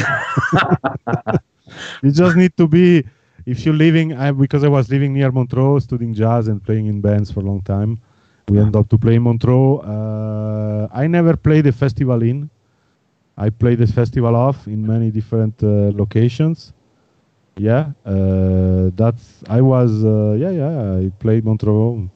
you 2.00 2.12
just 2.12 2.36
need 2.36 2.56
to 2.56 2.68
be. 2.68 3.04
If 3.44 3.66
you're 3.66 3.74
living, 3.74 4.16
I, 4.16 4.30
because 4.30 4.62
I 4.62 4.68
was 4.68 4.88
living 4.88 5.12
near 5.12 5.32
Montreux, 5.32 5.80
studying 5.80 6.14
jazz 6.14 6.46
and 6.46 6.62
playing 6.62 6.86
in 6.86 7.00
bands 7.00 7.32
for 7.32 7.40
a 7.40 7.42
long 7.42 7.62
time, 7.62 7.98
we 8.48 8.60
end 8.60 8.76
up 8.76 8.88
to 8.90 8.98
play 8.98 9.18
Montreux. 9.18 9.78
Uh, 9.78 10.86
I 10.92 11.08
never 11.08 11.36
played 11.36 11.64
the 11.64 11.72
festival 11.72 12.22
in. 12.22 12.48
I 13.36 13.50
played 13.50 13.78
the 13.78 13.88
festival 13.88 14.36
off 14.36 14.68
in 14.68 14.86
many 14.86 15.10
different 15.10 15.60
uh, 15.64 15.90
locations. 15.98 16.72
Yeah, 17.56 17.90
uh, 18.04 18.90
that's. 18.94 19.42
I 19.48 19.62
was. 19.62 20.04
Uh, 20.04 20.36
yeah, 20.38 20.50
yeah. 20.50 21.00
I 21.00 21.10
played 21.18 21.44
Montreux. 21.44 22.08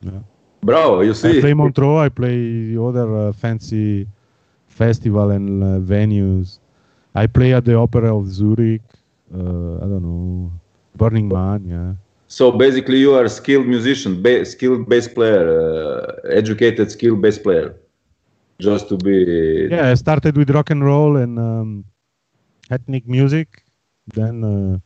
Yeah. 0.00 0.18
Bravo, 0.62 1.02
you 1.02 1.14
see. 1.14 1.38
I 1.38 1.40
play 1.40 1.54
Montreux. 1.54 1.98
I 1.98 2.08
play 2.08 2.76
other 2.76 3.28
uh, 3.28 3.32
fancy 3.32 4.08
festival 4.72 5.30
and 5.30 5.62
uh, 5.62 5.78
venues. 5.94 6.58
I 7.14 7.26
play 7.26 7.52
at 7.52 7.64
the 7.64 7.76
Opera 7.76 8.16
of 8.16 8.28
Zurich. 8.28 8.82
Uh, 9.32 9.76
I 9.82 9.86
don't 9.90 10.02
know, 10.02 10.52
Burning 10.96 11.28
Man. 11.28 11.60
Yeah. 11.68 11.92
So 12.28 12.50
basically, 12.50 12.98
you 12.98 13.14
are 13.14 13.24
a 13.24 13.28
skilled 13.28 13.66
musician, 13.66 14.22
ba- 14.22 14.44
skilled 14.44 14.88
bass 14.88 15.06
player, 15.06 15.44
uh, 15.60 16.36
educated 16.40 16.90
skilled 16.90 17.20
bass 17.20 17.38
player. 17.38 17.74
Just 18.58 18.88
to 18.88 18.96
be. 18.96 19.68
Yeah. 19.70 19.90
I 19.90 19.94
started 19.94 20.36
with 20.36 20.50
rock 20.50 20.70
and 20.70 20.84
roll 20.84 21.16
and 21.16 21.38
um, 21.38 21.84
ethnic 22.70 23.06
music. 23.06 23.64
Then 24.14 24.44
uh, 24.44 24.78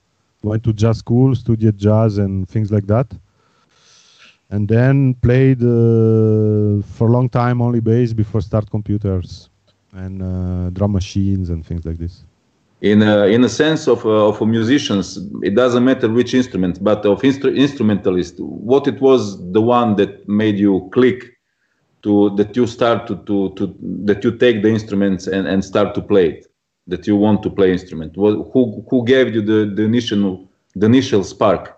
went 0.42 0.64
to 0.64 0.72
jazz 0.72 0.98
school, 0.98 1.34
studied 1.34 1.78
jazz 1.78 2.18
and 2.18 2.48
things 2.48 2.70
like 2.70 2.86
that. 2.86 3.08
And 4.50 4.68
then 4.68 5.14
played 5.14 5.60
uh, 5.62 6.82
for 6.96 7.08
a 7.08 7.12
long 7.16 7.28
time 7.28 7.60
only 7.60 7.80
bass 7.80 8.12
before 8.12 8.40
start 8.40 8.70
computers 8.70 9.50
and 10.04 10.22
uh, 10.22 10.70
drum 10.70 10.92
machines 10.92 11.46
and 11.50 11.64
things 11.68 11.84
like 11.88 11.98
this. 11.98 12.14
in 12.80 13.02
a, 13.02 13.26
in 13.26 13.42
a 13.44 13.48
sense 13.48 13.82
of 13.88 14.04
uh, 14.04 14.28
of 14.28 14.40
musicians, 14.46 15.18
it 15.42 15.54
doesn't 15.54 15.84
matter 15.84 16.08
which 16.08 16.34
instrument, 16.34 16.74
but 16.82 17.00
of 17.06 17.22
instru- 17.22 17.56
instrumentalist, 17.56 18.34
what 18.40 18.86
it 18.86 19.00
was 19.00 19.22
the 19.52 19.62
one 19.62 19.96
that 19.96 20.28
made 20.28 20.58
you 20.58 20.88
click 20.92 21.20
to 22.02 22.30
that 22.38 22.50
you 22.56 22.66
start 22.66 23.06
to 23.08 23.16
to, 23.28 23.36
to 23.56 23.74
that 24.04 24.22
you 24.24 24.30
take 24.44 24.62
the 24.62 24.68
instruments 24.68 25.26
and, 25.26 25.44
and 25.48 25.64
start 25.64 25.94
to 25.94 26.02
play 26.02 26.26
it, 26.34 26.46
that 26.86 27.06
you 27.06 27.16
want 27.16 27.42
to 27.42 27.50
play 27.50 27.72
instrument. 27.72 28.16
What, 28.16 28.34
who 28.52 28.84
who 28.90 29.04
gave 29.04 29.34
you 29.34 29.42
the, 29.42 29.60
the 29.74 29.82
initial 29.82 30.48
the 30.74 30.86
initial 30.86 31.24
spark? 31.24 31.72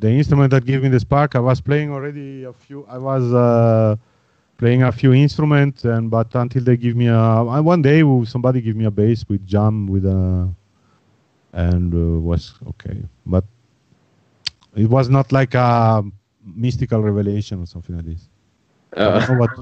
the 0.00 0.10
instrument 0.10 0.50
that 0.52 0.64
gave 0.64 0.80
me 0.84 0.88
the 0.88 1.00
spark 1.00 1.34
i 1.34 1.40
was 1.40 1.60
playing 1.60 1.90
already 1.90 2.44
a 2.44 2.52
few 2.52 2.86
i 2.88 2.96
was 2.96 3.24
uh, 3.34 3.96
playing 4.58 4.82
a 4.82 4.92
few 4.92 5.14
instruments 5.14 5.84
and 5.84 6.10
but 6.10 6.34
until 6.34 6.64
they 6.64 6.76
give 6.76 6.96
me 6.96 7.08
a 7.08 7.42
one 7.62 7.82
day 7.82 8.02
somebody 8.24 8.60
give 8.62 8.76
me 8.76 8.84
a 8.86 8.90
bass 8.90 9.24
with 9.28 9.46
jam 9.46 9.86
with 9.86 10.06
a 10.06 10.50
and 11.52 11.94
uh, 11.94 12.20
was 12.20 12.54
okay 12.68 13.04
but 13.26 13.44
it 14.76 14.88
was 14.88 15.08
not 15.08 15.32
like 15.32 15.54
a 15.54 16.02
mystical 16.44 17.02
revelation 17.02 17.60
or 17.62 17.66
something 17.66 17.96
like 17.96 18.06
this 18.06 18.28
I 19.04 19.10
Uh, 19.10 19.20
don't, 19.20 19.28
know 19.28 19.34
what, 19.34 19.52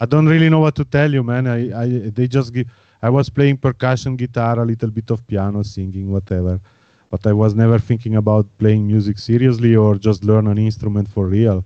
I 0.00 0.06
don't 0.06 0.26
really 0.26 0.48
know 0.50 0.60
what 0.60 0.76
to 0.76 0.84
tell 0.84 1.12
you, 1.12 1.22
man. 1.22 1.46
I, 1.46 1.58
I 1.82 1.86
they 2.10 2.26
just 2.28 2.52
give. 2.52 2.68
I 3.02 3.10
was 3.10 3.30
playing 3.30 3.58
percussion, 3.58 4.16
guitar, 4.16 4.58
a 4.58 4.64
little 4.64 4.90
bit 4.90 5.10
of 5.10 5.26
piano, 5.26 5.62
singing, 5.62 6.12
whatever. 6.12 6.60
But 7.10 7.26
I 7.26 7.32
was 7.32 7.54
never 7.54 7.78
thinking 7.78 8.16
about 8.16 8.46
playing 8.58 8.86
music 8.86 9.18
seriously 9.18 9.76
or 9.76 9.96
just 9.96 10.24
learn 10.24 10.46
an 10.48 10.58
instrument 10.58 11.08
for 11.08 11.26
real. 11.28 11.64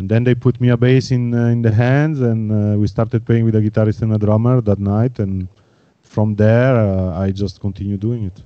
And 0.00 0.08
then 0.08 0.24
they 0.24 0.34
put 0.34 0.58
me 0.62 0.70
a 0.70 0.78
bass 0.78 1.10
in 1.10 1.34
uh, 1.34 1.54
in 1.54 1.60
the 1.60 1.74
hands, 1.84 2.22
and 2.30 2.42
uh, 2.50 2.78
we 2.80 2.86
started 2.86 3.20
playing 3.28 3.44
with 3.44 3.54
a 3.54 3.60
guitarist 3.66 4.00
and 4.00 4.10
a 4.14 4.18
drummer 4.24 4.62
that 4.62 4.78
night. 4.78 5.18
And 5.18 5.46
from 6.00 6.28
there, 6.36 6.74
uh, 6.74 7.24
I 7.24 7.26
just 7.42 7.60
continue 7.60 7.98
doing 7.98 8.22
it. 8.30 8.38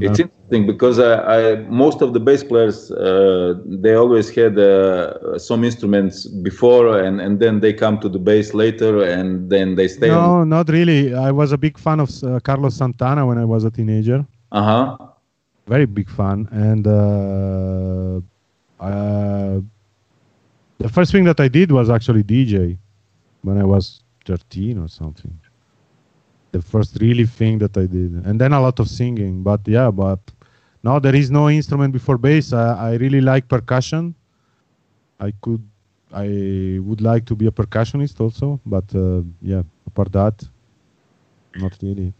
It's 0.00 0.20
interesting 0.20 0.64
because 0.72 1.00
I, 1.00 1.12
I, 1.36 1.40
most 1.86 2.02
of 2.02 2.12
the 2.14 2.20
bass 2.20 2.44
players 2.44 2.78
uh, 2.92 3.54
they 3.84 3.94
always 3.94 4.26
had 4.38 4.54
uh, 4.58 5.38
some 5.48 5.64
instruments 5.64 6.26
before 6.48 6.86
and, 7.04 7.20
and 7.24 7.40
then 7.42 7.58
they 7.64 7.72
come 7.72 7.98
to 8.04 8.08
the 8.08 8.22
bass 8.30 8.54
later 8.54 8.92
and 9.02 9.50
then 9.50 9.74
they 9.74 9.88
stay 9.88 10.10
on. 10.10 10.20
no, 10.22 10.44
not 10.56 10.68
really. 10.68 11.14
I 11.14 11.30
was 11.40 11.50
a 11.52 11.58
big 11.66 11.78
fan 11.84 11.98
of 12.00 12.10
uh, 12.22 12.38
Carlos 12.48 12.76
Santana 12.76 13.26
when 13.26 13.38
I 13.38 13.46
was 13.54 13.64
a 13.64 13.72
teenager. 13.78 14.20
Uh 14.52 14.64
huh. 14.70 14.86
very 15.66 15.86
big 15.86 16.08
fan 16.18 16.38
and 16.52 16.86
uh, 16.86 18.20
uh, 18.88 19.60
the 20.78 20.88
first 20.88 21.12
thing 21.12 21.24
that 21.24 21.40
i 21.40 21.48
did 21.48 21.70
was 21.70 21.90
actually 21.90 22.22
dj 22.22 22.76
when 23.42 23.58
i 23.58 23.64
was 23.64 24.02
13 24.24 24.78
or 24.78 24.88
something 24.88 25.38
the 26.52 26.62
first 26.62 26.98
really 27.00 27.26
thing 27.26 27.58
that 27.58 27.76
i 27.76 27.86
did 27.86 28.12
and 28.26 28.40
then 28.40 28.52
a 28.52 28.60
lot 28.60 28.78
of 28.80 28.88
singing 28.88 29.42
but 29.42 29.60
yeah 29.66 29.90
but 29.90 30.20
no, 30.82 30.98
there 30.98 31.14
is 31.14 31.30
no 31.30 31.50
instrument 31.50 31.92
before 31.92 32.18
bass. 32.18 32.52
I, 32.52 32.90
I 32.90 32.94
really 32.94 33.20
like 33.20 33.48
percussion. 33.48 34.14
I 35.20 35.32
could, 35.42 35.62
I 36.12 36.78
would 36.80 37.00
like 37.00 37.24
to 37.26 37.34
be 37.34 37.46
a 37.46 37.50
percussionist 37.50 38.20
also, 38.20 38.60
but 38.64 38.84
uh, 38.94 39.22
yeah, 39.42 39.62
apart 39.86 40.12
that, 40.12 40.48
not 41.56 41.76
really. 41.82 42.12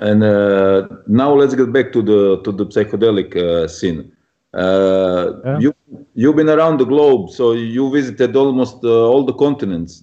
And 0.00 0.24
uh, 0.24 0.88
now 1.06 1.32
let's 1.34 1.54
get 1.54 1.72
back 1.72 1.92
to 1.92 2.02
the 2.02 2.40
to 2.42 2.52
the 2.52 2.66
psychedelic 2.66 3.36
uh, 3.36 3.68
scene. 3.68 4.12
Uh, 4.52 5.32
Yeah. 5.44 5.58
You 5.60 5.74
you've 6.14 6.36
been 6.36 6.48
around 6.48 6.78
the 6.78 6.84
globe, 6.84 7.30
so 7.30 7.52
you 7.52 7.90
visited 7.90 8.36
almost 8.36 8.84
uh, 8.84 9.08
all 9.10 9.24
the 9.24 9.32
continents 9.34 10.02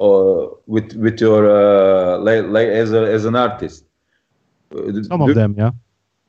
uh, 0.00 0.46
with 0.66 0.94
with 0.94 1.20
your 1.20 1.42
uh, 1.48 2.18
like, 2.18 2.44
like 2.46 2.68
as 2.68 2.92
a, 2.92 3.02
as 3.16 3.24
an 3.24 3.36
artist. 3.36 3.84
Some 4.72 5.20
do- 5.26 5.30
of 5.30 5.34
them, 5.34 5.54
yeah. 5.58 5.70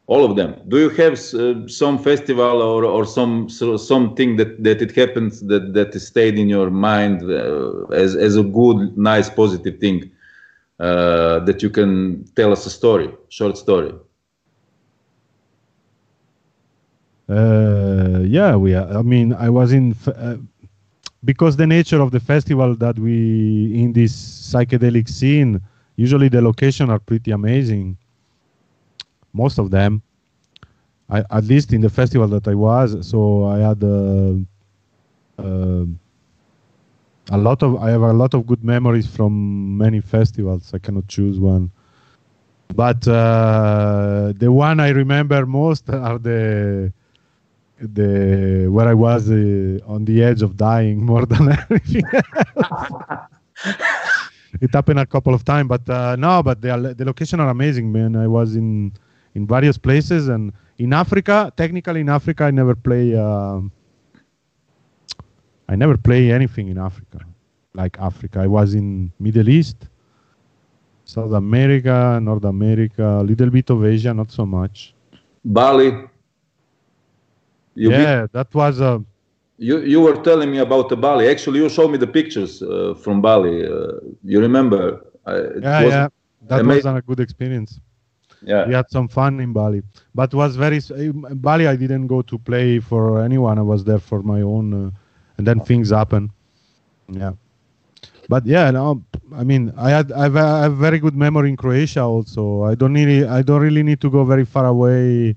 all 0.07 0.23
of 0.25 0.35
them. 0.35 0.55
Do 0.67 0.77
you 0.77 0.89
have 0.89 1.13
uh, 1.33 1.67
some 1.67 1.97
festival 1.97 2.61
or 2.61 2.83
or 2.85 3.05
some 3.05 3.49
so, 3.49 3.77
something 3.77 4.35
that 4.37 4.61
that 4.63 4.81
it 4.81 4.91
happens 4.95 5.41
that 5.47 5.73
that 5.73 5.93
stayed 6.01 6.37
in 6.37 6.49
your 6.49 6.69
mind 6.69 7.23
uh, 7.23 7.85
as 8.03 8.15
as 8.15 8.35
a 8.35 8.43
good, 8.43 8.97
nice, 8.97 9.29
positive 9.29 9.79
thing 9.79 10.11
uh, 10.79 11.39
that 11.47 11.61
you 11.63 11.69
can 11.69 12.25
tell 12.35 12.51
us 12.51 12.65
a 12.65 12.69
story, 12.69 13.09
short 13.29 13.57
story? 13.57 13.93
Uh, 17.33 18.19
yeah, 18.25 18.55
we. 18.55 18.73
Are, 18.75 18.87
I 18.97 19.01
mean, 19.01 19.33
I 19.33 19.49
was 19.49 19.73
in 19.73 19.95
uh, 20.07 20.37
because 21.23 21.55
the 21.57 21.67
nature 21.67 22.01
of 22.01 22.11
the 22.11 22.19
festival 22.19 22.75
that 22.75 22.99
we 22.99 23.73
in 23.75 23.93
this 23.93 24.13
psychedelic 24.13 25.07
scene. 25.09 25.61
Usually, 25.95 26.29
the 26.29 26.41
location 26.41 26.89
are 26.89 26.99
pretty 26.99 27.31
amazing. 27.31 27.97
Most 29.33 29.59
of 29.59 29.71
them, 29.71 30.01
I, 31.09 31.23
at 31.31 31.45
least 31.45 31.73
in 31.73 31.81
the 31.81 31.89
festival 31.89 32.27
that 32.29 32.47
I 32.47 32.55
was. 32.55 33.07
So 33.07 33.45
I 33.45 33.59
had 33.59 33.83
uh, 33.83 34.35
uh, 35.39 35.85
a 37.31 37.37
lot 37.37 37.63
of. 37.63 37.77
I 37.77 37.91
have 37.91 38.01
a 38.01 38.13
lot 38.13 38.33
of 38.33 38.45
good 38.47 38.63
memories 38.63 39.07
from 39.07 39.77
many 39.77 40.01
festivals. 40.01 40.73
I 40.73 40.79
cannot 40.79 41.07
choose 41.07 41.39
one. 41.39 41.71
But 42.75 43.07
uh, 43.07 44.33
the 44.37 44.51
one 44.51 44.79
I 44.79 44.89
remember 44.89 45.45
most 45.45 45.89
are 45.89 46.17
the 46.19 46.93
the 47.93 48.67
where 48.69 48.87
I 48.87 48.93
was 48.93 49.29
uh, 49.29 49.79
on 49.85 50.05
the 50.05 50.23
edge 50.23 50.41
of 50.41 50.57
dying 50.57 51.05
more 51.11 51.25
than 51.25 51.49
anything. 51.69 52.03
it 54.61 54.71
happened 54.73 54.99
a 54.99 55.05
couple 55.05 55.33
of 55.33 55.43
times, 55.43 55.67
but 55.67 55.89
uh, 55.89 56.15
no, 56.15 56.43
but 56.43 56.61
the 56.61 56.93
the 56.97 57.05
location 57.05 57.39
are 57.39 57.49
amazing, 57.49 57.91
man. 57.91 58.15
I 58.15 58.27
was 58.27 58.55
in 58.55 58.93
in 59.35 59.47
various 59.47 59.77
places 59.77 60.27
and 60.27 60.53
in 60.77 60.93
Africa. 60.93 61.51
Technically, 61.55 62.01
in 62.01 62.09
Africa, 62.09 62.45
I 62.45 62.51
never 62.51 62.75
play. 62.75 63.15
um 63.15 63.71
I 65.69 65.75
never 65.75 65.97
play 65.97 66.31
anything 66.31 66.67
in 66.67 66.77
Africa, 66.77 67.19
like 67.73 67.97
Africa. 67.99 68.39
I 68.41 68.47
was 68.47 68.75
in 68.75 69.11
Middle 69.19 69.49
East, 69.49 69.87
South 71.05 71.31
America, 71.31 72.19
North 72.21 72.43
America, 72.43 73.03
a 73.21 73.23
little 73.23 73.49
bit 73.49 73.69
of 73.69 73.83
Asia, 73.83 74.13
not 74.13 74.29
so 74.31 74.45
much. 74.45 74.93
Bali. 75.43 75.89
You 77.75 77.89
been- 77.89 78.01
yeah, 78.01 78.27
that 78.31 78.53
was 78.53 78.79
a. 78.79 79.03
you 79.57 79.79
you 79.93 80.01
were 80.01 80.17
telling 80.29 80.51
me 80.51 80.59
about 80.59 80.89
the 80.89 80.97
Bali. 80.97 81.27
Actually, 81.27 81.59
you 81.59 81.69
showed 81.69 81.91
me 81.91 81.97
the 81.97 82.07
pictures 82.19 82.61
uh, 82.61 82.93
from 83.03 83.21
Bali. 83.21 83.65
Uh, 83.65 83.93
you 84.23 84.39
remember? 84.39 84.81
Uh, 85.25 85.33
Yeah, 85.61 85.81
yeah, 85.93 86.07
that 86.49 86.59
amazing. 86.61 86.93
was 86.93 86.99
a 86.99 87.01
good 87.09 87.19
experience. 87.19 87.79
yeah. 88.41 88.67
We 88.67 88.73
had 88.73 88.89
some 88.89 89.07
fun 89.07 89.39
in 89.39 89.53
Bali, 89.53 89.81
but 90.13 90.33
was 90.33 90.55
very 90.55 90.79
Bali. 91.47 91.67
I 91.67 91.75
didn't 91.75 92.07
go 92.07 92.21
to 92.21 92.37
play 92.39 92.79
for 92.79 93.21
anyone. 93.23 93.57
I 93.57 93.61
was 93.73 93.83
there 93.83 93.99
for 93.99 94.21
my 94.23 94.41
own, 94.41 94.73
uh, 94.73 94.91
and 95.37 95.47
then 95.47 95.59
things 95.59 95.89
happen. 95.91 96.29
Yeah, 97.07 97.33
but 98.29 98.45
yeah, 98.45 98.71
no, 98.71 99.03
I 99.35 99.43
mean, 99.43 99.71
I 99.77 99.89
had 99.91 100.11
I've, 100.11 100.35
I 100.35 100.63
have 100.63 100.75
very 100.77 100.99
good 100.99 101.15
memory 101.15 101.49
in 101.49 101.57
Croatia 101.57 102.03
also. 102.03 102.63
I 102.63 102.75
don't 102.75 102.93
need 102.93 103.25
I 103.25 103.41
don't 103.41 103.61
really 103.61 103.83
need 103.83 103.99
to 104.01 104.09
go 104.09 104.23
very 104.23 104.45
far 104.45 104.65
away. 104.65 105.35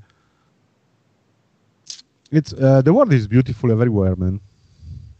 It's 2.38 2.52
uh, 2.54 2.82
the 2.82 2.92
world 2.92 3.12
is 3.12 3.26
beautiful 3.26 3.70
everywhere, 3.72 4.14
man. 4.16 4.40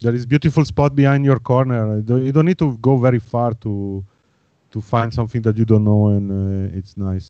There 0.02 0.14
is 0.14 0.26
beautiful 0.26 0.64
spot 0.64 0.94
behind 0.94 1.24
your 1.24 1.38
corner. 1.38 1.82
You 1.98 2.32
don't- 2.32 2.46
need 2.50 2.58
to 2.58 2.68
go 2.88 2.94
very 3.08 3.20
far 3.32 3.50
to 3.64 3.72
to 4.72 4.78
find 4.92 5.10
something 5.18 5.42
that 5.46 5.56
you 5.60 5.64
don't 5.72 5.84
know, 5.84 6.02
and 6.14 6.24
uh, 6.40 6.78
it's 6.78 6.96
nice. 6.96 7.28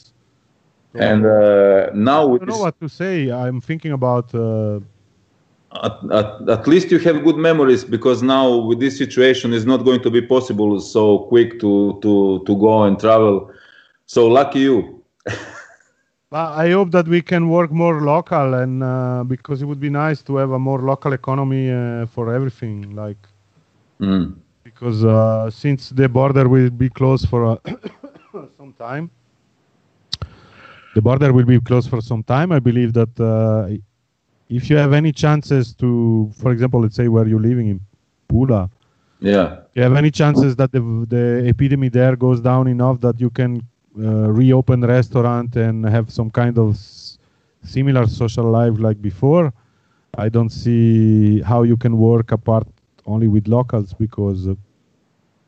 And 0.99 1.25
uh, 1.27 1.91
now 1.95 2.23
I 2.35 2.39
don't 2.39 2.49
know 2.49 2.59
what 2.67 2.79
to 2.81 2.89
say. 2.89 3.31
I'm 3.31 3.61
thinking 3.61 3.93
about. 3.93 4.35
Uh, 4.35 4.81
at, 5.83 5.93
at, 6.13 6.49
at 6.49 6.67
least 6.67 6.91
you 6.91 6.99
have 7.01 7.25
good 7.25 7.37
memories 7.37 7.85
because 7.85 8.23
now 8.23 8.57
with 8.57 8.81
this 8.81 8.97
situation 8.99 9.53
it's 9.53 9.65
not 9.67 9.85
going 9.85 10.01
to 10.03 10.11
be 10.11 10.23
possible 10.23 10.81
so 10.81 11.21
quick 11.31 11.61
to 11.61 11.99
to 12.03 12.43
to 12.47 12.57
go 12.57 12.85
and 12.85 12.99
travel. 12.99 13.51
So 14.07 14.27
lucky 14.29 14.61
you. 14.61 15.03
I 16.65 16.71
hope 16.71 16.91
that 16.93 17.07
we 17.09 17.21
can 17.23 17.49
work 17.49 17.71
more 17.71 18.01
local, 18.01 18.55
and 18.55 18.83
uh, 18.83 19.25
because 19.27 19.63
it 19.63 19.67
would 19.67 19.81
be 19.81 19.91
nice 19.91 20.23
to 20.25 20.37
have 20.37 20.51
a 20.51 20.59
more 20.59 20.81
local 20.81 21.13
economy 21.13 21.71
uh, 21.71 22.07
for 22.07 22.33
everything. 22.33 22.95
Like 22.95 23.29
Mm. 24.01 24.43
because 24.65 25.05
uh, 25.05 25.51
since 25.51 25.91
the 25.91 26.09
border 26.09 26.49
will 26.49 26.71
be 26.71 26.89
closed 26.89 27.29
for 27.29 27.45
uh, 27.47 27.57
some 28.57 28.73
time, 28.75 29.11
the 30.95 31.01
border 31.03 31.33
will 31.33 31.45
be 31.45 31.61
closed 31.61 31.89
for 31.89 32.01
some 32.01 32.23
time. 32.23 32.53
I 32.53 32.59
believe 32.61 32.93
that 32.95 33.19
uh, 33.21 33.69
if 34.49 34.71
you 34.71 34.77
have 34.77 34.93
any 34.93 35.13
chances 35.13 35.75
to, 35.77 36.31
for 36.37 36.51
example, 36.53 36.81
let's 36.81 36.97
say 36.97 37.09
where 37.09 37.27
you're 37.27 37.41
living 37.41 37.69
in 37.69 37.81
Pula, 38.29 38.71
Yeah. 39.21 39.63
you 39.75 39.83
have 39.83 39.95
any 39.95 40.11
chances 40.11 40.57
that 40.57 40.73
the 40.73 40.81
the 41.09 41.45
epidemic 41.49 41.93
there 41.93 42.17
goes 42.17 42.41
down 42.41 42.67
enough 42.69 43.01
that 43.01 43.21
you 43.21 43.31
can 43.31 43.63
reopen 43.97 44.83
restaurant 44.85 45.57
and 45.57 45.85
have 45.85 46.11
some 46.11 46.31
kind 46.31 46.59
of 46.59 46.77
similar 47.63 48.07
social 48.07 48.45
life 48.51 48.79
like 48.79 49.01
before? 49.01 49.53
I 50.17 50.29
don't 50.29 50.51
see 50.51 51.41
how 51.43 51.63
you 51.63 51.77
can 51.77 51.97
work 51.99 52.33
apart 52.33 52.67
only 53.07 53.29
with 53.29 53.49
locals 53.49 53.93
because 53.95 54.49
uh, 54.49 54.55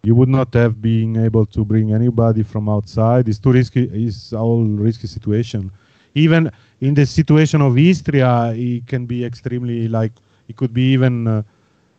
you 0.03 0.15
would 0.15 0.29
not 0.29 0.53
have 0.55 0.81
being 0.81 1.17
able 1.17 1.47
to 1.47 1.65
bring 1.65 1.93
anybody 1.93 2.43
from 2.43 2.69
outside. 2.69 3.29
It's 3.29 3.39
too 3.39 3.53
risky. 3.53 3.85
It's 3.93 4.33
all 4.33 4.63
risky 4.65 5.07
situation. 5.07 5.71
Even 6.15 6.51
in 6.81 6.95
the 6.95 7.07
situation 7.07 7.61
of 7.63 7.77
Istria, 7.79 8.53
it 8.55 8.87
can 8.87 9.07
be 9.07 9.25
extremely 9.25 9.89
like 9.89 10.13
it 10.49 10.57
could 10.57 10.73
be 10.73 10.93
even. 10.93 11.27
Uh, 11.27 11.43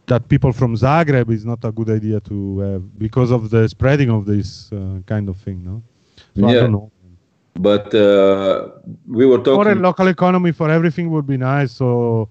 that 0.08 0.28
people 0.28 0.52
from 0.52 0.76
Zagreb 0.76 1.30
is 1.32 1.46
not 1.46 1.64
a 1.64 1.72
good 1.72 1.90
idea 1.90 2.20
to 2.22 2.60
have 2.60 3.00
because 3.00 3.32
of 3.32 3.50
the 3.52 3.68
spreading 3.70 4.10
of 4.10 4.26
this 4.26 4.72
uh, 4.72 5.00
kind 5.06 5.30
of 5.30 5.38
thing, 5.38 5.64
no? 5.64 5.84
So 6.40 6.48
I 6.48 6.56
Yeah. 6.56 6.68
don't 6.68 6.72
know. 6.74 6.92
But 7.56 7.94
uh, 7.94 8.70
we 9.08 9.26
were 9.26 9.40
talking. 9.40 9.54
For 9.54 9.68
a 9.70 9.76
local 9.76 10.08
economy 10.08 10.52
for 10.52 10.70
everything 10.70 11.10
would 11.12 11.26
be 11.28 11.38
nice. 11.38 11.72
So 11.74 12.30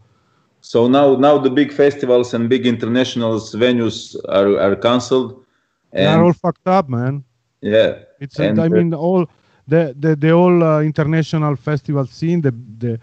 So 0.61 0.89
now, 0.89 1.17
now 1.17 1.39
the 1.39 1.51
big 1.51 1.73
festivals 1.73 2.35
and 2.35 2.49
big 2.49 2.67
international 2.67 3.39
venues 3.39 4.17
are 4.29 4.59
are 4.59 4.77
cancelled, 4.77 5.45
they 5.93 6.05
are 6.07 6.23
all 6.23 6.33
fucked 6.33 6.67
up, 6.69 6.89
man. 6.89 7.25
yeah, 7.63 7.99
It's 8.19 8.39
And, 8.39 8.59
I 8.59 8.69
uh, 8.73 8.83
mean 8.83 8.95
all 8.95 9.27
the 9.67 9.95
the 9.99 10.17
the 10.17 10.31
whole 10.31 10.63
uh, 10.63 10.81
international 10.83 11.57
festival 11.57 12.07
scene, 12.07 12.41
the 12.43 12.53
the 12.79 12.99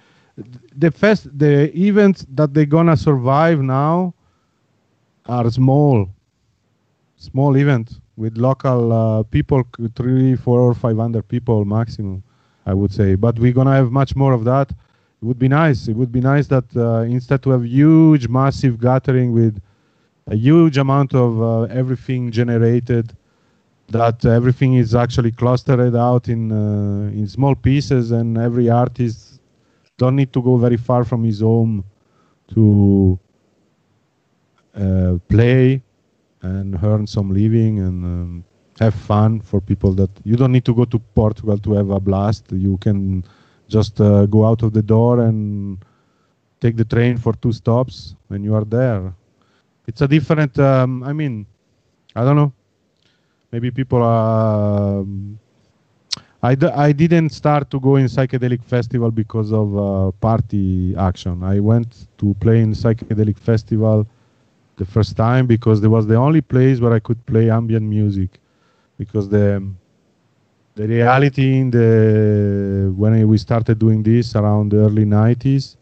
the 0.75 0.91
fest 0.91 1.27
the 1.37 1.71
events 1.77 2.25
that 2.33 2.53
they're 2.53 2.65
gonna 2.65 2.97
survive 2.97 3.61
now 3.61 4.13
are 5.27 5.49
small, 5.49 6.09
small 7.15 7.55
events 7.57 7.99
with 8.17 8.37
local 8.37 8.91
uh, 8.91 9.23
people, 9.23 9.63
three, 9.95 10.35
four, 10.35 10.61
or 10.61 10.73
five 10.73 10.97
hundred 10.97 11.27
people 11.27 11.65
maximum, 11.65 12.23
I 12.65 12.73
would 12.73 12.91
say. 12.93 13.15
But 13.15 13.39
we're 13.39 13.53
gonna 13.53 13.73
have 13.75 13.91
much 13.91 14.15
more 14.15 14.33
of 14.33 14.43
that. 14.45 14.71
It 14.71 15.25
would 15.25 15.39
be 15.39 15.47
nice. 15.49 15.87
It 15.87 15.95
would 15.95 16.11
be 16.11 16.21
nice 16.21 16.47
that 16.47 16.65
uh, 16.75 17.01
instead 17.01 17.41
to 17.43 17.51
have 17.51 17.65
huge, 17.65 18.27
massive 18.27 18.79
gathering 18.79 19.31
with 19.33 19.61
a 20.27 20.35
huge 20.35 20.77
amount 20.77 21.13
of 21.13 21.41
uh, 21.41 21.61
everything 21.63 22.31
generated 22.31 23.15
that 23.89 24.25
everything 24.25 24.75
is 24.75 24.95
actually 24.95 25.31
clustered 25.31 25.95
out 25.95 26.27
in 26.29 26.51
uh, 26.51 27.09
in 27.19 27.27
small 27.27 27.55
pieces 27.55 28.11
and 28.11 28.37
every 28.37 28.69
artist 28.69 29.39
don't 29.97 30.15
need 30.15 30.33
to 30.33 30.41
go 30.41 30.57
very 30.57 30.77
far 30.77 31.03
from 31.03 31.23
his 31.23 31.41
home 31.41 31.83
to 32.53 33.19
uh, 34.75 35.17
play 35.29 35.81
and 36.45 36.79
earn 36.87 37.07
some 37.15 37.33
living 37.33 37.85
and 37.85 38.05
um, 38.09 38.45
have 38.81 38.95
fun 38.95 39.41
for 39.41 39.61
people 39.71 40.03
that 40.03 40.11
you 40.29 40.37
don't 40.41 40.53
need 40.57 40.65
to 40.69 40.75
go 40.75 40.95
to 40.95 40.99
Portugal 41.21 41.59
to 41.67 41.73
have 41.79 41.91
a 41.91 42.01
blast. 42.01 42.51
You 42.53 42.77
can 42.83 43.25
just 43.69 44.01
uh, 44.01 44.27
go 44.27 44.45
out 44.45 44.63
of 44.63 44.73
the 44.73 44.83
door 44.83 45.21
and 45.21 45.83
take 46.61 46.77
the 46.77 46.85
train 46.85 47.17
for 47.17 47.33
two 47.33 47.53
stops 47.53 48.15
and 48.29 48.43
you 48.45 48.55
are 48.55 48.65
there. 48.65 49.13
It's 49.87 50.01
a 50.01 50.07
different 50.07 50.57
um, 50.59 51.03
i 51.03 51.13
mean 51.13 51.45
i 52.15 52.23
don't 52.23 52.35
know. 52.35 52.53
Maybe 53.51 53.71
people 53.71 54.01
are 54.03 54.99
um, 55.01 55.39
I 56.43 56.55
d- 56.55 56.73
I 56.87 56.91
didn't 56.93 57.29
start 57.31 57.69
to 57.71 57.79
go 57.79 57.95
in 57.97 58.05
psychedelic 58.05 58.63
festival 58.63 59.11
because 59.11 59.51
of 59.53 59.77
uh, 59.77 60.11
party 60.21 60.95
action. 60.97 61.43
I 61.43 61.59
went 61.59 62.07
to 62.19 62.35
play 62.39 62.61
in 62.61 62.73
psychedelic 62.73 63.37
festival 63.37 64.07
the 64.77 64.85
first 64.85 65.15
time 65.15 65.47
because 65.47 65.81
there 65.81 65.89
was 65.89 66.07
the 66.07 66.15
only 66.15 66.41
place 66.41 66.79
where 66.79 66.93
I 66.93 66.99
could 66.99 67.25
play 67.25 67.49
ambient 67.49 67.85
music 67.85 68.39
because 68.97 69.29
the 69.29 69.63
the 70.75 70.87
reality 70.87 71.57
in 71.59 71.71
the 71.71 72.93
when 72.95 73.27
we 73.27 73.37
started 73.37 73.79
doing 73.79 74.03
this 74.03 74.35
around 74.35 74.71
the 74.71 74.77
early 74.77 75.05
90s 75.05 75.77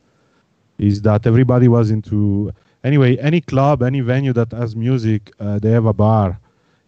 is 0.78 1.02
that 1.02 1.26
everybody 1.26 1.68
was 1.68 1.92
into 1.92 2.52
anyway 2.84 3.18
any 3.18 3.42
club 3.42 3.82
any 3.84 4.02
venue 4.02 4.34
that 4.34 4.52
has 4.52 4.76
music 4.76 5.32
uh, 5.40 5.60
they 5.60 5.72
have 5.72 5.86
a 5.86 5.94
bar. 5.94 6.40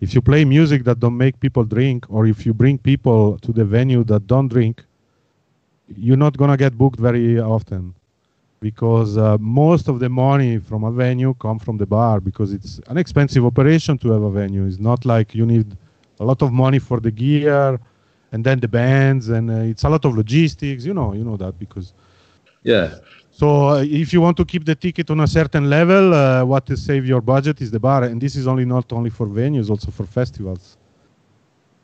If 0.01 0.13
you 0.13 0.21
play 0.21 0.45
music 0.45 0.83
that 0.85 0.99
don't 0.99 1.17
make 1.17 1.39
people 1.39 1.63
drink 1.63 2.05
or 2.09 2.25
if 2.27 2.45
you 2.45 2.53
bring 2.53 2.77
people 2.77 3.37
to 3.39 3.51
the 3.51 3.65
venue 3.65 4.03
that 4.05 4.27
don't 4.27 4.47
drink 4.49 4.83
you're 5.87 6.17
not 6.17 6.37
going 6.37 6.51
to 6.51 6.57
get 6.57 6.77
booked 6.77 6.99
very 6.99 7.39
often 7.39 7.93
because 8.69 9.11
uh, 9.17 9.37
most 9.63 9.85
of 9.91 9.95
the 10.03 10.09
money 10.27 10.53
from 10.69 10.81
a 10.89 10.91
venue 11.03 11.31
come 11.45 11.59
from 11.65 11.75
the 11.81 11.89
bar 11.97 12.15
because 12.29 12.49
it's 12.57 12.73
an 12.91 12.97
expensive 13.03 13.43
operation 13.51 13.93
to 14.01 14.07
have 14.15 14.23
a 14.31 14.33
venue 14.41 14.63
it's 14.69 14.83
not 14.91 14.99
like 15.13 15.27
you 15.39 15.45
need 15.53 15.67
a 16.23 16.25
lot 16.31 16.39
of 16.45 16.49
money 16.51 16.79
for 16.87 16.97
the 17.05 17.11
gear 17.21 17.79
and 18.31 18.43
then 18.47 18.57
the 18.65 18.67
bands 18.67 19.29
and 19.29 19.45
uh, 19.49 19.71
it's 19.71 19.83
a 19.83 19.89
lot 19.95 20.03
of 20.07 20.11
logistics. 20.21 20.81
You 20.89 20.93
know 20.99 21.09
you 21.13 21.23
know 21.27 21.37
that 21.43 21.53
because 21.63 21.87
yeah. 22.71 22.87
So 23.39 23.47
uh, 23.69 23.83
if 24.03 24.13
you 24.13 24.21
want 24.25 24.37
to 24.41 24.45
keep 24.45 24.63
the 24.71 24.75
ticket 24.85 25.07
on 25.13 25.19
a 25.19 25.27
certain 25.39 25.65
level 25.77 26.13
uh, 26.13 26.43
what 26.51 26.65
to 26.69 26.75
save 26.87 27.03
your 27.05 27.21
budget 27.21 27.61
is 27.65 27.69
the 27.71 27.79
bar. 27.79 28.03
And 28.03 28.17
this 28.25 28.35
is 28.35 28.45
only 28.47 28.65
not 28.75 28.85
only 28.97 29.11
for 29.17 29.27
venues 29.27 29.69
also 29.69 29.89
for 29.91 30.05
festivals 30.05 30.77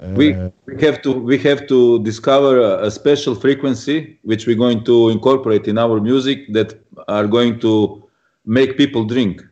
we, 0.02 0.36
we 0.66 0.82
have 0.82 1.02
to 1.04 1.12
we 1.12 1.38
have 1.38 1.68
to 1.68 2.04
discover 2.04 2.60
a, 2.60 2.86
a, 2.88 2.92
special 2.92 3.36
frequency 3.36 4.18
which 4.24 4.48
we're 4.48 4.56
going 4.56 4.84
to 4.84 5.10
incorporate 5.10 5.68
in 5.68 5.78
our 5.78 6.00
music 6.00 6.52
that 6.54 6.84
are 7.08 7.28
going 7.28 7.60
to 7.60 8.04
make 8.46 8.78
people 8.78 9.06
drink 9.06 9.44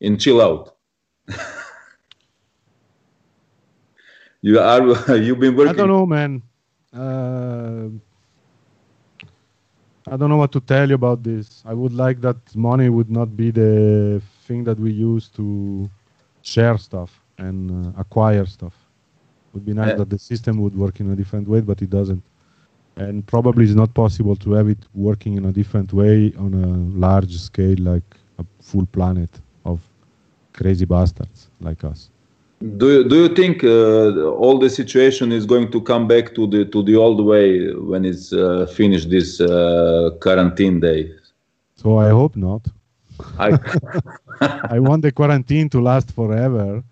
and 0.00 0.18
chill 0.20 0.40
out. 0.40 0.76
You 4.44 4.58
are 4.58 4.82
you've 5.16 5.38
been 5.38 5.54
working. 5.54 5.72
I 5.72 5.76
don't 5.76 5.88
know 5.88 6.04
man. 6.04 6.42
Uh, 6.92 7.88
i 10.10 10.16
don't 10.16 10.28
know 10.28 10.36
what 10.36 10.50
to 10.52 10.60
tell 10.60 10.88
you 10.88 10.96
about 10.96 11.22
this. 11.22 11.62
I 11.64 11.74
would 11.74 11.92
like 11.94 12.20
that 12.22 12.36
money 12.56 12.88
would 12.88 13.08
not 13.08 13.36
be 13.36 13.52
the 13.52 14.20
thing 14.42 14.64
that 14.64 14.80
we 14.80 14.90
use 14.90 15.28
to 15.36 15.88
share 16.42 16.76
stuff 16.76 17.20
and 17.38 17.70
uh, 17.70 18.00
acquire 18.00 18.44
stuff 18.44 18.81
would 19.52 19.64
be 19.64 19.74
nice 19.74 19.92
uh, 19.92 19.96
that 19.96 20.10
the 20.10 20.18
system 20.18 20.60
would 20.62 20.74
work 20.74 21.00
in 21.00 21.10
a 21.12 21.16
different 21.16 21.46
way 21.48 21.60
but 21.60 21.82
it 21.82 21.90
doesn't 21.90 22.22
and 22.96 23.26
probably 23.26 23.64
it's 23.64 23.74
not 23.74 23.92
possible 23.94 24.36
to 24.36 24.52
have 24.52 24.68
it 24.68 24.78
working 24.94 25.36
in 25.36 25.44
a 25.46 25.52
different 25.52 25.92
way 25.92 26.32
on 26.38 26.52
a 26.54 26.66
large 27.06 27.34
scale 27.36 27.76
like 27.78 28.16
a 28.38 28.44
full 28.60 28.86
planet 28.86 29.30
of 29.64 29.80
crazy 30.52 30.84
bastards 30.84 31.48
like 31.60 31.82
us 31.84 32.10
do 32.78 32.92
you, 32.92 33.04
do 33.08 33.16
you 33.16 33.28
think 33.28 33.64
uh, 33.64 34.30
all 34.30 34.58
the 34.58 34.70
situation 34.70 35.32
is 35.32 35.46
going 35.46 35.70
to 35.72 35.80
come 35.80 36.06
back 36.06 36.32
to 36.36 36.46
the 36.46 36.64
to 36.66 36.82
the 36.82 36.94
old 36.94 37.24
way 37.24 37.72
when 37.74 38.04
it's 38.04 38.32
uh, 38.32 38.66
finished 38.66 39.10
this 39.10 39.40
uh, 39.40 40.10
quarantine 40.20 40.78
day? 40.78 41.10
So 41.74 41.98
I 41.98 42.10
hope 42.10 42.36
not. 42.36 42.62
I 43.38 43.58
I 44.76 44.78
want 44.78 45.02
the 45.02 45.10
quarantine 45.10 45.68
to 45.70 45.80
last 45.80 46.12
forever, 46.12 46.84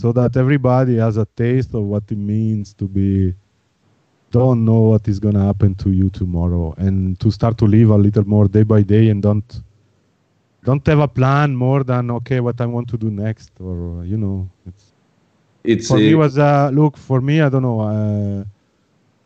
so 0.00 0.12
that 0.12 0.36
everybody 0.36 0.94
has 1.04 1.16
a 1.16 1.26
taste 1.42 1.74
of 1.74 1.82
what 1.92 2.04
it 2.14 2.20
means 2.34 2.72
to 2.80 2.86
be 2.98 3.34
don't 4.30 4.64
know 4.64 4.82
what 4.90 5.08
is 5.08 5.18
going 5.18 5.34
to 5.34 5.40
happen 5.50 5.74
to 5.74 5.90
you 5.90 6.08
tomorrow 6.10 6.72
and 6.84 7.18
to 7.18 7.30
start 7.30 7.58
to 7.58 7.64
live 7.64 7.90
a 7.90 7.98
little 8.06 8.26
more 8.34 8.46
day 8.46 8.62
by 8.62 8.80
day 8.80 9.08
and 9.08 9.22
don't 9.22 9.50
don't 10.62 10.86
have 10.86 11.00
a 11.00 11.08
plan 11.08 11.56
more 11.56 11.82
than 11.82 12.12
okay 12.18 12.38
what 12.38 12.60
I 12.60 12.66
want 12.66 12.88
to 12.90 12.96
do 12.96 13.10
next 13.10 13.50
or 13.58 14.04
you 14.04 14.18
know 14.24 14.48
it's, 14.68 14.84
it's 15.64 15.88
for 15.88 15.96
a, 15.96 16.00
me 16.00 16.14
was 16.14 16.38
uh, 16.38 16.70
look 16.72 16.96
for 16.96 17.20
me 17.20 17.40
I 17.40 17.48
don't 17.48 17.62
know 17.62 17.80
uh, 17.80 18.44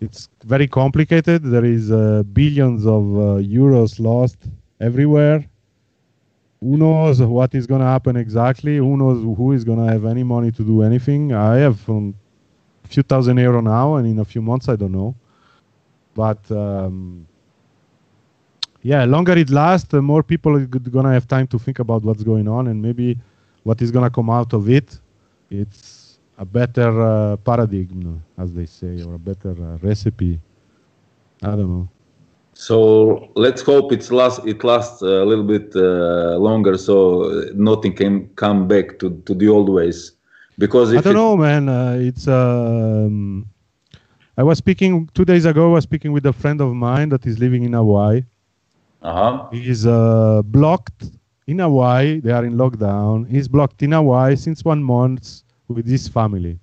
it's 0.00 0.28
very 0.44 0.66
complicated. 0.66 1.44
There 1.44 1.64
is 1.64 1.92
uh, 1.92 2.24
billions 2.32 2.86
of 2.86 3.02
uh, 3.02 3.24
euros 3.60 4.00
lost 4.00 4.38
everywhere 4.80 5.38
who 6.62 6.78
knows 6.78 7.22
what 7.22 7.54
is 7.54 7.66
going 7.66 7.82
to 7.82 7.86
happen 7.86 8.16
exactly 8.16 8.78
who 8.78 8.96
knows 8.96 9.22
who 9.22 9.52
is 9.52 9.64
going 9.64 9.78
to 9.78 9.92
have 9.92 10.04
any 10.06 10.24
money 10.24 10.52
to 10.52 10.64
do 10.64 10.82
anything 10.82 11.32
I 11.34 11.56
have 11.58 11.88
um, 11.90 12.14
a 12.84 12.88
few 12.88 13.02
thousand 13.02 13.38
euro 13.38 13.60
now 13.62 13.96
and 13.96 14.06
in 14.08 14.20
a 14.20 14.24
few 14.26 14.42
months 14.42 14.68
I 14.68 14.76
don't 14.76 14.92
know 14.92 15.16
but 16.14 16.50
um, 16.52 17.26
yeah, 18.82 19.04
longer 19.04 19.32
it 19.38 19.50
lasts, 19.50 19.88
the 19.88 20.02
more 20.02 20.22
people 20.22 20.56
are 20.56 20.66
gonna 20.66 21.12
have 21.12 21.28
time 21.28 21.46
to 21.48 21.58
think 21.58 21.78
about 21.80 22.02
what's 22.02 22.24
going 22.24 22.48
on, 22.48 22.68
and 22.68 22.82
maybe 22.82 23.18
what 23.64 23.82
is 23.82 23.90
gonna 23.92 24.10
come 24.10 24.30
out 24.30 24.52
of 24.54 24.68
it. 24.68 25.00
It's 25.50 26.18
a 26.38 26.44
better 26.44 26.90
uh, 27.02 27.36
paradigm, 27.36 28.22
as 28.38 28.52
they 28.54 28.66
say, 28.66 29.02
or 29.02 29.14
a 29.14 29.18
better 29.18 29.52
uh, 29.52 29.78
recipe. 29.82 30.40
I 31.42 31.50
don't 31.50 31.70
know. 31.70 31.88
So 32.54 33.30
let's 33.34 33.62
hope 33.62 33.92
it's 33.92 34.10
last. 34.10 34.46
It 34.46 34.62
lasts 34.62 35.02
a 35.02 35.24
little 35.24 35.44
bit 35.44 35.74
uh, 35.74 36.36
longer, 36.36 36.76
so 36.76 37.50
nothing 37.54 37.94
can 37.94 38.28
come 38.36 38.68
back 38.68 38.98
to, 39.00 39.10
to 39.26 39.34
the 39.34 39.48
old 39.48 39.68
ways. 39.68 40.12
Because 40.58 40.94
I 40.94 41.00
don't 41.00 41.14
know, 41.14 41.36
man. 41.36 41.68
Uh, 41.68 41.96
it's. 41.98 42.28
Um, 42.28 43.46
I 44.36 44.42
was 44.42 44.58
speaking 44.58 45.08
two 45.14 45.24
days 45.24 45.44
ago. 45.44 45.70
I 45.70 45.72
was 45.74 45.84
speaking 45.84 46.12
with 46.12 46.26
a 46.26 46.32
friend 46.32 46.60
of 46.60 46.74
mine 46.74 47.08
that 47.10 47.26
is 47.26 47.38
living 47.38 47.64
in 47.64 47.72
Hawaii, 47.72 48.22
uh-huh. 49.02 49.48
He's 49.50 49.86
uh, 49.86 50.42
blocked 50.44 51.10
in 51.46 51.58
Hawaii. 51.58 52.20
They 52.20 52.30
are 52.30 52.44
in 52.44 52.54
lockdown. 52.54 53.28
He's 53.28 53.48
blocked 53.48 53.82
in 53.82 53.92
Hawaii 53.92 54.36
since 54.36 54.64
one 54.64 54.82
month 54.82 55.42
with 55.68 55.86
his 55.86 56.06
family. 56.08 56.58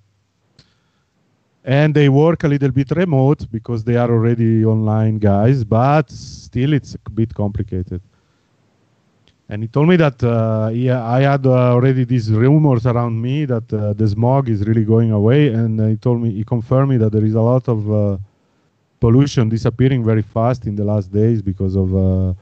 And 1.70 1.94
they 1.94 2.08
work 2.08 2.42
a 2.42 2.48
little 2.48 2.72
bit 2.72 2.90
remote 2.90 3.46
because 3.52 3.84
they 3.84 3.96
are 3.96 4.10
already 4.10 4.64
online 4.64 5.18
guys, 5.18 5.62
but 5.62 6.10
still 6.10 6.72
it's 6.72 6.96
a 6.96 7.10
bit 7.10 7.32
complicated. 7.32 8.00
And 9.48 9.62
he 9.62 9.68
told 9.68 9.88
me 9.88 9.96
that 9.96 10.22
uh, 10.24 10.68
he, 10.68 10.90
I 10.90 11.22
had 11.22 11.46
uh, 11.46 11.74
already 11.74 12.02
these 12.04 12.28
rumors 12.32 12.86
around 12.86 13.20
me 13.22 13.44
that 13.44 13.72
uh, 13.72 13.92
the 13.92 14.08
smog 14.08 14.48
is 14.48 14.66
really 14.66 14.84
going 14.84 15.12
away. 15.12 15.48
And 15.48 15.78
he 15.90 15.96
told 15.96 16.20
me, 16.20 16.32
he 16.32 16.42
confirmed 16.42 16.90
me 16.90 16.96
that 16.98 17.12
there 17.12 17.24
is 17.24 17.34
a 17.34 17.40
lot 17.40 17.68
of 17.68 17.78
uh, 17.92 18.18
pollution 19.00 19.48
disappearing 19.48 20.04
very 20.04 20.22
fast 20.22 20.66
in 20.66 20.74
the 20.74 20.84
last 20.84 21.12
days 21.12 21.40
because 21.40 21.76
of 21.76 21.94
uh, 21.94 22.34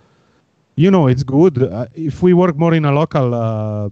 you 0.76 0.90
know 0.90 1.06
it's 1.06 1.22
good 1.22 1.62
uh, 1.62 1.86
if 1.94 2.22
we 2.22 2.32
work 2.32 2.56
more 2.56 2.74
in 2.74 2.84
a 2.84 2.92
local 2.92 3.34
uh, 3.34 3.88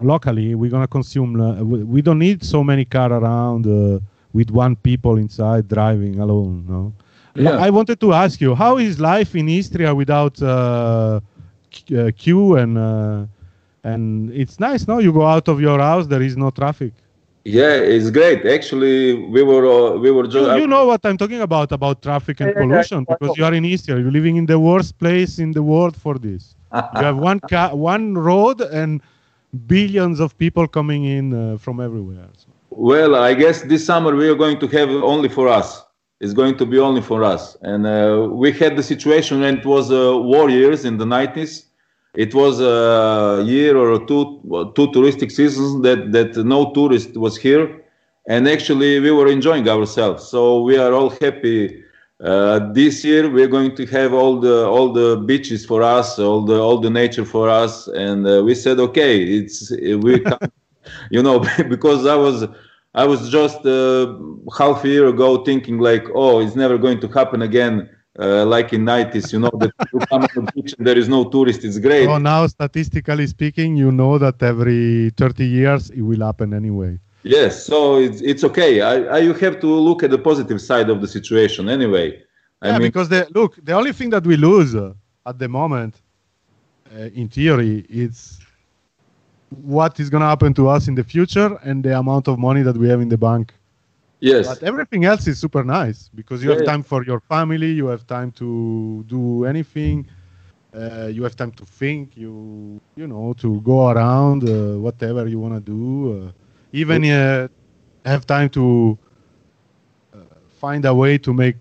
locally 0.00 0.54
we're 0.54 0.70
gonna 0.70 0.86
consume 0.86 1.40
uh, 1.40 1.62
we 1.62 2.00
don't 2.00 2.18
need 2.18 2.42
so 2.44 2.64
many 2.64 2.84
car 2.84 3.12
around 3.12 3.66
uh, 3.66 3.98
with 4.36 4.50
one 4.50 4.74
people 4.88 5.14
inside 5.24 5.62
driving 5.76 6.14
alone 6.26 6.54
no 6.74 6.80
yeah. 7.34 7.66
i 7.66 7.68
wanted 7.78 7.98
to 8.04 8.08
ask 8.24 8.40
you 8.44 8.54
how 8.62 8.72
is 8.88 8.94
life 9.12 9.30
in 9.40 9.48
istria 9.48 9.90
without 10.02 10.36
uh, 10.42 11.20
queue 12.22 12.56
and 12.62 12.72
and 13.90 14.02
it's 14.42 14.56
nice 14.68 14.82
no 14.92 14.96
you 15.06 15.12
go 15.20 15.26
out 15.34 15.46
of 15.52 15.56
your 15.66 15.78
house 15.88 16.06
there 16.06 16.24
is 16.28 16.36
no 16.44 16.50
traffic 16.60 16.92
yeah, 17.46 17.76
it's 17.76 18.10
great. 18.10 18.44
Actually, 18.44 19.22
we 19.34 19.44
were 19.44 19.64
uh, 19.66 19.96
we 19.98 20.10
were 20.10 20.26
just. 20.26 20.50
You, 20.50 20.62
you, 20.62 20.66
know 20.66 20.84
what 20.86 21.06
I'm 21.06 21.16
talking 21.16 21.42
about 21.42 21.70
about 21.70 22.02
traffic 22.02 22.40
and 22.40 22.52
pollution 22.52 23.06
because 23.08 23.38
you 23.38 23.44
are 23.44 23.54
in 23.54 23.64
Istria. 23.64 24.00
You're 24.00 24.10
living 24.10 24.34
in 24.34 24.46
the 24.46 24.58
worst 24.58 24.98
place 24.98 25.38
in 25.38 25.52
the 25.52 25.62
world 25.62 25.94
for 25.96 26.18
this. 26.18 26.56
you 26.74 27.02
have 27.08 27.18
one 27.18 27.38
car, 27.52 27.76
one 27.76 28.14
road, 28.18 28.60
and 28.62 29.00
billions 29.68 30.18
of 30.18 30.36
people 30.36 30.66
coming 30.66 31.04
in 31.04 31.32
uh, 31.32 31.56
from 31.56 31.78
everywhere. 31.78 32.26
So. 32.36 32.48
Well, 32.76 33.14
I 33.14 33.34
guess 33.34 33.62
this 33.62 33.86
summer 33.86 34.14
we 34.14 34.28
are 34.28 34.34
going 34.34 34.58
to 34.60 34.68
have 34.68 34.90
only 34.90 35.28
for 35.28 35.48
us. 35.48 35.82
It's 36.20 36.32
going 36.34 36.56
to 36.58 36.66
be 36.66 36.78
only 36.78 37.02
for 37.02 37.24
us, 37.24 37.56
and 37.62 37.86
uh, 37.86 38.28
we 38.30 38.52
had 38.52 38.76
the 38.76 38.82
situation 38.82 39.40
when 39.40 39.58
it 39.58 39.66
was 39.66 39.90
uh, 39.90 40.16
war 40.16 40.48
years 40.48 40.84
in 40.84 40.96
the 40.96 41.04
90s 41.04 41.64
it 42.16 42.34
was 42.34 42.60
a 42.60 43.42
year 43.44 43.76
or 43.76 43.98
two 44.06 44.40
two 44.74 44.88
touristic 44.88 45.30
seasons 45.30 45.82
that 45.82 46.12
that 46.12 46.36
no 46.44 46.72
tourist 46.72 47.16
was 47.16 47.36
here. 47.36 47.82
And 48.28 48.48
actually 48.48 48.98
we 49.00 49.10
were 49.10 49.28
enjoying 49.28 49.68
ourselves. 49.68 50.26
So 50.26 50.62
we 50.62 50.78
are 50.78 50.92
all 50.94 51.10
happy. 51.10 51.84
Uh, 52.18 52.72
this 52.72 53.04
year 53.04 53.28
we're 53.30 53.52
going 53.58 53.76
to 53.76 53.84
have 53.86 54.14
all 54.14 54.40
the 54.40 54.66
all 54.66 54.92
the 54.92 55.16
beaches 55.30 55.66
for 55.66 55.82
us 55.82 56.18
all 56.18 56.42
the 56.46 56.58
all 56.58 56.78
the 56.78 56.90
nature 56.90 57.26
for 57.26 57.50
us. 57.50 57.86
And 57.88 58.26
uh, 58.26 58.42
we 58.42 58.54
said 58.54 58.78
okay 58.80 59.22
it's 59.22 59.70
we 60.04 60.24
you 61.10 61.22
know 61.22 61.40
because 61.68 62.06
i 62.06 62.14
was 62.14 62.46
i 63.02 63.04
was 63.12 63.20
just 63.38 63.60
uh, 63.66 64.16
half 64.58 64.84
a 64.84 64.88
year 64.88 65.06
ago 65.14 65.28
thinking 65.44 65.78
like 65.78 66.04
oh 66.14 66.40
it's 66.40 66.56
never 66.56 66.76
going 66.78 67.00
to 67.00 67.08
happen 67.08 67.42
again 67.42 67.88
uh, 68.18 68.46
like 68.46 68.72
in 68.72 68.82
90s, 68.82 69.32
you 69.32 69.38
know, 69.38 69.50
that 69.58 69.72
you 69.92 69.98
come 69.98 70.22
on 70.22 70.28
the 70.34 70.52
beach 70.54 70.74
and 70.78 70.86
there 70.86 70.96
is 70.96 71.08
no 71.08 71.28
tourist, 71.28 71.64
it's 71.64 71.78
great. 71.78 72.06
So 72.06 72.18
now, 72.18 72.46
statistically 72.46 73.26
speaking, 73.26 73.76
you 73.76 73.92
know 73.92 74.18
that 74.18 74.42
every 74.42 75.10
30 75.10 75.44
years 75.44 75.90
it 75.90 76.00
will 76.02 76.24
happen 76.24 76.54
anyway. 76.54 76.98
Yes, 77.22 77.66
so 77.66 77.98
it's 77.98 78.20
it's 78.20 78.44
okay. 78.44 78.80
I, 78.82 78.94
I 79.16 79.18
you 79.18 79.34
have 79.34 79.58
to 79.60 79.66
look 79.66 80.04
at 80.04 80.10
the 80.10 80.18
positive 80.18 80.60
side 80.60 80.88
of 80.88 81.00
the 81.00 81.08
situation 81.08 81.68
anyway. 81.68 82.22
I 82.62 82.68
yeah, 82.68 82.78
mean, 82.78 82.88
because 82.88 83.08
the 83.08 83.26
look, 83.34 83.58
the 83.64 83.72
only 83.72 83.92
thing 83.92 84.10
that 84.10 84.24
we 84.24 84.36
lose 84.36 84.76
uh, 84.76 84.94
at 85.26 85.36
the 85.36 85.48
moment, 85.48 86.00
uh, 86.94 87.10
in 87.20 87.28
theory, 87.28 87.84
is 87.88 88.38
what 89.50 89.98
is 90.00 90.10
going 90.10 90.20
to 90.20 90.26
happen 90.26 90.54
to 90.54 90.68
us 90.68 90.88
in 90.88 90.94
the 90.94 91.04
future 91.04 91.58
and 91.62 91.82
the 91.84 91.98
amount 91.98 92.28
of 92.28 92.38
money 92.38 92.62
that 92.62 92.76
we 92.76 92.88
have 92.88 93.00
in 93.00 93.08
the 93.08 93.18
bank. 93.18 93.54
Yes. 94.20 94.46
But 94.46 94.62
everything 94.62 95.04
else 95.04 95.26
is 95.26 95.38
super 95.38 95.64
nice 95.64 96.10
because 96.14 96.42
you 96.42 96.50
yeah, 96.50 96.54
have 96.54 96.64
time 96.64 96.82
for 96.82 97.04
your 97.04 97.20
family, 97.20 97.70
you 97.72 97.86
have 97.86 98.06
time 98.06 98.32
to 98.32 99.04
do 99.06 99.44
anything, 99.44 100.06
uh, 100.74 101.06
you 101.06 101.22
have 101.22 101.36
time 101.36 101.52
to 101.52 101.64
think, 101.64 102.16
you 102.16 102.80
you 102.96 103.06
know, 103.06 103.34
to 103.38 103.60
go 103.62 103.88
around, 103.90 104.44
uh, 104.44 104.78
whatever 104.78 105.26
you 105.26 105.38
want 105.38 105.54
to 105.54 105.60
do. 105.60 106.26
Uh, 106.28 106.32
even 106.72 107.04
uh, 107.04 107.48
have 108.04 108.26
time 108.26 108.48
to 108.50 108.98
uh, 110.12 110.18
find 110.48 110.84
a 110.84 110.94
way 110.94 111.18
to 111.18 111.32
make 111.32 111.56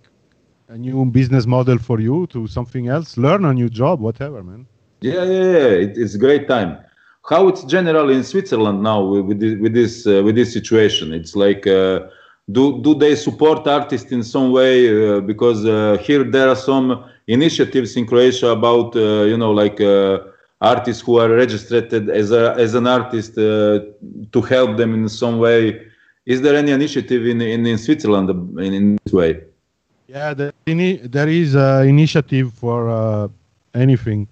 a 0.68 0.78
new 0.78 1.06
business 1.06 1.46
model 1.46 1.78
for 1.78 2.00
you 2.00 2.28
to 2.28 2.48
something 2.48 2.88
else, 2.88 3.18
learn 3.18 3.46
a 3.46 3.54
new 3.54 3.70
job, 3.70 4.00
whatever, 4.02 4.44
man. 4.44 4.68
Yeah, 5.02 5.24
yeah, 5.24 5.44
yeah. 5.44 5.68
It, 5.86 5.98
it's 5.98 6.16
a 6.16 6.20
great 6.20 6.48
time. 6.48 6.85
How 7.30 7.48
it's 7.48 7.64
generally 7.64 8.16
in 8.16 8.24
Switzerland 8.24 8.84
now 8.84 9.04
with, 9.04 9.40
this 9.40 9.60
with 9.60 9.74
this, 9.74 10.06
uh, 10.06 10.22
with 10.24 10.36
this 10.36 10.54
situation? 10.54 11.14
It's 11.14 11.36
like 11.36 11.66
do 12.52 12.82
do 12.82 12.94
they 12.94 13.16
support 13.16 13.68
artists 13.68 14.12
in 14.12 14.24
some 14.24 14.52
way 14.52 14.76
uh, 14.90 15.20
because 15.20 15.66
uh, 15.66 15.98
here 16.02 16.24
there 16.24 16.48
are 16.48 16.56
some 16.56 17.04
initiatives 17.28 17.96
in 17.98 18.06
Croatia 18.06 18.50
about 18.50 18.96
uh, 18.96 19.24
you 19.24 19.38
know 19.38 19.52
like 19.52 19.82
uh, 19.82 20.20
artists 20.62 21.02
who 21.02 21.18
are 21.18 21.30
registered 21.30 21.92
as 22.10 22.32
a 22.32 22.54
as 22.58 22.76
an 22.76 22.86
artist 22.86 23.38
uh, 23.38 23.80
to 24.32 24.42
help 24.42 24.78
them 24.78 24.94
in 24.94 25.10
some 25.10 25.40
way. 25.40 25.82
Is 26.26 26.42
there 26.42 26.56
any 26.56 26.72
initiative 26.72 27.26
in 27.26 27.42
in, 27.42 27.66
in 27.66 27.78
Switzerland 27.78 28.30
in, 28.60 28.74
in 28.74 28.98
this 29.04 29.14
way? 29.14 29.42
Yeah 30.08 30.36
the, 30.36 30.54
there 31.10 31.28
is 31.28 31.56
an 31.56 31.88
initiative 31.88 32.54
for 32.54 32.90
uh, 32.90 33.28
anything 33.74 34.28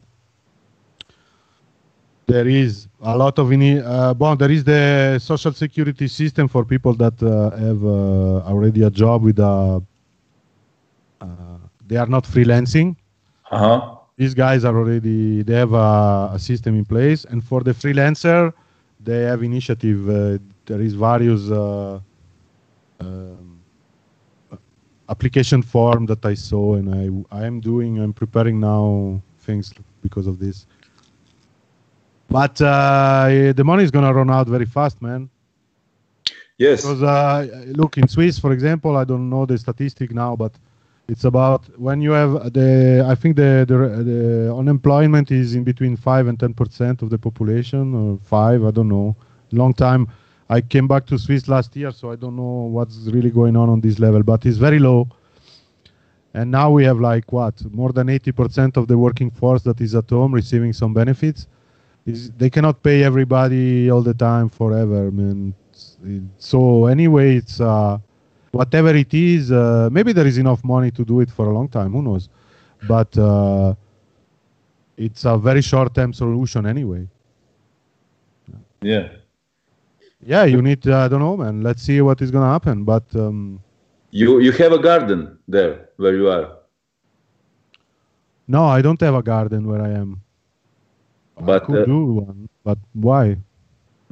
there 2.28 2.48
is 2.48 2.88
a 3.02 3.18
lot 3.18 3.38
of 3.40 3.50
ini- 3.50 3.84
uh, 3.84 4.14
well, 4.18 4.36
there 4.36 4.52
is 4.52 4.64
the 4.64 5.20
social 5.20 5.52
security 5.52 6.08
system 6.08 6.48
for 6.48 6.64
people 6.66 6.94
that 6.94 7.22
uh, 7.22 7.56
have 7.58 7.84
uh, 7.84 8.50
already 8.52 8.84
a 8.84 8.90
job 8.90 9.24
with 9.24 9.40
a 9.40 9.82
uh, 11.22 11.26
they 11.88 11.98
are 11.98 12.08
not 12.08 12.24
freelancing. 12.24 12.96
Uh-huh. 13.52 13.98
these 14.18 14.34
guys 14.34 14.64
are 14.66 14.76
already 14.76 15.44
they 15.44 15.54
have 15.54 15.74
a, 15.74 16.32
a, 16.34 16.40
system 16.40 16.76
in 16.76 16.86
place. 16.86 17.26
And 17.26 17.44
for 17.44 17.62
the 17.62 17.74
freelancer 17.74 18.54
they 19.00 19.22
have 19.24 19.44
initiative 19.44 20.10
uh, 20.10 20.38
there 20.66 20.82
is 20.82 20.94
various 20.94 21.50
uh, 21.52 22.00
um, 23.00 23.60
application 25.10 25.62
form 25.62 26.06
that 26.06 26.26
i 26.26 26.34
saw 26.34 26.76
and 26.76 26.88
i 26.96 27.38
i 27.40 27.46
am 27.46 27.60
doing 27.60 28.00
i'm 28.00 28.14
preparing 28.14 28.60
now 28.60 29.22
things 29.40 29.74
because 30.02 30.28
of 30.28 30.40
this 30.40 30.66
but 32.34 32.60
uh, 32.62 33.54
the 33.56 33.64
money 33.64 33.84
is 33.84 33.92
going 33.92 34.06
to 34.06 34.12
run 34.12 34.32
out 34.32 34.48
very 34.48 34.66
fast, 34.66 35.00
man. 35.04 35.30
Yes. 36.58 36.82
Because 36.82 37.04
uh, 37.04 37.66
look 37.68 38.00
in 38.00 38.08
Swiss, 38.08 38.40
for 38.40 38.52
example, 38.52 38.98
I 38.98 39.04
don't 39.04 39.30
know 39.30 39.46
the 39.46 39.56
statistic 39.56 40.12
now, 40.12 40.36
but 40.36 40.54
it's 41.08 41.26
about 41.26 41.62
when 41.78 42.02
you 42.02 42.12
have 42.12 42.52
the. 42.58 43.06
I 43.08 43.14
think 43.14 43.36
the 43.36 43.66
the, 43.68 43.78
the 44.12 44.56
unemployment 44.62 45.30
is 45.30 45.54
in 45.54 45.64
between 45.64 45.96
five 45.96 46.26
and 46.26 46.40
ten 46.40 46.54
percent 46.56 47.04
of 47.04 47.12
the 47.12 47.20
population, 47.20 47.94
or 47.94 48.18
five. 48.36 48.64
I 48.64 48.72
don't 48.72 48.90
know. 48.90 49.16
Long 49.52 49.74
time. 49.76 50.08
I 50.50 50.60
came 50.62 50.88
back 50.88 51.06
to 51.12 51.20
Swiss 51.20 51.48
last 51.48 51.76
year, 51.76 51.92
so 51.92 52.12
I 52.12 52.16
don't 52.16 52.36
know 52.36 52.58
what's 52.76 52.98
really 53.16 53.30
going 53.30 53.56
on 53.56 53.70
on 53.70 53.80
this 53.80 54.00
level, 54.00 54.24
but 54.24 54.44
it's 54.48 54.58
very 54.58 54.80
low. 54.80 55.08
And 56.34 56.50
now 56.50 56.72
we 56.72 56.84
have 56.84 57.00
like 57.00 57.32
what 57.32 57.56
more 57.72 57.92
than 57.92 58.08
80% 58.08 58.76
of 58.76 58.88
the 58.88 58.98
working 58.98 59.30
force 59.30 59.62
that 59.64 59.80
is 59.82 59.94
at 59.94 60.10
home 60.10 60.34
receiving 60.34 60.74
some 60.74 60.94
benefits 60.94 61.48
is 62.06 62.32
they 62.32 62.50
cannot 62.50 62.84
pay 62.84 63.04
everybody 63.04 63.90
all 63.90 64.02
the 64.02 64.14
time 64.14 64.50
forever. 64.50 65.08
I 65.08 65.10
mean, 65.10 65.54
so 66.38 66.86
anyway, 66.86 67.38
it's 67.38 67.62
uh, 67.62 67.98
whatever 68.52 68.96
it 68.96 69.14
is. 69.14 69.52
Uh, 69.52 69.90
maybe 69.92 70.14
there 70.14 70.28
is 70.28 70.38
enough 70.38 70.64
money 70.64 70.92
to 70.92 71.06
do 71.06 71.22
it 71.22 71.32
for 71.32 71.48
a 71.50 71.54
long 71.54 71.68
time. 71.70 71.92
Who 71.94 72.02
knows? 72.02 72.30
But 72.88 73.18
uh, 73.18 73.76
it's 74.98 75.26
a 75.26 75.38
very 75.38 75.62
short-term 75.62 76.14
solution 76.14 76.66
anyway. 76.66 77.08
Yeah. 78.82 79.10
Yeah, 80.26 80.46
you 80.46 80.62
need. 80.62 80.88
I 80.88 81.08
don't 81.08 81.20
know, 81.20 81.36
man. 81.38 81.62
Let's 81.62 81.82
see 81.82 82.02
what 82.02 82.22
is 82.22 82.32
gonna 82.32 82.52
happen. 82.52 82.84
But 82.86 83.04
um, 83.16 83.62
you 84.12 84.40
you 84.40 84.52
have 84.54 84.72
a 84.72 84.80
garden 84.80 85.38
there 85.48 85.90
where 85.98 86.16
you 86.16 86.30
are. 86.30 86.58
No, 88.48 88.66
I 88.66 88.82
don't 88.82 89.00
have 89.02 89.16
a 89.16 89.24
garden 89.24 89.68
where 89.68 89.82
I 89.82 89.90
am. 89.90 90.23
But 91.40 91.64
could 91.64 91.76
uh, 91.76 91.86
do 91.86 92.06
one, 92.06 92.50
but 92.64 92.78
why? 92.94 93.38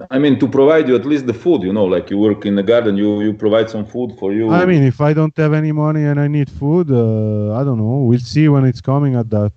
I 0.09 0.17
mean, 0.17 0.39
to 0.39 0.47
provide 0.47 0.87
you 0.87 0.95
at 0.95 1.05
least 1.05 1.27
the 1.27 1.33
food, 1.33 1.63
you 1.63 1.73
know, 1.73 1.85
like 1.85 2.09
you 2.09 2.17
work 2.17 2.45
in 2.45 2.55
the 2.55 2.63
garden, 2.63 2.97
you 2.97 3.21
you 3.21 3.33
provide 3.33 3.69
some 3.69 3.85
food 3.85 4.17
for 4.19 4.33
you. 4.33 4.49
I 4.49 4.65
mean, 4.65 4.83
if 4.83 4.99
I 5.01 5.13
don't 5.13 5.35
have 5.37 5.53
any 5.53 5.71
money 5.71 6.03
and 6.05 6.19
I 6.19 6.27
need 6.27 6.49
food, 6.49 6.89
uh, 6.91 7.59
I 7.59 7.63
don't 7.63 7.77
know. 7.77 7.97
We'll 8.09 8.19
see 8.35 8.47
when 8.49 8.65
it's 8.65 8.81
coming 8.81 9.15
at 9.15 9.29
that. 9.29 9.53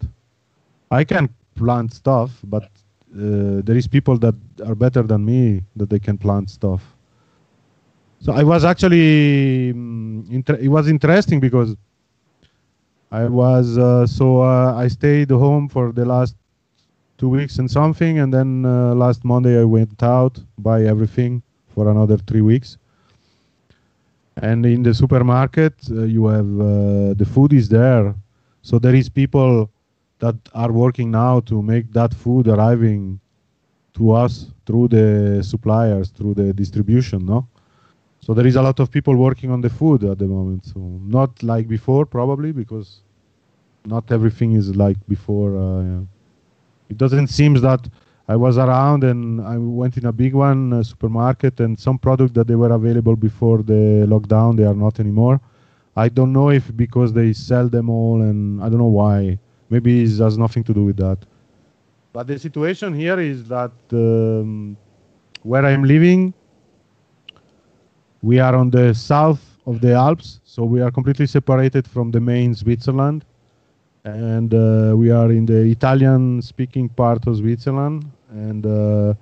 I 0.91 1.05
can 1.05 1.29
plant 1.55 1.93
stuff, 1.95 2.41
but 2.45 2.65
uh, 2.65 3.62
there 3.67 3.77
is 3.77 3.87
people 3.89 4.19
that 4.19 4.35
are 4.67 4.75
better 4.75 5.03
than 5.03 5.25
me 5.25 5.62
that 5.77 5.89
they 5.91 5.99
can 5.99 6.19
plant 6.19 6.51
stuff. 6.51 6.83
So 8.21 8.33
I 8.33 8.43
was 8.43 8.65
actually 8.65 9.71
um, 9.71 10.25
inter- 10.31 10.57
it 10.61 10.69
was 10.69 10.89
interesting 10.89 11.41
because 11.41 11.77
I 13.11 13.25
was 13.27 13.79
uh, 13.79 14.07
so 14.07 14.41
uh, 14.43 14.75
I 14.75 14.89
stayed 14.89 15.31
home 15.31 15.69
for 15.69 15.93
the 15.93 16.05
last 16.05 16.37
two 17.19 17.29
weeks 17.29 17.59
and 17.59 17.71
something, 17.71 18.19
and 18.19 18.33
then 18.33 18.65
uh, 18.65 18.95
last 18.95 19.25
Monday 19.25 19.61
I 19.61 19.65
went 19.65 20.03
out 20.03 20.41
buy 20.59 20.85
everything 20.85 21.43
for 21.69 21.89
another 21.91 22.19
three 22.19 22.41
weeks. 22.43 22.79
And 24.37 24.67
in 24.67 24.83
the 24.83 24.93
supermarket, 24.95 25.75
uh, 25.91 26.03
you 26.03 26.27
have 26.27 26.61
uh, 26.61 27.15
the 27.15 27.25
food 27.25 27.53
is 27.53 27.69
there, 27.69 28.15
so 28.62 28.79
there 28.79 28.95
is 28.95 29.09
people 29.09 29.71
that 30.19 30.37
are 30.55 30.73
working 30.73 31.11
now 31.11 31.41
to 31.41 31.62
make 31.62 31.93
that 31.93 32.12
food 32.15 32.49
arriving 32.49 33.21
to 33.95 34.11
us 34.12 34.51
through 34.67 34.89
the 34.89 35.43
suppliers, 35.43 36.09
through 36.11 36.35
the 36.35 36.53
distribution, 36.53 37.25
no? 37.27 37.47
So 38.21 38.33
there 38.35 38.47
is 38.47 38.57
a 38.57 38.62
lot 38.62 38.81
of 38.81 38.91
people 38.91 39.15
working 39.17 39.51
on 39.51 39.61
the 39.61 39.69
food 39.69 40.03
at 40.05 40.19
the 40.19 40.27
moment. 40.27 40.65
So 40.65 40.81
not 41.05 41.43
like 41.43 41.69
before, 41.69 42.07
probably 42.07 42.53
because 42.53 43.03
not 43.85 44.11
everything 44.11 44.53
is 44.53 44.75
like 44.75 44.97
before. 45.07 45.57
Uh, 45.57 46.01
it 46.89 46.97
doesn't 46.97 47.28
seem 47.28 47.55
that 47.55 47.89
I 48.28 48.37
was 48.37 48.57
around 48.57 49.05
and 49.05 49.41
I 49.43 49.59
went 49.59 49.97
in 49.99 50.07
a 50.07 50.12
big 50.12 50.35
one 50.35 50.72
a 50.72 50.82
supermarket 50.85 51.61
and 51.61 51.78
some 51.78 51.99
products 51.99 52.32
that 52.32 52.47
they 52.47 52.55
were 52.55 52.72
available 52.72 53.16
before 53.16 53.59
the 53.62 54.07
lockdown 54.09 54.57
they 54.57 54.64
are 54.64 54.74
not 54.74 54.99
anymore. 54.99 55.41
I 55.97 56.09
don't 56.09 56.32
know 56.32 56.51
if 56.51 56.74
because 56.76 57.12
they 57.12 57.32
sell 57.32 57.68
them 57.68 57.89
all 57.91 58.22
and 58.22 58.62
I 58.62 58.68
don't 58.68 58.78
know 58.78 58.97
why. 59.03 59.39
Maybe 59.70 60.03
it 60.03 60.18
has 60.18 60.39
nothing 60.39 60.64
to 60.64 60.74
do 60.74 60.85
with 60.85 60.97
that. 60.97 61.18
But 62.12 62.26
the 62.26 62.39
situation 62.39 62.95
here 62.95 63.18
is 63.20 63.45
that 63.49 63.72
um, 63.93 64.76
where 65.43 65.64
I'm 65.66 65.85
living, 65.85 66.32
we 68.22 68.39
are 68.39 68.55
on 68.55 68.70
the 68.70 68.95
south 68.95 69.59
of 69.66 69.80
the 69.80 69.93
Alps, 69.93 70.41
so 70.45 70.64
we 70.64 70.80
are 70.80 70.91
completely 70.91 71.26
separated 71.26 71.87
from 71.87 72.11
the 72.11 72.20
main 72.20 72.55
Switzerland 72.55 73.24
and 74.05 74.53
uh, 74.53 74.93
we 74.95 75.11
are 75.11 75.33
in 75.33 75.47
the 75.47 75.63
Italian 75.63 76.43
speaking 76.43 76.89
part 76.91 77.27
of 77.27 77.39
Switzerland. 77.39 78.05
And 78.31 78.67
uh, 78.67 79.15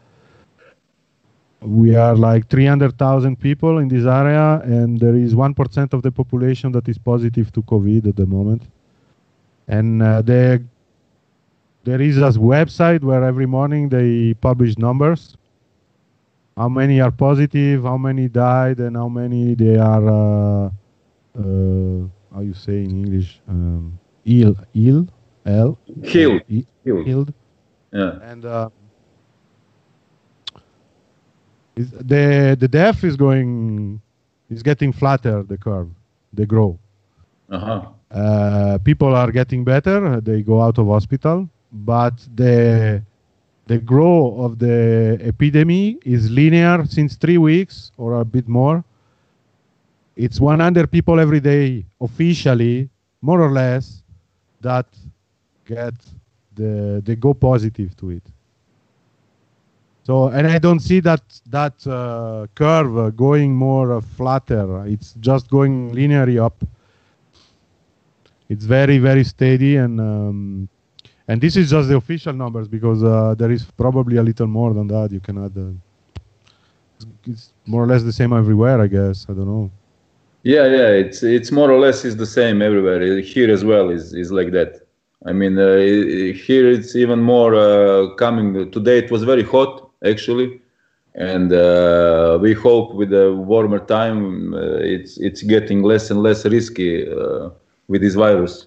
we 1.60 1.94
are 1.94 2.16
like 2.16 2.48
300,000 2.48 3.38
people 3.38 3.78
in 3.78 3.88
this 3.88 4.06
area. 4.06 4.60
And 4.64 4.98
there 4.98 5.14
is 5.14 5.34
1% 5.34 5.92
of 5.92 6.02
the 6.02 6.10
population 6.10 6.72
that 6.72 6.88
is 6.88 6.98
positive 6.98 7.52
to 7.52 7.62
covid 7.62 8.08
at 8.08 8.16
the 8.16 8.26
moment. 8.26 8.62
And 9.68 10.02
uh, 10.02 10.22
there 10.22 10.60
there 11.84 12.00
is 12.00 12.18
a 12.18 12.30
website 12.30 13.02
where 13.02 13.24
every 13.24 13.46
morning 13.46 13.88
they 13.88 14.34
publish 14.34 14.78
numbers. 14.78 15.36
How 16.56 16.68
many 16.68 17.00
are 17.00 17.10
positive 17.10 17.84
how 17.84 17.96
many 17.96 18.28
died 18.28 18.78
and 18.78 18.96
how 18.96 19.08
many 19.08 19.54
they 19.54 19.76
are 19.76 20.06
uh, 20.06 20.70
uh, 21.38 22.06
how 22.34 22.40
you 22.40 22.52
say 22.52 22.84
in 22.84 22.90
english 22.90 23.40
um, 23.48 23.98
ill, 24.24 24.56
ill, 24.74 25.06
L, 25.44 25.78
killed, 26.04 26.42
killed, 26.84 27.32
Yeah. 27.92 28.18
And 28.22 28.44
uh, 28.44 28.70
the 31.76 32.56
the 32.58 32.68
death 32.68 33.04
is 33.04 33.16
going, 33.16 34.00
is 34.50 34.62
getting 34.62 34.92
flatter. 34.92 35.42
The 35.42 35.56
curve, 35.58 35.88
they 36.32 36.46
grow. 36.46 36.78
Uh-huh. 37.50 37.82
Uh, 38.10 38.78
people 38.78 39.14
are 39.14 39.30
getting 39.30 39.64
better. 39.64 40.20
They 40.20 40.42
go 40.42 40.60
out 40.60 40.78
of 40.78 40.86
hospital, 40.86 41.48
but 41.72 42.14
the 42.34 43.02
the 43.66 43.78
growth 43.78 44.38
of 44.38 44.58
the 44.58 45.18
epidemic 45.22 46.06
is 46.06 46.30
linear 46.30 46.84
since 46.84 47.16
three 47.16 47.38
weeks 47.38 47.90
or 47.96 48.20
a 48.20 48.24
bit 48.24 48.48
more. 48.48 48.84
It's 50.16 50.40
100 50.40 50.90
people 50.90 51.18
every 51.18 51.40
day 51.40 51.86
officially, 52.00 52.90
more 53.22 53.40
or 53.40 53.50
less, 53.50 54.01
that 54.62 54.86
get 55.64 55.94
the 56.54 57.02
they 57.04 57.16
go 57.16 57.34
positive 57.34 57.96
to 57.96 58.10
it. 58.10 58.22
So, 60.04 60.28
and 60.28 60.46
I 60.48 60.58
don't 60.58 60.80
see 60.80 61.00
that 61.00 61.22
that 61.50 61.86
uh, 61.86 62.46
curve 62.54 63.16
going 63.16 63.54
more 63.54 63.92
uh, 63.92 64.00
flatter. 64.00 64.84
It's 64.86 65.14
just 65.20 65.48
going 65.48 65.92
linearly 65.94 66.42
up. 66.44 66.64
It's 68.48 68.64
very 68.64 68.98
very 68.98 69.24
steady, 69.24 69.76
and 69.76 70.00
um, 70.00 70.68
and 71.28 71.40
this 71.40 71.56
is 71.56 71.70
just 71.70 71.88
the 71.88 71.96
official 71.96 72.32
numbers 72.32 72.66
because 72.68 73.04
uh, 73.04 73.34
there 73.38 73.50
is 73.50 73.64
probably 73.76 74.16
a 74.16 74.22
little 74.22 74.48
more 74.48 74.74
than 74.74 74.88
that. 74.88 75.12
You 75.12 75.20
can 75.20 75.44
add. 75.44 75.56
Uh, 75.56 75.70
it's 77.26 77.52
more 77.66 77.82
or 77.82 77.86
less 77.86 78.02
the 78.02 78.12
same 78.12 78.32
everywhere, 78.32 78.80
I 78.80 78.86
guess. 78.86 79.26
I 79.28 79.32
don't 79.32 79.46
know. 79.46 79.70
Yeah, 80.44 80.66
yeah, 80.66 80.88
it's 80.88 81.22
it's 81.22 81.52
more 81.52 81.70
or 81.70 81.78
less 81.78 82.04
is 82.04 82.16
the 82.16 82.26
same 82.26 82.62
everywhere. 82.62 83.20
Here 83.20 83.50
as 83.50 83.64
well 83.64 83.90
is 83.90 84.12
is 84.12 84.32
like 84.32 84.50
that. 84.52 84.80
I 85.24 85.32
mean, 85.32 85.56
uh, 85.56 85.76
here 85.76 86.68
it's 86.68 86.96
even 86.96 87.20
more 87.20 87.54
uh, 87.54 88.14
coming. 88.16 88.70
Today 88.72 88.98
it 88.98 89.10
was 89.10 89.22
very 89.22 89.44
hot 89.44 89.88
actually, 90.04 90.60
and 91.14 91.52
uh, 91.52 92.38
we 92.40 92.54
hope 92.54 92.94
with 92.94 93.10
the 93.10 93.32
warmer 93.32 93.78
time 93.78 94.52
uh, 94.54 94.78
it's 94.80 95.16
it's 95.18 95.42
getting 95.42 95.84
less 95.84 96.10
and 96.10 96.22
less 96.22 96.44
risky 96.44 97.08
uh, 97.08 97.50
with 97.86 98.02
this 98.02 98.14
virus. 98.14 98.66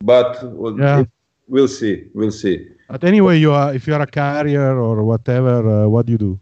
But 0.00 0.38
yeah. 0.78 1.00
it, 1.00 1.08
we'll 1.48 1.68
see, 1.68 2.04
we'll 2.14 2.30
see. 2.30 2.68
But 2.88 3.02
anyway, 3.02 3.38
you 3.40 3.50
are 3.50 3.74
if 3.74 3.88
you 3.88 3.94
are 3.94 4.02
a 4.02 4.06
carrier 4.06 4.78
or 4.78 5.02
whatever, 5.02 5.84
uh, 5.84 5.88
what 5.88 6.06
do 6.06 6.12
you 6.12 6.18
do? 6.18 6.40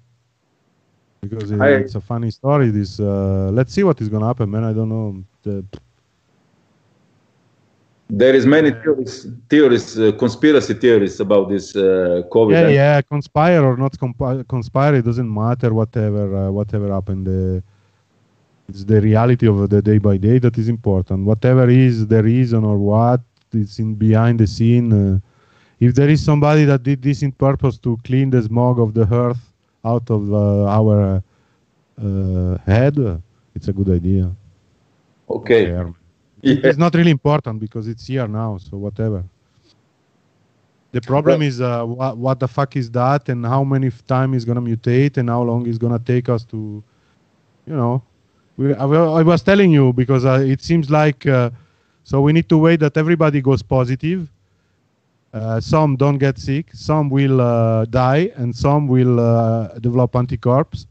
Because 1.22 1.52
I, 1.52 1.68
it's 1.82 1.94
a 1.94 2.00
funny 2.00 2.30
story. 2.30 2.70
This 2.70 2.98
let's 2.98 3.72
see 3.72 3.84
what 3.84 4.00
is 4.00 4.08
gonna 4.08 4.26
happen, 4.26 4.50
man. 4.50 4.64
I 4.64 4.72
don't 4.72 4.88
know. 4.88 5.22
The, 5.44 5.64
there 8.10 8.34
is 8.34 8.44
many 8.44 8.72
theories, 8.72 9.26
theories 9.48 9.98
uh, 9.98 10.12
conspiracy 10.12 10.74
theories 10.74 11.20
about 11.20 11.48
this 11.48 11.74
uh, 11.76 12.22
COVID. 12.30 12.52
Yeah, 12.52 12.68
yeah, 12.68 13.00
conspire 13.02 13.62
or 13.64 13.76
not 13.76 13.92
compi- 13.92 14.46
conspire, 14.48 14.96
it 14.96 15.04
doesn't 15.04 15.32
matter. 15.32 15.72
Whatever, 15.72 16.36
uh, 16.36 16.50
whatever 16.50 16.92
happened, 16.92 17.28
uh, 17.28 17.60
it's 18.68 18.84
the 18.84 19.00
reality 19.00 19.46
of 19.46 19.70
the 19.70 19.80
day 19.80 19.98
by 19.98 20.16
day 20.16 20.38
that 20.40 20.58
is 20.58 20.68
important. 20.68 21.24
Whatever 21.24 21.70
is 21.70 22.06
the 22.06 22.22
reason 22.22 22.64
or 22.64 22.78
what 22.78 23.20
is 23.52 23.78
in 23.78 23.94
behind 23.94 24.40
the 24.40 24.46
scene. 24.46 24.92
Uh, 24.92 25.20
if 25.78 25.94
there 25.94 26.08
is 26.08 26.24
somebody 26.24 26.64
that 26.64 26.82
did 26.82 27.00
this 27.00 27.22
in 27.22 27.30
purpose 27.32 27.78
to 27.78 27.96
clean 28.04 28.30
the 28.30 28.42
smog 28.42 28.80
of 28.80 28.92
the 28.92 29.06
earth 29.14 29.51
out 29.84 30.10
of 30.10 30.32
uh, 30.32 30.66
our 30.66 31.22
head, 32.66 32.96
it's 33.54 33.68
a 33.68 33.72
good 33.72 33.90
idea. 33.90 34.30
Okay. 35.28 35.70
yeah. 36.42 36.56
it's 36.64 36.78
not 36.78 36.94
really 36.94 37.10
important 37.10 37.60
because 37.60 37.88
it's 37.88 38.06
here 38.06 38.26
now 38.26 38.58
so 38.58 38.76
whatever 38.76 39.24
the 40.90 41.00
problem 41.00 41.40
is 41.40 41.60
uh, 41.60 41.84
what, 41.84 42.16
what 42.18 42.40
the 42.40 42.48
fuck 42.48 42.76
is 42.76 42.90
that 42.90 43.28
and 43.28 43.46
how 43.46 43.64
many 43.64 43.90
time 44.06 44.34
is 44.34 44.44
going 44.44 44.56
to 44.56 44.60
mutate 44.60 45.16
and 45.16 45.30
how 45.30 45.42
long 45.42 45.66
is 45.66 45.78
going 45.78 45.92
to 45.96 46.04
take 46.04 46.28
us 46.28 46.44
to 46.44 46.82
you 47.66 47.74
know 47.74 48.02
we, 48.56 48.74
I, 48.74 48.84
I 48.84 49.22
was 49.22 49.42
telling 49.42 49.70
you 49.70 49.92
because 49.92 50.24
uh, 50.24 50.44
it 50.44 50.60
seems 50.60 50.90
like 50.90 51.26
uh, 51.26 51.50
so 52.04 52.20
we 52.20 52.32
need 52.32 52.48
to 52.48 52.58
wait 52.58 52.80
that 52.80 52.96
everybody 52.96 53.40
goes 53.40 53.62
positive 53.62 54.28
uh, 55.32 55.60
some 55.60 55.96
don't 55.96 56.18
get 56.18 56.38
sick 56.38 56.70
some 56.72 57.08
will 57.08 57.40
uh, 57.40 57.84
die 57.86 58.30
and 58.36 58.54
some 58.54 58.86
will 58.86 59.18
uh, 59.18 59.68
develop 59.78 60.12
anticorps 60.12 60.86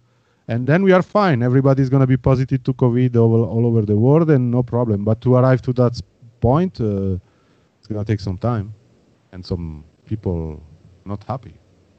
and 0.51 0.67
then 0.67 0.83
we 0.83 0.91
are 0.91 1.01
fine. 1.01 1.43
Everybody's 1.43 1.89
going 1.89 2.01
to 2.01 2.11
be 2.15 2.17
positive 2.17 2.61
to 2.63 2.73
COVID 2.73 3.15
all, 3.15 3.45
all 3.45 3.65
over 3.65 3.83
the 3.83 3.95
world, 3.95 4.29
and 4.29 4.51
no 4.51 4.61
problem. 4.61 5.05
But 5.05 5.21
to 5.21 5.35
arrive 5.35 5.61
to 5.61 5.73
that 5.73 5.93
point, 6.41 6.81
uh, 6.81 7.17
it's 7.77 7.87
going 7.87 8.03
to 8.03 8.11
take 8.11 8.19
some 8.19 8.37
time, 8.37 8.73
and 9.31 9.45
some 9.45 9.85
people 10.05 10.61
not 11.05 11.23
happy. 11.23 11.55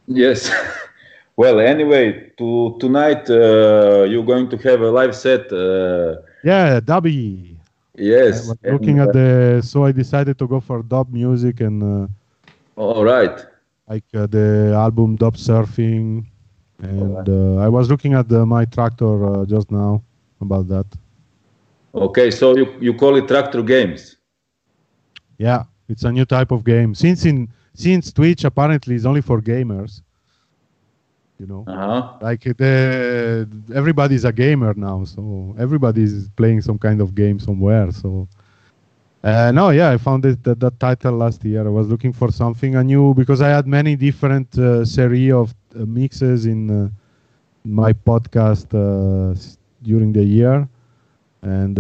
Yes. 0.06 0.50
well, 1.36 1.60
anyway, 1.60 2.30
to 2.38 2.76
tonight 2.78 3.30
uh, 3.30 4.04
you're 4.10 4.28
going 4.32 4.50
to 4.50 4.56
have 4.58 4.80
a 4.82 4.90
live 4.90 5.14
set. 5.16 5.50
Uh, 5.50 6.16
yeah, 6.44 6.78
dubby. 6.80 7.56
Yes. 7.94 8.52
looking 8.64 8.98
and, 9.00 9.08
at 9.08 9.12
the, 9.14 9.62
so 9.62 9.84
I 9.84 9.92
decided 9.92 10.38
to 10.38 10.46
go 10.46 10.60
for 10.60 10.82
dub 10.82 11.10
music 11.10 11.60
and. 11.60 12.10
Uh, 12.76 12.80
all 12.80 13.04
right. 13.04 13.44
Like 13.88 14.04
uh, 14.14 14.26
the 14.26 14.72
album 14.74 15.16
Dub 15.16 15.36
Surfing 15.36 16.26
and 16.82 17.28
uh, 17.28 17.56
I 17.56 17.68
was 17.68 17.88
looking 17.90 18.14
at 18.14 18.28
the, 18.28 18.44
my 18.44 18.64
tractor 18.64 19.24
uh, 19.24 19.44
just 19.46 19.70
now 19.70 20.02
about 20.40 20.68
that. 20.68 20.86
Okay, 21.94 22.30
so 22.30 22.56
you, 22.56 22.74
you 22.80 22.94
call 22.94 23.16
it 23.16 23.28
tractor 23.28 23.62
games? 23.62 24.16
Yeah, 25.38 25.64
it's 25.88 26.04
a 26.04 26.12
new 26.12 26.24
type 26.24 26.50
of 26.50 26.64
game. 26.64 26.94
Since 26.94 27.24
in 27.24 27.48
since 27.74 28.12
Twitch 28.12 28.44
apparently 28.44 28.94
is 28.94 29.06
only 29.06 29.22
for 29.22 29.40
gamers, 29.40 30.02
you 31.38 31.46
know, 31.46 31.64
uh-huh. 31.66 32.18
like 32.20 32.42
the 32.42 33.48
everybody's 33.74 34.24
a 34.24 34.32
gamer 34.32 34.74
now, 34.74 35.04
so 35.04 35.54
everybody's 35.58 36.28
playing 36.30 36.60
some 36.62 36.78
kind 36.78 37.00
of 37.00 37.14
game 37.14 37.38
somewhere. 37.38 37.90
So. 37.92 38.28
Uh, 39.22 39.52
no, 39.52 39.70
yeah, 39.70 39.90
I 39.90 39.98
found 39.98 40.24
it, 40.26 40.42
that, 40.42 40.58
that 40.60 40.80
title 40.80 41.12
last 41.12 41.44
year. 41.44 41.64
I 41.64 41.70
was 41.70 41.88
looking 41.88 42.12
for 42.12 42.32
something 42.32 42.76
I 42.76 42.82
knew 42.82 43.14
because 43.14 43.40
I 43.40 43.48
had 43.48 43.66
many 43.66 43.94
different 43.94 44.58
uh, 44.58 44.84
series 44.84 45.32
of 45.32 45.54
uh, 45.74 45.84
mixes 45.86 46.46
in 46.46 46.70
uh, 46.70 46.88
my 47.64 47.92
podcast 47.92 48.66
uh, 48.74 49.38
during 49.82 50.12
the 50.12 50.24
year, 50.24 50.68
and 51.42 51.78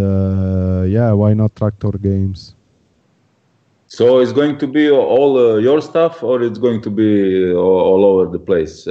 yeah, 0.88 1.12
why 1.12 1.34
not 1.34 1.56
tractor 1.56 1.90
games? 1.92 2.54
So 3.88 4.20
it's 4.20 4.32
going 4.32 4.58
to 4.58 4.66
be 4.66 4.90
all 4.90 5.60
your 5.60 5.82
stuff, 5.82 6.22
or 6.22 6.42
it's 6.42 6.58
going 6.58 6.80
to 6.82 6.90
be 6.90 7.52
all, 7.52 7.80
all 7.80 8.04
over 8.04 8.30
the 8.30 8.38
place. 8.38 8.86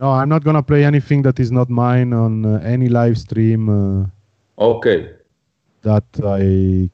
No, 0.00 0.12
I'm 0.12 0.28
not 0.28 0.44
gonna 0.44 0.62
play 0.62 0.84
anything 0.84 1.22
that 1.22 1.40
is 1.40 1.50
not 1.50 1.68
mine 1.68 2.12
on 2.12 2.44
uh, 2.44 2.60
any 2.62 2.88
live 2.88 3.18
stream. 3.18 3.68
Uh, 3.68 4.06
okay. 4.56 5.10
That 5.82 6.04
I, 6.24 6.88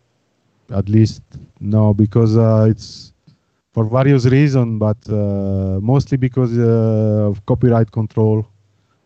at 0.70 0.88
least 0.88 1.22
no, 1.60 1.94
because 1.94 2.36
uh, 2.36 2.66
it's 2.68 3.12
for 3.72 3.84
various 3.84 4.24
reasons, 4.26 4.78
but 4.78 4.96
uh, 5.08 5.80
mostly 5.80 6.16
because 6.16 6.56
uh, 6.56 7.30
of 7.30 7.44
copyright 7.46 7.90
control. 7.90 8.46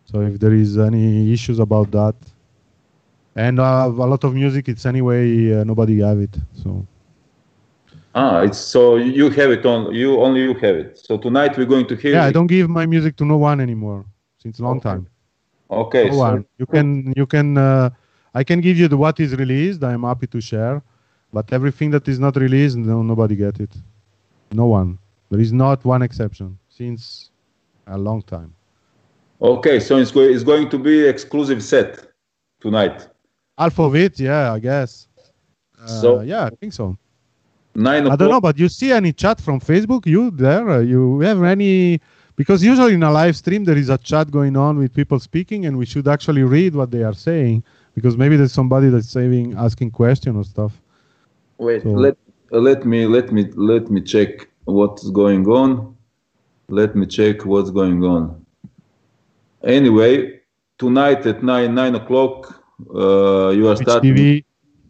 So 0.04 0.20
if 0.22 0.38
there 0.38 0.54
is 0.54 0.78
any 0.78 1.32
issues 1.32 1.58
about 1.58 1.90
that, 1.92 2.14
and 3.36 3.60
uh, 3.60 3.86
a 3.86 4.08
lot 4.12 4.24
of 4.24 4.34
music, 4.34 4.68
it's 4.68 4.84
anyway 4.86 5.52
uh, 5.52 5.64
nobody 5.64 6.00
have 6.00 6.18
it. 6.18 6.36
So. 6.62 6.86
Ah, 8.14 8.40
it's 8.40 8.58
so 8.58 8.96
you 8.96 9.30
have 9.30 9.50
it 9.50 9.64
on 9.64 9.94
you 9.94 10.20
only 10.20 10.42
you 10.42 10.54
have 10.54 10.76
it. 10.76 10.98
So 10.98 11.18
tonight 11.18 11.56
we're 11.56 11.66
going 11.66 11.86
to 11.86 11.94
hear. 11.94 12.12
Yeah, 12.12 12.24
it. 12.24 12.28
I 12.28 12.32
don't 12.32 12.46
give 12.46 12.68
my 12.68 12.86
music 12.86 13.16
to 13.16 13.24
no 13.24 13.36
one 13.36 13.60
anymore 13.60 14.04
since 14.42 14.58
a 14.58 14.62
long 14.62 14.78
okay. 14.78 14.88
time. 14.88 15.06
Okay. 15.70 16.06
No 16.06 16.12
so 16.12 16.18
one. 16.18 16.46
You 16.58 16.66
can 16.66 17.12
you 17.16 17.26
can 17.26 17.58
uh, 17.58 17.90
I 18.34 18.42
can 18.44 18.60
give 18.60 18.76
you 18.76 18.88
the 18.88 18.96
what 18.96 19.20
is 19.20 19.36
released. 19.36 19.84
I'm 19.84 20.02
happy 20.02 20.26
to 20.26 20.40
share, 20.40 20.82
but 21.32 21.52
everything 21.52 21.90
that 21.90 22.08
is 22.08 22.18
not 22.18 22.36
released, 22.36 22.76
no 22.76 23.02
nobody 23.02 23.36
get 23.36 23.60
it. 23.60 23.70
No 24.52 24.66
one. 24.66 24.98
There 25.30 25.40
is 25.40 25.52
not 25.52 25.84
one 25.84 26.02
exception 26.02 26.58
since 26.68 27.30
a 27.86 27.98
long 27.98 28.22
time. 28.22 28.54
Okay, 29.40 29.78
so 29.78 29.98
it's, 29.98 30.10
go- 30.10 30.20
it's 30.20 30.42
going 30.42 30.68
to 30.70 30.78
be 30.78 31.06
exclusive 31.06 31.62
set 31.62 32.08
tonight. 32.60 33.06
Half 33.56 33.78
of 33.78 33.94
it, 33.94 34.18
yeah, 34.18 34.52
I 34.52 34.58
guess. 34.58 35.06
Uh, 35.80 35.86
so 35.86 36.20
yeah, 36.20 36.46
I 36.46 36.50
think 36.50 36.72
so. 36.72 36.96
Nine. 37.74 38.08
I 38.08 38.16
don't 38.16 38.30
know, 38.30 38.40
but 38.40 38.58
you 38.58 38.68
see 38.68 38.90
any 38.90 39.12
chat 39.12 39.40
from 39.40 39.60
Facebook? 39.60 40.06
You 40.06 40.30
there? 40.30 40.68
Uh, 40.68 40.80
you 40.80 41.20
have 41.20 41.42
any? 41.44 42.00
Because 42.34 42.64
usually 42.64 42.94
in 42.94 43.02
a 43.02 43.10
live 43.10 43.36
stream 43.36 43.64
there 43.64 43.76
is 43.76 43.88
a 43.88 43.98
chat 43.98 44.30
going 44.30 44.56
on 44.56 44.78
with 44.78 44.94
people 44.94 45.20
speaking, 45.20 45.66
and 45.66 45.76
we 45.78 45.86
should 45.86 46.08
actually 46.08 46.42
read 46.42 46.74
what 46.74 46.90
they 46.90 47.02
are 47.04 47.14
saying 47.14 47.62
because 47.94 48.16
maybe 48.16 48.36
there's 48.36 48.52
somebody 48.52 48.88
that's 48.88 49.08
saving 49.08 49.54
asking 49.56 49.90
question 49.90 50.36
or 50.36 50.44
stuff. 50.44 50.80
Wait, 51.58 51.82
so, 51.82 51.88
let 51.88 52.16
uh, 52.52 52.58
let 52.58 52.84
me 52.84 53.06
let 53.06 53.32
me 53.32 53.50
let 53.56 53.90
me 53.90 54.00
check 54.00 54.48
what's 54.64 55.10
going 55.10 55.46
on. 55.46 55.96
Let 56.68 56.94
me 56.94 57.06
check 57.06 57.44
what's 57.44 57.70
going 57.70 58.04
on. 58.04 58.44
Anyway, 59.64 60.40
tonight 60.78 61.26
at 61.26 61.42
nine 61.42 61.74
nine 61.74 61.96
o'clock, 61.96 62.62
uh, 62.94 63.48
you 63.50 63.68
are 63.68 63.74
Twitch 63.74 63.88
starting. 63.88 64.14
TV. 64.14 64.44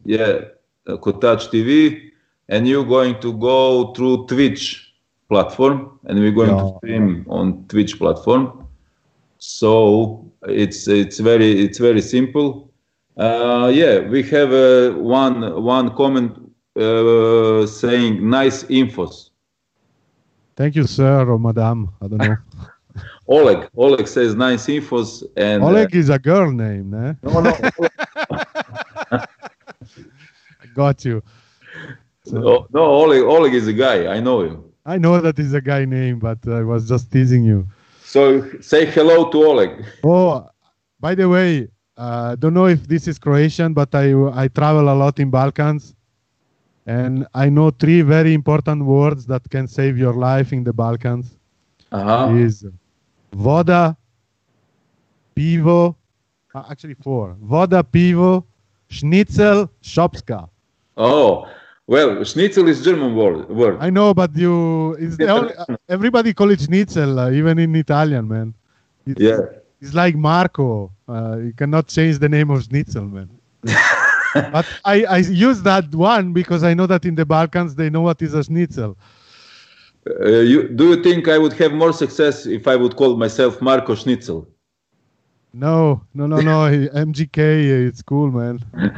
Yeah, 0.04 0.40
uh, 0.86 0.96
TV, 0.96 2.10
and 2.48 2.68
you're 2.68 2.84
going 2.84 3.20
to 3.20 3.32
go 3.32 3.92
through 3.94 4.26
Twitch 4.26 4.92
platform, 5.28 5.98
and 6.04 6.18
we're 6.18 6.32
going 6.32 6.50
yeah. 6.50 6.62
to 6.62 6.76
stream 6.78 7.26
on 7.28 7.64
Twitch 7.68 7.98
platform. 7.98 8.68
So 9.38 10.30
it's 10.42 10.86
it's 10.86 11.18
very 11.18 11.64
it's 11.64 11.78
very 11.78 12.02
simple. 12.02 12.70
Uh, 13.16 13.70
yeah, 13.74 14.00
we 14.00 14.22
have 14.24 14.52
uh, 14.52 14.92
one 14.92 15.62
one 15.62 15.94
comment 15.96 16.47
uh, 16.78 17.66
saying 17.66 18.28
nice 18.28 18.64
infos. 18.64 19.30
Thank 20.56 20.76
you, 20.76 20.84
sir 20.84 21.28
or 21.28 21.38
madame. 21.38 21.90
I 22.00 22.08
don't 22.08 22.18
know. 22.18 22.36
Oleg. 23.28 23.68
Oleg 23.76 24.08
says 24.08 24.34
nice 24.34 24.66
infos 24.66 25.22
and 25.36 25.62
Oleg 25.62 25.94
is 25.94 26.08
a 26.08 26.18
girl 26.18 26.50
name, 26.50 26.94
eh? 26.94 27.14
No, 27.22 27.40
no. 27.40 27.52
Got 30.74 31.04
you. 31.04 31.22
no, 32.26 32.66
no, 32.72 32.82
Oleg. 32.82 33.22
Oleg 33.22 33.54
is 33.54 33.68
a 33.68 33.72
guy. 33.72 34.06
I 34.06 34.20
know 34.20 34.42
him. 34.42 34.64
I 34.86 34.96
know 34.96 35.20
that 35.20 35.38
is 35.38 35.52
a 35.52 35.60
guy 35.60 35.84
name, 35.84 36.18
but 36.18 36.38
I 36.48 36.62
was 36.62 36.88
just 36.88 37.12
teasing 37.12 37.44
you. 37.44 37.68
So 38.02 38.50
say 38.60 38.86
hello 38.86 39.30
to 39.30 39.44
Oleg. 39.44 39.84
Oh, 40.02 40.48
by 40.98 41.14
the 41.14 41.28
way, 41.28 41.68
I 41.96 42.02
uh, 42.02 42.36
don't 42.36 42.54
know 42.54 42.66
if 42.66 42.88
this 42.88 43.06
is 43.06 43.18
Croatian, 43.18 43.74
but 43.74 43.94
I 43.94 44.14
I 44.32 44.48
travel 44.48 44.88
a 44.88 44.94
lot 44.94 45.18
in 45.18 45.30
Balkans, 45.30 45.94
and 46.88 47.26
I 47.34 47.50
know 47.50 47.70
three 47.70 48.00
very 48.00 48.32
important 48.32 48.84
words 48.84 49.26
that 49.26 49.48
can 49.50 49.68
save 49.68 49.98
your 49.98 50.14
life 50.14 50.52
in 50.54 50.64
the 50.64 50.72
Balkans. 50.72 51.26
Uh-huh. 51.92 52.34
Is 52.34 52.66
voda, 53.32 53.96
pivo, 55.36 55.94
uh, 56.54 56.64
actually 56.70 56.94
four. 56.94 57.36
Voda, 57.40 57.82
pivo, 57.82 58.44
schnitzel, 58.88 59.70
shopska. 59.82 60.48
Oh, 60.96 61.46
well, 61.86 62.24
schnitzel 62.24 62.68
is 62.68 62.82
German 62.82 63.14
word. 63.14 63.48
word. 63.50 63.76
I 63.80 63.90
know, 63.90 64.14
but 64.14 64.34
you 64.36 64.92
it's 64.94 65.16
the 65.18 65.28
only, 65.28 65.54
uh, 65.54 65.76
everybody 65.88 66.32
call 66.32 66.50
it 66.50 66.60
schnitzel, 66.60 67.18
uh, 67.18 67.30
even 67.30 67.58
in 67.58 67.74
Italian, 67.76 68.28
man. 68.28 68.54
It's, 69.06 69.20
Yeah. 69.20 69.40
It's 69.80 69.94
like 69.94 70.16
Marco. 70.16 70.90
Uh, 71.08 71.36
you 71.36 71.52
cannot 71.52 71.86
change 71.86 72.18
the 72.18 72.28
name 72.28 72.50
of 72.50 72.64
schnitzel, 72.64 73.04
man. 73.04 73.28
but 74.52 74.66
I, 74.84 75.04
I 75.04 75.18
use 75.18 75.62
that 75.62 75.94
one 75.94 76.32
because 76.32 76.62
I 76.62 76.74
know 76.74 76.86
that 76.86 77.04
in 77.04 77.14
the 77.14 77.24
Balkans 77.24 77.74
they 77.74 77.90
know 77.90 78.02
what 78.02 78.20
is 78.22 78.34
a 78.34 78.42
schnitzel. 78.44 78.96
Uh, 80.08 80.28
you, 80.28 80.68
do 80.68 80.88
you 80.90 81.02
think 81.02 81.28
I 81.28 81.36
would 81.38 81.52
have 81.54 81.72
more 81.72 81.92
success 81.92 82.46
if 82.46 82.66
I 82.66 82.76
would 82.76 82.96
call 82.96 83.16
myself 83.16 83.60
Marco 83.60 83.94
Schnitzel? 83.94 84.48
No, 85.52 86.02
no, 86.14 86.26
no, 86.26 86.40
no. 86.40 86.52
MGK, 86.94 87.38
it's 87.88 88.02
cool, 88.02 88.30
man. 88.30 88.64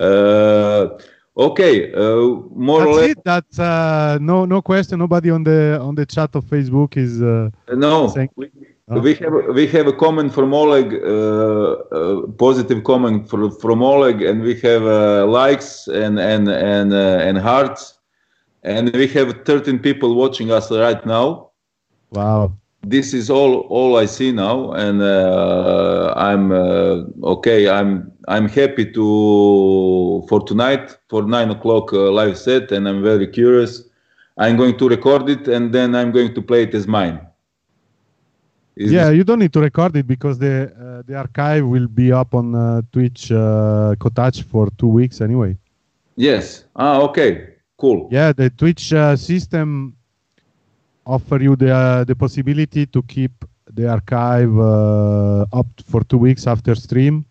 Uh, 0.00 0.96
okay, 1.36 1.92
uh, 1.92 1.98
more 2.54 2.82
or 2.82 2.94
That's 2.94 2.96
less. 2.98 3.10
it. 3.10 3.18
That's 3.24 3.58
uh, 3.58 4.18
no, 4.20 4.44
no 4.44 4.62
question. 4.62 5.00
Nobody 5.00 5.30
on 5.30 5.42
the 5.42 5.76
on 5.82 5.96
the 5.96 6.06
chat 6.06 6.36
of 6.36 6.44
Facebook 6.44 6.96
is. 6.96 7.20
Uh, 7.20 7.50
No, 7.74 8.08
Thank- 8.08 8.30
we, 8.90 9.00
we 9.00 9.14
have 9.14 9.32
we 9.54 9.66
have 9.66 9.86
a 9.86 9.92
comment 9.92 10.32
from 10.32 10.54
Oleg, 10.54 10.94
uh, 10.94 11.72
uh, 11.92 12.26
positive 12.38 12.84
comment 12.84 13.28
from 13.28 13.50
from 13.50 13.82
Oleg, 13.82 14.22
and 14.22 14.42
we 14.42 14.54
have 14.60 14.82
uh, 14.82 15.26
likes 15.26 15.88
and 15.88 16.18
and 16.18 16.48
and 16.48 16.92
uh, 16.92 17.18
and 17.20 17.38
hearts, 17.38 17.98
and 18.62 18.90
we 18.94 19.06
have 19.08 19.44
13 19.44 19.78
people 19.80 20.14
watching 20.14 20.50
us 20.50 20.70
right 20.70 21.04
now. 21.04 21.50
wow. 22.10 22.52
This 22.84 23.12
is 23.12 23.28
all 23.28 23.66
all 23.68 23.96
I 23.96 24.06
see 24.06 24.32
now, 24.32 24.72
and 24.72 25.02
uh, 25.02 26.14
I'm 26.16 26.52
uh, 26.52 27.02
okay. 27.24 27.68
I'm 27.68 28.10
I'm 28.28 28.48
happy 28.48 28.90
to 28.92 30.24
for 30.28 30.40
tonight 30.46 30.96
for 31.10 31.24
nine 31.24 31.50
o'clock 31.50 31.92
uh, 31.92 32.10
live 32.10 32.38
set, 32.38 32.72
and 32.72 32.88
I'm 32.88 33.02
very 33.02 33.26
curious. 33.26 33.82
I'm 34.38 34.56
going 34.56 34.78
to 34.78 34.88
record 34.88 35.28
it, 35.28 35.48
and 35.48 35.74
then 35.74 35.96
I'm 35.96 36.12
going 36.12 36.34
to 36.34 36.40
play 36.40 36.62
it 36.62 36.74
as 36.74 36.86
mine. 36.86 37.27
Is 38.78 38.92
yeah, 38.92 39.10
you 39.10 39.24
don't 39.24 39.40
need 39.40 39.52
to 39.54 39.60
record 39.60 39.96
it 39.96 40.06
because 40.06 40.38
the 40.38 40.70
uh, 40.70 41.02
the 41.04 41.16
archive 41.16 41.66
will 41.66 41.88
be 41.88 42.12
up 42.12 42.32
on 42.32 42.54
uh, 42.54 42.80
Twitch 42.92 43.32
uh, 43.32 43.96
Kotač 43.98 44.44
for 44.44 44.70
two 44.78 44.86
weeks 44.86 45.20
anyway. 45.20 45.58
Yes. 46.14 46.64
Ah, 46.76 47.00
okay. 47.00 47.54
Cool. 47.76 48.08
Yeah, 48.12 48.32
the 48.32 48.50
Twitch 48.50 48.92
uh, 48.92 49.16
system 49.16 49.96
offer 51.04 51.42
you 51.42 51.56
the 51.56 51.74
uh, 51.74 52.04
the 52.04 52.14
possibility 52.14 52.86
to 52.86 53.02
keep 53.02 53.44
the 53.74 53.88
archive 53.88 54.56
uh, 54.56 55.46
up 55.52 55.66
for 55.84 56.04
two 56.04 56.18
weeks 56.18 56.46
after 56.46 56.76
stream, 56.76 57.24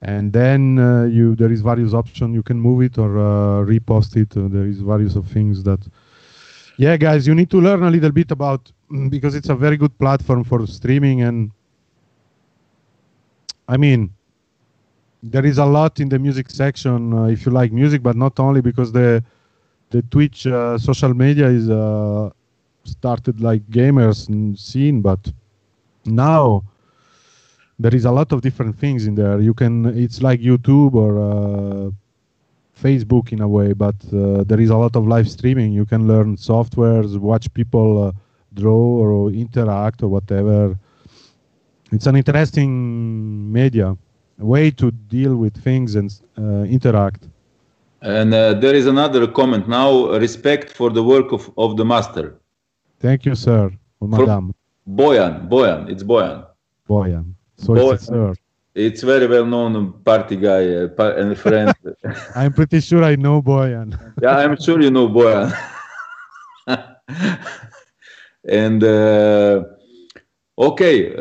and 0.00 0.32
then 0.32 0.78
uh, 0.78 1.04
you 1.04 1.36
there 1.36 1.52
is 1.52 1.60
various 1.60 1.92
option 1.92 2.32
you 2.32 2.42
can 2.42 2.58
move 2.58 2.80
it 2.80 2.96
or 2.96 3.18
uh, 3.18 3.62
repost 3.66 4.16
it. 4.16 4.30
There 4.30 4.64
is 4.64 4.80
various 4.80 5.16
of 5.16 5.26
things 5.26 5.62
that. 5.64 5.80
Yeah, 6.76 6.96
guys, 6.96 7.24
you 7.26 7.34
need 7.36 7.50
to 7.50 7.60
learn 7.60 7.84
a 7.84 7.90
little 7.90 8.10
bit 8.10 8.32
about 8.32 8.72
because 8.94 9.22
it's 9.22 9.38
a 9.38 9.42
very 9.42 9.64
good 9.64 9.86
platform 9.86 10.32
for 10.32 10.54
streaming 10.54 11.12
and. 11.22 11.50
I 13.68 13.76
mean, 13.76 14.10
there 15.22 15.44
is 15.44 15.58
a 15.58 15.64
lot 15.64 16.00
in 16.00 16.08
the 16.08 16.18
music 16.18 16.50
section 16.50 17.12
uh, 17.12 17.24
if 17.24 17.44
you 17.44 17.50
like 17.52 17.72
music, 17.72 18.02
but 18.02 18.16
not 18.16 18.38
only 18.38 18.60
because 18.60 18.92
the 18.92 19.22
the 19.90 20.02
Twitch 20.02 20.46
uh, 20.46 20.78
social 20.78 21.14
media 21.14 21.46
is 21.48 21.68
uh, 21.70 22.30
started 22.84 23.40
like 23.40 23.62
gamers 23.70 24.28
scene, 24.58 25.00
but 25.00 25.32
now 26.04 26.62
there 27.78 27.94
is 27.94 28.04
a 28.04 28.10
lot 28.10 28.32
of 28.32 28.40
different 28.40 28.76
things 28.78 29.06
in 29.06 29.14
there. 29.14 29.40
You 29.40 29.54
can 29.54 29.86
it's 29.86 30.22
like 30.22 30.40
YouTube 30.40 30.94
or 30.94 31.18
uh, 31.18 31.90
Facebook 32.80 33.32
in 33.32 33.40
a 33.40 33.48
way, 33.48 33.72
but 33.72 33.96
uh, 34.12 34.44
there 34.44 34.60
is 34.60 34.70
a 34.70 34.76
lot 34.76 34.96
of 34.96 35.06
live 35.06 35.28
streaming. 35.30 35.72
You 35.72 35.84
can 35.84 36.06
learn 36.06 36.36
softwares, 36.36 37.18
watch 37.18 37.52
people 37.54 38.08
uh, 38.08 38.12
draw 38.54 38.84
or 39.02 39.30
interact 39.30 40.02
or 40.02 40.08
whatever. 40.08 40.76
It's 41.92 42.06
an 42.06 42.16
interesting 42.16 43.52
media, 43.52 43.96
a 44.40 44.44
way 44.44 44.70
to 44.72 44.90
deal 44.90 45.36
with 45.36 45.56
things 45.62 45.94
and 45.94 46.12
uh, 46.38 46.62
interact. 46.64 47.28
And 48.02 48.34
uh, 48.34 48.54
there 48.54 48.74
is 48.74 48.86
another 48.86 49.26
comment 49.26 49.68
now. 49.68 50.10
Respect 50.18 50.70
for 50.70 50.90
the 50.90 51.02
work 51.02 51.32
of, 51.32 51.50
of 51.56 51.76
the 51.76 51.84
master. 51.84 52.36
Thank 53.00 53.24
you, 53.24 53.34
sir, 53.34 53.70
or 54.00 54.08
madam, 54.08 54.54
Boyan. 54.88 55.48
Boyan. 55.48 55.90
It's 55.90 56.02
Boyan. 56.02 56.46
Boyan. 56.88 57.34
So 57.56 57.74
Boyan. 57.74 57.94
it's 57.94 58.02
a 58.02 58.06
sir. 58.06 58.34
It's 58.74 59.02
very 59.02 59.26
well 59.28 59.46
known 59.46 59.92
party 60.04 60.36
guy 60.36 60.74
uh, 60.74 61.14
and 61.16 61.38
friend. 61.38 61.72
I'm 62.34 62.52
pretty 62.52 62.80
sure 62.80 63.04
I 63.04 63.14
know 63.14 63.40
Boyan. 63.40 63.96
yeah, 64.20 64.36
I'm 64.36 64.56
sure 64.60 64.80
you 64.80 64.90
know 64.90 65.08
Boyan. 65.08 65.54
and 68.48 68.82
uh, 68.82 69.64
okay. 70.58 71.14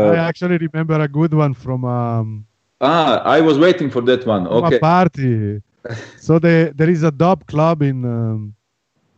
I 0.00 0.14
Uh, 0.14 0.16
actually 0.16 0.58
remember 0.58 1.00
a 1.00 1.08
good 1.08 1.32
one 1.34 1.54
from 1.54 1.84
um, 1.84 2.46
ah, 2.80 3.22
I 3.24 3.40
was 3.40 3.58
waiting 3.58 3.90
for 3.90 4.02
that 4.02 4.26
one. 4.26 4.46
Okay. 4.46 4.66
a 4.66 4.72
party. 4.72 5.62
so 6.16 6.38
the, 6.38 6.72
there 6.74 6.90
is 6.90 7.02
a 7.02 7.10
dub 7.10 7.46
club 7.46 7.82
in 7.82 8.04
um, 8.04 8.54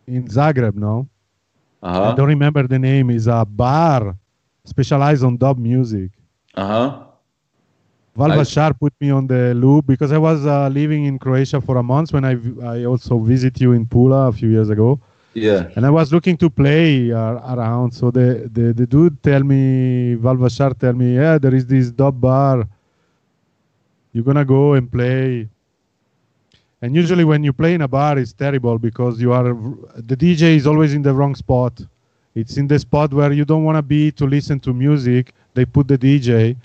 in 0.06 0.26
Zagreb, 0.26 0.74
no? 0.74 1.08
I 2.02 2.10
Uh-huh. 2.10 2.12
don't 2.12 2.28
remember 2.28 2.66
the 2.66 2.78
name. 2.78 3.10
Is 3.10 3.26
a 3.26 3.44
bar 3.44 4.16
specialized 4.64 5.24
on 5.24 5.36
dub 5.36 5.58
music. 5.58 6.12
Uh-huh. 6.54 7.06
Val 8.16 8.32
I- 8.32 8.44
put 8.80 8.92
me 9.00 9.10
on 9.10 9.26
the 9.26 9.54
loop 9.54 9.86
because 9.86 10.12
I 10.12 10.18
was 10.18 10.46
uh, 10.46 10.68
living 10.68 11.04
in 11.04 11.18
Croatia 11.18 11.60
for 11.60 11.76
a 11.76 11.82
month 11.82 12.12
when 12.12 12.24
I 12.24 12.34
v- 12.34 12.60
I 12.62 12.84
also 12.84 13.18
visit 13.18 13.60
you 13.60 13.72
in 13.72 13.86
Pula 13.86 14.28
a 14.28 14.32
few 14.32 14.48
years 14.50 14.70
ago. 14.70 15.00
Yeah. 15.34 15.68
and 15.74 15.84
I 15.84 15.90
was 15.90 16.12
looking 16.12 16.36
to 16.38 16.48
play 16.48 17.12
uh, 17.12 17.54
around. 17.54 17.92
So 17.92 18.10
the, 18.10 18.48
the 18.52 18.72
the 18.72 18.86
dude 18.86 19.22
tell 19.22 19.42
me, 19.42 20.16
Valvashar 20.16 20.78
tell 20.78 20.92
me, 20.92 21.16
yeah, 21.16 21.38
there 21.38 21.54
is 21.54 21.66
this 21.66 21.90
dub 21.90 22.20
bar. 22.20 22.66
You're 24.12 24.24
gonna 24.24 24.44
go 24.44 24.74
and 24.74 24.90
play. 24.90 25.48
And 26.80 26.94
usually 26.94 27.24
when 27.24 27.42
you 27.42 27.52
play 27.52 27.74
in 27.74 27.82
a 27.82 27.88
bar, 27.88 28.18
it's 28.18 28.32
terrible 28.32 28.78
because 28.78 29.20
you 29.20 29.32
are 29.32 29.54
the 29.96 30.16
DJ 30.16 30.56
is 30.56 30.66
always 30.66 30.94
in 30.94 31.02
the 31.02 31.12
wrong 31.12 31.34
spot. 31.34 31.80
It's 32.34 32.56
in 32.56 32.66
the 32.66 32.78
spot 32.78 33.12
where 33.14 33.32
you 33.32 33.44
don't 33.44 33.64
want 33.64 33.76
to 33.76 33.82
be 33.82 34.12
to 34.12 34.26
listen 34.26 34.60
to 34.60 34.72
music. 34.72 35.32
They 35.54 35.64
put 35.64 35.88
the 35.88 35.96
DJ, 35.96 36.56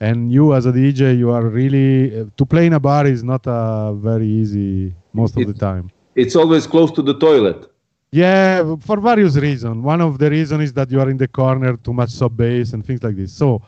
and 0.00 0.30
you 0.30 0.54
as 0.54 0.66
a 0.66 0.72
DJ, 0.72 1.18
you 1.18 1.30
are 1.30 1.42
really 1.42 2.30
to 2.36 2.46
play 2.46 2.66
in 2.66 2.74
a 2.74 2.80
bar 2.80 3.06
is 3.06 3.24
not 3.24 3.46
uh, 3.46 3.92
very 3.94 4.26
easy 4.26 4.94
most 5.12 5.36
of 5.36 5.46
the 5.46 5.54
time. 5.54 5.90
It's 6.14 6.36
always 6.36 6.66
close 6.66 6.90
to 6.92 7.02
the 7.02 7.14
toilet. 7.14 7.70
Yeah, 8.16 8.76
for 8.80 8.98
various 8.98 9.36
reasons. 9.36 9.84
One 9.84 10.00
of 10.00 10.16
the 10.16 10.30
reasons 10.30 10.62
is 10.64 10.72
that 10.72 10.90
you 10.90 11.00
are 11.00 11.10
in 11.10 11.18
the 11.18 11.28
corner, 11.28 11.76
too 11.76 11.92
much 11.92 12.08
sub 12.08 12.34
bass 12.34 12.72
and 12.72 12.82
things 12.82 13.02
like 13.02 13.14
this. 13.14 13.30
So, 13.30 13.60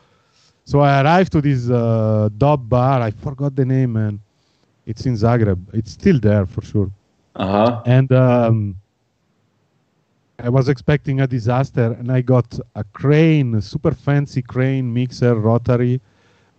so 0.64 0.80
I 0.80 1.02
arrived 1.02 1.32
to 1.32 1.42
this 1.42 1.68
uh, 1.68 2.30
dub 2.38 2.66
bar. 2.66 3.02
I 3.02 3.10
forgot 3.10 3.54
the 3.54 3.66
name, 3.66 3.92
man. 3.92 4.18
It's 4.86 5.04
in 5.04 5.16
Zagreb. 5.16 5.60
It's 5.74 5.90
still 5.90 6.18
there 6.18 6.46
for 6.46 6.62
sure. 6.62 6.90
Uh-huh. 7.36 7.82
And 7.84 8.10
um, 8.10 8.76
I 10.38 10.48
was 10.48 10.70
expecting 10.70 11.20
a 11.20 11.26
disaster, 11.26 11.94
and 11.98 12.10
I 12.10 12.22
got 12.22 12.58
a 12.74 12.84
crane, 12.84 13.54
a 13.54 13.60
super 13.60 13.92
fancy 13.92 14.40
crane 14.40 14.90
mixer, 14.90 15.34
rotary. 15.34 16.00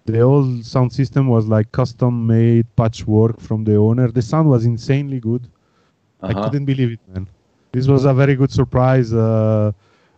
The 0.05 0.19
whole 0.19 0.61
sound 0.61 0.93
system 0.93 1.27
was 1.27 1.47
like 1.47 1.71
custom 1.71 2.27
made 2.27 2.67
patchwork 2.75 3.39
from 3.41 3.63
the 3.63 3.77
owner. 3.77 4.11
The 4.11 4.21
sound 4.21 4.47
was 4.47 4.63
insanely 4.63 5.19
good. 5.19 5.47
Uh-huh. 6.21 6.39
I 6.39 6.43
couldn't 6.43 6.65
believe 6.65 6.91
it, 6.91 6.99
man. 7.11 7.27
This 7.71 7.87
was 7.87 8.05
a 8.05 8.13
very 8.13 8.35
good 8.35 8.51
surprise. 8.51 9.13
Uh, 9.13 9.71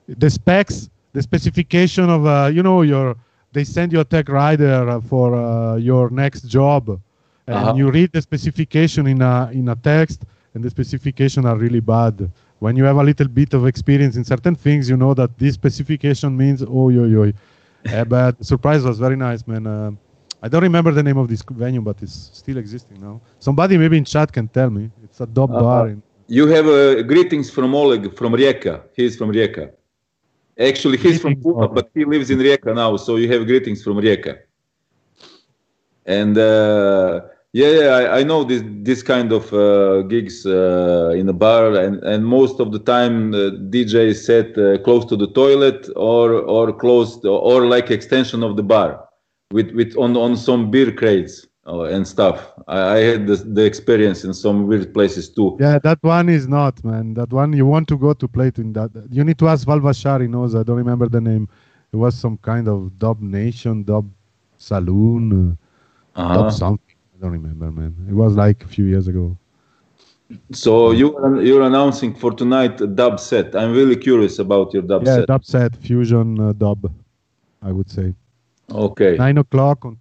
the 0.07 0.29
specs, 0.29 0.89
the 1.13 1.21
specification 1.21 2.09
of, 2.09 2.25
uh, 2.25 2.49
you 2.53 2.63
know, 2.63 2.81
your 2.81 3.15
they 3.53 3.63
send 3.63 3.91
you 3.93 3.99
a 3.99 4.03
tech 4.05 4.29
rider 4.29 4.89
uh, 4.89 4.99
for 5.01 5.35
uh, 5.35 5.75
your 5.75 6.09
next 6.09 6.43
job, 6.47 6.99
and 7.47 7.69
Uh-huh. 7.69 7.75
you 7.75 7.91
read 7.91 8.11
the 8.11 8.21
specification 8.21 9.07
in 9.07 9.21
a 9.21 9.49
in 9.53 9.67
a 9.69 9.75
text, 9.75 10.23
and 10.53 10.63
the 10.63 10.69
specification 10.69 11.45
are 11.45 11.57
really 11.57 11.81
bad. 11.81 12.29
when 12.59 12.75
you 12.77 12.83
have 12.85 12.97
a 12.97 13.03
little 13.03 13.27
bit 13.27 13.53
of 13.53 13.65
experience 13.67 14.15
in 14.17 14.23
certain 14.23 14.55
things, 14.55 14.89
you 14.89 14.95
know 14.97 15.13
that 15.13 15.29
this 15.37 15.53
specification 15.55 16.35
means 16.35 16.63
oh 16.67 16.89
yo 16.89 17.03
yo. 17.05 17.21
uh, 17.91 18.05
but 18.05 18.37
the 18.37 18.45
surprise 18.45 18.83
was 18.83 18.97
very 18.99 19.15
nice, 19.15 19.45
man. 19.47 19.65
Uh, 19.67 19.91
I 20.41 20.47
don't 20.49 20.63
remember 20.63 20.91
the 20.91 21.03
name 21.03 21.17
of 21.17 21.27
this 21.27 21.41
venue, 21.49 21.81
but 21.81 22.01
it's 22.01 22.29
still 22.33 22.57
existing 22.57 22.99
now. 22.99 23.21
Somebody 23.39 23.77
maybe 23.77 23.97
in 23.97 24.05
chat 24.05 24.31
can 24.31 24.47
tell 24.47 24.69
me. 24.69 24.91
It's 25.03 25.19
a 25.21 25.25
dub 25.27 25.55
Uh-huh. 25.55 25.63
bar. 25.63 25.87
In, 25.89 26.03
You 26.31 26.47
have 26.47 26.65
uh, 26.65 27.01
greetings 27.01 27.49
from 27.49 27.75
Oleg 27.75 28.15
from 28.15 28.31
Rijeka. 28.31 28.83
He's 28.95 29.17
from 29.17 29.33
Rijeka. 29.33 29.73
Actually, 30.57 30.97
he's 30.97 31.21
from 31.21 31.35
Pula, 31.35 31.67
but 31.67 31.89
he 31.93 32.05
lives 32.05 32.29
in 32.29 32.39
Rijeka 32.39 32.73
now, 32.73 32.95
so 32.95 33.17
you 33.17 33.29
have 33.33 33.45
greetings 33.45 33.83
from 33.83 33.97
Rijeka. 33.97 34.39
And 36.05 36.37
uh, 36.37 37.19
yeah, 37.51 37.71
yeah, 37.79 37.87
I, 37.99 38.19
I 38.19 38.23
know 38.23 38.45
this 38.45 38.63
this 38.89 39.03
kind 39.03 39.33
of 39.33 39.51
uh, 39.53 40.03
gigs 40.03 40.45
uh, 40.45 41.11
in 41.17 41.27
a 41.27 41.33
bar, 41.33 41.75
and, 41.75 42.01
and 42.01 42.25
most 42.25 42.61
of 42.61 42.71
the 42.71 42.79
time 42.79 43.33
uh, 43.33 43.51
DJ 43.73 43.95
is 44.13 44.25
set 44.25 44.57
uh, 44.57 44.77
close 44.85 45.03
to 45.07 45.17
the 45.17 45.27
toilet 45.33 45.89
or 45.97 46.31
or 46.31 46.71
close 46.71 47.19
to, 47.23 47.27
or 47.27 47.65
like 47.65 47.91
extension 47.91 48.41
of 48.41 48.55
the 48.55 48.63
bar, 48.63 49.05
with 49.51 49.71
with 49.71 49.97
on 49.97 50.15
on 50.15 50.37
some 50.37 50.71
beer 50.71 50.93
crates 50.93 51.45
and 51.79 51.95
stuff. 52.05 52.35
I, 52.67 52.79
I 52.95 52.97
had 53.09 53.27
the, 53.27 53.35
the 53.35 53.63
experience 53.65 54.23
in 54.23 54.33
some 54.33 54.67
weird 54.67 54.93
places 54.93 55.29
too. 55.29 55.57
yeah, 55.59 55.77
that 55.87 55.99
one 56.01 56.27
is 56.29 56.47
not, 56.47 56.83
man. 56.83 57.13
That 57.13 57.31
one 57.31 57.53
you 57.53 57.65
want 57.65 57.87
to 57.89 57.97
go 57.97 58.13
to 58.13 58.27
play 58.27 58.51
in 58.57 58.73
that. 58.73 58.89
You 59.11 59.23
need 59.23 59.37
to 59.39 59.47
ask 59.47 59.67
Valvashar. 59.67 60.21
He 60.21 60.27
knows. 60.27 60.55
I 60.55 60.63
don't 60.63 60.77
remember 60.85 61.07
the 61.07 61.21
name. 61.21 61.47
It 61.93 61.97
was 61.97 62.13
some 62.25 62.37
kind 62.37 62.67
of 62.67 62.97
dub 62.99 63.21
nation, 63.21 63.83
dub 63.83 64.05
saloon, 64.57 65.23
uh, 65.41 66.21
Uh-huh. 66.21 66.35
dub 66.37 66.51
something. 66.51 66.95
I 67.15 67.21
don't 67.21 67.31
remember, 67.39 67.71
man. 67.71 67.93
It 68.09 68.13
was 68.23 68.35
like 68.35 68.63
a 68.63 68.67
few 68.67 68.85
years 68.85 69.07
ago. 69.07 69.37
So 70.51 70.91
you 70.91 71.07
you're 71.41 71.61
announcing 71.63 72.13
for 72.13 72.31
tonight 72.31 72.79
a 72.81 72.87
dub 72.87 73.19
set. 73.19 73.55
I'm 73.55 73.73
really 73.73 73.95
curious 73.97 74.39
about 74.39 74.73
your 74.73 74.83
dub 74.83 75.05
yeah, 75.05 75.15
set. 75.17 75.27
dub 75.27 75.43
set 75.45 75.75
fusion 75.75 76.39
uh, 76.39 76.53
dub. 76.53 76.91
I 77.61 77.71
would 77.71 77.89
say 77.89 78.13
Okay. 78.71 79.17
nine 79.17 79.37
o'clock 79.37 79.85
on 79.85 79.97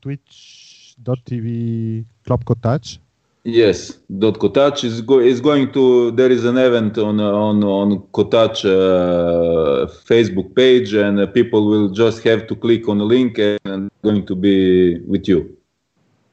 Twitch.tv 1.05 2.05
Club 2.27 2.45
Kotač. 2.45 2.99
Yes. 3.45 3.99
Dot 4.19 4.39
Kotač 4.39 4.85
is 4.85 5.01
go 5.01 5.19
is 5.19 5.41
going 5.41 5.73
to. 5.73 6.11
There 6.11 6.31
is 6.31 6.45
an 6.45 6.59
event 6.59 6.99
on 6.99 7.19
uh, 7.21 7.33
on 7.33 7.65
on 7.65 7.99
Kotač 8.13 8.65
uh, 8.67 9.87
Facebook 10.05 10.55
page, 10.55 10.93
and 10.93 11.19
uh, 11.21 11.27
people 11.27 11.67
will 11.67 11.89
just 11.89 12.23
have 12.25 12.47
to 12.49 12.55
click 12.55 12.87
on 12.89 12.99
the 12.99 13.05
link 13.05 13.39
and 13.65 13.91
going 14.03 14.27
to 14.27 14.35
be 14.35 14.99
with 15.07 15.27
you. 15.27 15.57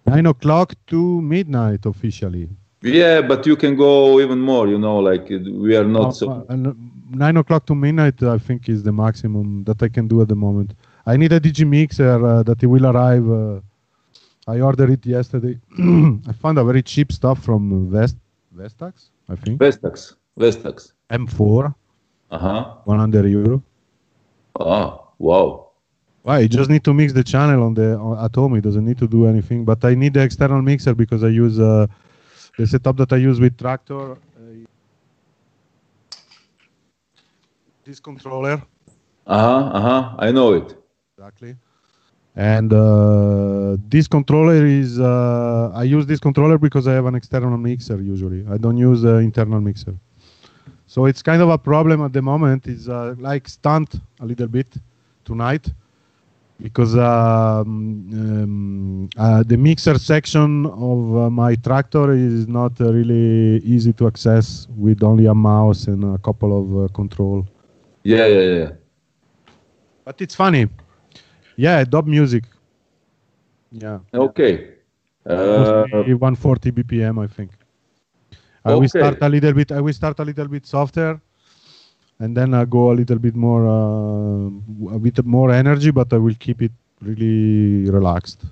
Nine 0.06 0.26
o'clock 0.26 0.74
to 0.88 1.22
midnight 1.22 1.86
officially. 1.86 2.50
Yeah, 2.84 3.22
but 3.22 3.46
you 3.46 3.56
can 3.56 3.76
go 3.78 4.20
even 4.20 4.40
more. 4.40 4.68
You 4.68 4.78
know, 4.78 4.98
like 5.00 5.32
uh, 5.32 5.40
we 5.50 5.78
are 5.78 5.86
not 5.86 6.08
Uh, 6.08 6.12
so. 6.12 6.30
uh, 6.32 6.54
uh, 6.54 6.74
nine 7.10 7.38
o'clock 7.38 7.66
to 7.68 7.76
midnight, 7.76 8.22
I 8.22 8.38
think, 8.38 8.68
is 8.68 8.84
the 8.84 8.92
maximum 8.92 9.64
that 9.64 9.82
I 9.82 9.88
can 9.88 10.08
do 10.10 10.22
at 10.22 10.28
the 10.28 10.36
moment. 10.36 10.74
I 11.06 11.16
need 11.16 11.32
a 11.32 11.40
DJ 11.40 11.66
mixer 11.66 12.20
uh, 12.26 12.44
that 12.44 12.62
it 12.62 12.68
will 12.68 12.86
arrive. 12.86 13.64
I 14.48 14.62
ordered 14.62 14.90
it 14.92 15.06
yesterday. 15.06 15.60
I 16.28 16.32
found 16.32 16.58
a 16.58 16.64
very 16.64 16.82
cheap 16.82 17.12
stuff 17.12 17.44
from 17.44 17.92
Vest 17.92 18.16
Vestax, 18.56 19.10
I 19.30 19.36
think. 19.36 19.60
Vestax. 19.60 20.16
Vestax. 20.40 20.94
M4, 21.12 21.74
Uh 22.32 22.38
huh. 22.38 22.76
100 22.86 23.26
euro. 23.30 23.62
Ah, 24.60 25.00
wow. 25.20 25.72
Why? 26.24 26.40
You 26.40 26.48
just 26.48 26.70
need 26.70 26.84
to 26.86 26.94
mix 26.94 27.14
the 27.14 27.24
channel 27.24 27.64
on 27.64 27.74
the 27.74 27.98
on, 27.98 28.18
at 28.24 28.34
home. 28.36 28.56
It 28.56 28.62
doesn't 28.62 28.86
need 28.86 28.98
to 29.00 29.08
do 29.08 29.28
anything. 29.28 29.64
But 29.66 29.84
I 29.86 29.96
need 29.96 30.14
the 30.14 30.22
external 30.22 30.62
mixer 30.62 30.94
because 30.96 31.24
I 31.24 31.30
use 31.30 31.60
uh, 31.60 31.88
the 32.58 32.68
setup 32.68 32.98
that 32.98 33.14
I 33.14 33.18
use 33.18 33.40
with 33.40 33.56
Traktor. 33.58 34.18
Uh, 34.18 34.66
this 37.86 38.00
controller. 38.00 38.62
Uh 39.26 39.40
huh. 39.40 39.70
Uh 39.78 39.82
huh. 39.82 40.16
I 40.20 40.32
know 40.32 40.54
it. 40.54 40.76
Exactly. 41.18 41.56
And 42.38 42.72
uh, 42.72 43.78
this 43.90 44.08
controller 44.08 44.64
is 44.64 45.00
uh, 45.00 45.72
I 45.74 45.84
use 45.84 46.06
this 46.06 46.20
controller 46.20 46.60
because 46.60 46.88
I 46.88 46.94
have 46.94 47.08
an 47.08 47.16
external 47.16 47.58
mixer 47.58 48.00
usually. 48.00 48.46
I 48.48 48.58
don't 48.58 48.78
use 48.78 49.02
the 49.02 49.16
internal 49.16 49.60
mixer. 49.60 49.96
So 50.86 51.06
it's 51.06 51.24
kind 51.24 51.42
of 51.42 51.50
a 51.50 51.58
problem 51.58 52.06
at 52.06 52.14
the 52.14 52.22
moment. 52.22 52.68
It's 52.68 52.88
uh, 52.88 53.16
like 53.18 53.48
stunt 53.48 53.96
a 54.20 54.26
little 54.26 54.48
bit 54.48 54.68
tonight 55.26 55.68
because 56.62 56.96
um, 56.96 58.08
um, 58.14 59.10
uh, 59.18 59.42
the 59.44 59.58
mixer 59.58 59.98
section 59.98 60.68
of 60.68 61.18
uh, 61.18 61.30
my 61.32 61.56
Traktor 61.56 62.16
is 62.16 62.48
not 62.48 62.80
really 62.80 63.58
easy 63.64 63.94
to 63.94 64.06
access 64.06 64.68
with 64.78 65.02
only 65.02 65.26
a 65.26 65.34
mouse 65.34 65.88
and 65.88 66.04
a 66.04 66.20
couple 66.20 66.52
of 66.56 66.86
uh, 66.86 66.94
control. 66.94 67.48
Yeah, 68.04 68.28
yeah, 68.28 68.42
yeah. 68.42 68.72
But 70.06 70.22
it's 70.22 70.36
funny. 70.36 70.68
Yeah, 71.58 71.84
dub 71.84 72.08
music. 72.08 72.46
Yeah. 73.72 74.00
Okay. 74.14 74.76
Uh, 75.26 75.84
140 75.92 76.72
BPM, 76.72 77.20
I 77.24 77.28
think. 77.28 77.52
I 78.64 78.76
will 78.76 78.88
start 78.88 79.18
a 79.22 79.30
little 79.30 79.54
bit. 79.54 79.72
I 79.72 79.82
will 79.82 79.94
start 79.94 80.20
a 80.20 80.24
little 80.24 80.48
bit 80.48 80.66
softer, 80.66 81.20
and 82.20 82.36
then 82.38 82.54
I 82.54 82.66
go 82.66 82.92
a 82.92 82.96
little 82.96 83.20
bit 83.20 83.36
more, 83.36 83.68
uh, 83.68 84.96
a 84.96 85.00
bit 85.00 85.26
more 85.26 85.52
energy, 85.52 85.92
but 85.92 86.14
I 86.14 86.18
will 86.18 86.36
keep 86.40 86.62
it 86.62 86.72
really 87.02 87.90
relaxed. 87.90 88.46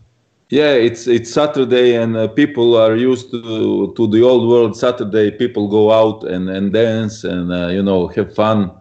yeah, 0.50 0.74
it's 0.74 1.08
it's 1.08 1.32
Saturday 1.34 1.96
and 1.96 2.16
uh, 2.16 2.28
people 2.28 2.76
are 2.78 2.96
used 2.96 3.32
to 3.32 3.94
to 3.98 4.08
the 4.08 4.22
old 4.22 4.48
world. 4.48 4.78
Saturday, 4.78 5.32
people 5.32 5.68
go 5.68 5.92
out 5.92 6.24
and 6.24 6.50
and 6.50 6.72
dance 6.74 7.24
and 7.24 7.52
uh, 7.52 7.68
you 7.68 7.84
know 7.84 8.08
have 8.16 8.34
fun 8.36 8.72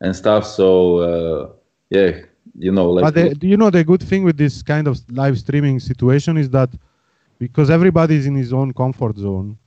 and 0.00 0.14
stuff. 0.14 0.46
So 0.46 0.98
uh, 0.98 1.48
yeah, 1.90 2.10
you 2.54 2.72
know, 2.72 2.90
like 2.90 3.04
but 3.04 3.14
the, 3.14 3.36
you 3.40 3.56
know, 3.56 3.70
the 3.70 3.84
good 3.84 4.02
thing 4.02 4.24
with 4.24 4.36
this 4.36 4.62
kind 4.62 4.86
of 4.86 4.98
live 5.10 5.38
streaming 5.38 5.80
situation 5.80 6.36
is 6.36 6.50
that 6.50 6.70
because 7.38 7.70
everybody 7.70 8.16
is 8.16 8.26
in 8.26 8.34
his 8.34 8.52
own 8.52 8.72
comfort 8.72 9.16
zone. 9.16 9.58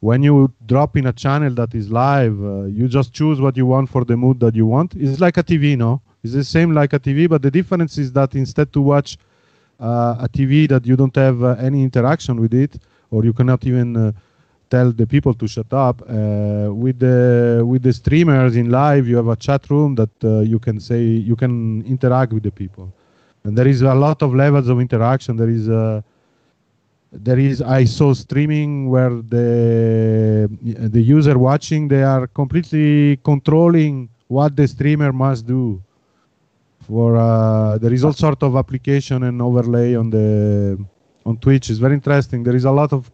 When 0.00 0.22
you 0.22 0.52
drop 0.66 0.96
in 0.96 1.06
a 1.06 1.12
channel 1.12 1.52
that 1.54 1.74
is 1.74 1.90
live, 1.90 2.42
uh, 2.42 2.64
you 2.64 2.88
just 2.88 3.12
choose 3.12 3.40
what 3.40 3.56
you 3.56 3.66
want 3.66 3.88
for 3.88 4.04
the 4.04 4.16
mood 4.16 4.40
that 4.40 4.54
you 4.54 4.66
want. 4.66 4.94
It's 4.94 5.20
like 5.20 5.36
a 5.38 5.42
TV, 5.42 5.76
no? 5.76 6.02
It's 6.22 6.32
the 6.34 6.44
same 6.44 6.72
like 6.72 6.92
a 6.92 6.98
TV, 6.98 7.26
but 7.28 7.42
the 7.42 7.50
difference 7.50 7.98
is 7.98 8.12
that 8.12 8.34
instead 8.34 8.72
to 8.74 8.80
watch 8.80 9.16
uh, 9.80 10.16
a 10.20 10.28
TV 10.28 10.66
that 10.66 10.86
you 10.86 10.96
don't 10.96 11.14
have 11.16 11.42
uh, 11.42 11.56
any 11.58 11.82
interaction 11.82 12.40
with 12.40 12.54
it, 12.54 12.76
or 13.10 13.24
you 13.24 13.32
cannot 13.32 13.64
even 13.66 13.96
uh, 13.96 14.12
tell 14.70 14.92
the 14.92 15.06
people 15.06 15.34
to 15.34 15.46
shut 15.46 15.72
up. 15.72 16.02
Uh, 16.02 16.72
with 16.72 16.98
the 16.98 17.62
with 17.66 17.82
the 17.82 17.92
streamers 17.92 18.56
in 18.56 18.70
live, 18.70 19.06
you 19.06 19.16
have 19.16 19.28
a 19.28 19.36
chat 19.36 19.68
room 19.70 19.94
that 19.94 20.10
uh, 20.24 20.40
you 20.40 20.58
can 20.58 20.80
say 20.80 21.02
you 21.02 21.36
can 21.36 21.84
interact 21.86 22.32
with 22.32 22.42
the 22.42 22.50
people, 22.50 22.92
and 23.44 23.56
there 23.56 23.68
is 23.68 23.82
a 23.82 23.94
lot 23.94 24.22
of 24.22 24.34
levels 24.34 24.68
of 24.68 24.80
interaction. 24.80 25.36
There 25.36 25.50
is 25.50 25.68
uh, 25.68 26.02
there 27.12 27.38
is 27.38 27.62
I 27.62 27.84
saw 27.84 28.12
streaming 28.14 28.90
where 28.90 29.10
the 29.10 30.48
the 30.62 31.00
user 31.00 31.38
watching 31.38 31.88
they 31.88 32.02
are 32.02 32.26
completely 32.26 33.18
controlling 33.24 34.08
what 34.28 34.56
the 34.56 34.66
streamer 34.66 35.12
must 35.12 35.46
do. 35.46 35.82
For 36.86 37.16
uh, 37.16 37.78
there 37.78 37.92
is 37.92 38.04
all 38.04 38.12
sort 38.12 38.42
of 38.42 38.54
application 38.54 39.24
and 39.24 39.42
overlay 39.42 39.96
on 39.96 40.10
the 40.10 40.78
on 41.24 41.36
Twitch. 41.38 41.70
It's 41.70 41.80
very 41.80 41.94
interesting. 41.94 42.44
There 42.44 42.54
is 42.54 42.64
a 42.64 42.70
lot 42.70 42.92
of 42.92 43.10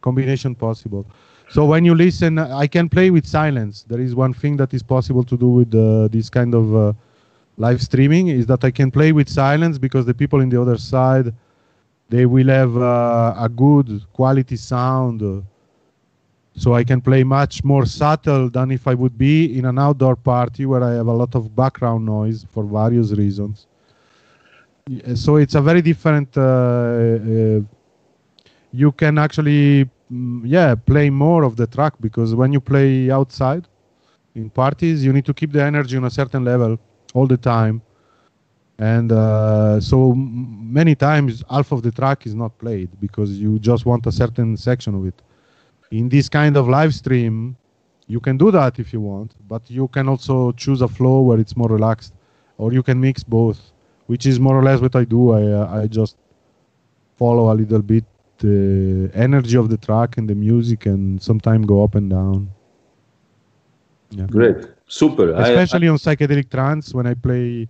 combination 0.00 0.54
possible. 0.54 1.06
So 1.48 1.64
when 1.64 1.84
you 1.84 1.94
listen, 1.94 2.38
I 2.38 2.66
can 2.66 2.88
play 2.88 3.10
with 3.10 3.26
silence. 3.26 3.84
There 3.88 4.00
is 4.00 4.14
one 4.14 4.32
thing 4.32 4.56
that 4.58 4.72
is 4.72 4.82
possible 4.82 5.24
to 5.24 5.36
do 5.36 5.48
with 5.48 5.74
uh, 5.74 6.08
this 6.08 6.30
kind 6.30 6.54
of 6.54 6.74
uh, 6.74 6.92
live 7.56 7.82
streaming 7.82 8.28
is 8.28 8.46
that 8.46 8.64
I 8.64 8.70
can 8.70 8.90
play 8.90 9.12
with 9.12 9.28
silence 9.28 9.78
because 9.78 10.06
the 10.06 10.14
people 10.14 10.40
in 10.40 10.48
the 10.48 10.60
other 10.60 10.78
side 10.78 11.34
they 12.08 12.26
will 12.26 12.48
have 12.48 12.76
uh, 12.76 13.34
a 13.38 13.48
good 13.48 14.02
quality 14.12 14.56
sound. 14.56 15.22
uh, 15.22 15.40
so 16.56 16.74
I 16.74 16.84
can 16.84 17.00
play 17.00 17.22
much 17.24 17.64
more 17.64 17.86
subtle 17.86 18.50
than 18.50 18.70
if 18.70 18.86
I 18.86 18.94
would 18.94 19.16
be 19.16 19.56
in 19.58 19.64
an 19.64 19.78
outdoor 19.78 20.16
party 20.16 20.66
where 20.66 20.82
I 20.82 20.94
have 20.94 21.06
a 21.06 21.12
lot 21.12 21.34
of 21.34 21.54
background 21.54 22.04
noise 22.04 22.44
for 22.52 22.64
various 22.64 23.12
reasons. 23.12 23.66
So 25.14 25.36
it's 25.36 25.54
a 25.54 25.60
very 25.60 25.82
different. 25.82 26.36
You 28.72 28.92
can 28.92 29.18
actually, 29.18 29.88
mm, 30.12 30.42
yeah, 30.44 30.74
play 30.74 31.10
more 31.10 31.44
of 31.44 31.56
the 31.56 31.66
track 31.66 31.94
because 32.00 32.34
when 32.34 32.52
you 32.52 32.60
play 32.60 33.10
outside 33.10 33.66
in 34.34 34.50
parties, 34.50 35.04
you 35.04 35.12
need 35.12 35.24
to 35.26 35.34
keep 35.34 35.52
the 35.52 35.62
energy 35.62 35.96
on 35.96 36.04
a 36.04 36.10
certain 36.10 36.44
level 36.44 36.78
all 37.14 37.26
the 37.26 37.36
time. 37.36 37.82
And 38.78 39.12
uh, 39.12 39.80
so 39.80 40.14
many 40.14 40.94
times 40.94 41.44
half 41.50 41.72
of 41.72 41.82
the 41.82 41.90
track 41.90 42.26
is 42.26 42.34
not 42.34 42.56
played 42.58 42.88
because 43.00 43.32
you 43.38 43.58
just 43.58 43.84
want 43.86 44.06
a 44.06 44.12
certain 44.12 44.56
section 44.56 44.94
of 44.94 45.06
it. 45.06 45.22
In 45.90 46.08
this 46.08 46.28
kind 46.28 46.56
of 46.56 46.68
live 46.68 46.94
stream 46.94 47.56
you 48.06 48.20
can 48.20 48.36
do 48.36 48.50
that 48.50 48.78
if 48.78 48.92
you 48.92 49.00
want 49.00 49.34
but 49.48 49.62
you 49.70 49.86
can 49.88 50.08
also 50.08 50.52
choose 50.52 50.80
a 50.82 50.88
flow 50.88 51.20
where 51.20 51.38
it's 51.38 51.56
more 51.56 51.68
relaxed 51.68 52.12
or 52.58 52.72
you 52.72 52.82
can 52.82 53.00
mix 53.00 53.22
both 53.22 53.72
which 54.06 54.26
is 54.26 54.40
more 54.40 54.56
or 54.58 54.62
less 54.64 54.80
what 54.80 54.96
i 54.96 55.04
do. 55.04 55.30
I, 55.32 55.42
uh, 55.52 55.82
I 55.82 55.86
just 55.86 56.16
follow 57.16 57.52
a 57.52 57.54
little 57.54 57.82
bit 57.82 58.04
the 58.40 59.10
energy 59.14 59.56
of 59.56 59.68
the 59.68 59.76
track 59.76 60.16
and 60.18 60.28
the 60.28 60.34
music 60.34 60.86
and 60.86 61.22
sometimes 61.22 61.66
go 61.66 61.84
up 61.84 61.94
and 61.94 62.10
down 62.10 62.50
Yeah. 64.10 64.26
Great, 64.26 64.56
super. 64.88 65.32
Especially 65.34 65.86
I, 65.86 65.90
I, 65.90 65.92
on 65.92 65.98
psychedelic 65.98 66.50
trance 66.50 66.92
when 66.92 67.06
I 67.06 67.14
play. 67.14 67.68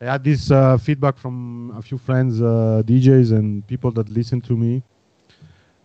I 0.00 0.04
had 0.04 0.24
this 0.24 0.50
uh, 0.50 0.76
feedback 0.76 1.16
from 1.16 1.72
a 1.76 1.80
few 1.80 1.96
friends, 1.96 2.42
uh, 2.42 2.82
DJs, 2.84 3.32
and 3.32 3.66
people 3.66 3.90
that 3.92 4.08
listen 4.10 4.40
to 4.42 4.56
me. 4.56 4.82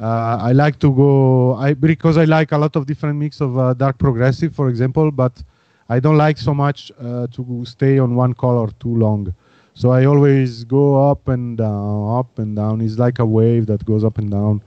Uh, 0.02 0.38
I 0.42 0.52
like 0.54 0.80
to 0.80 0.94
go 0.94 1.56
I 1.56 1.74
because 1.74 2.18
I 2.18 2.26
like 2.26 2.52
a 2.52 2.58
lot 2.58 2.76
of 2.76 2.86
different 2.86 3.18
mix 3.18 3.42
of 3.42 3.58
uh, 3.58 3.74
dark 3.74 3.98
progressive, 3.98 4.56
for 4.56 4.70
example, 4.70 5.12
but 5.12 5.42
I 5.90 6.00
don't 6.00 6.18
like 6.18 6.38
so 6.38 6.54
much 6.54 6.92
uh, 7.00 7.28
to 7.28 7.64
stay 7.66 8.00
on 8.00 8.16
one 8.16 8.34
color 8.34 8.68
too 8.80 8.96
long. 8.96 9.34
So 9.80 9.92
I 9.92 10.04
always 10.04 10.66
go 10.66 11.10
up 11.10 11.30
and 11.30 11.58
down, 11.58 12.20
up 12.20 12.38
and 12.38 12.54
down. 12.54 12.82
It's 12.82 13.00
like 13.00 13.20
a 13.20 13.26
wave 13.26 13.66
that 13.68 13.86
goes 13.86 14.04
up 14.04 14.18
and 14.18 14.30
down. 14.30 14.62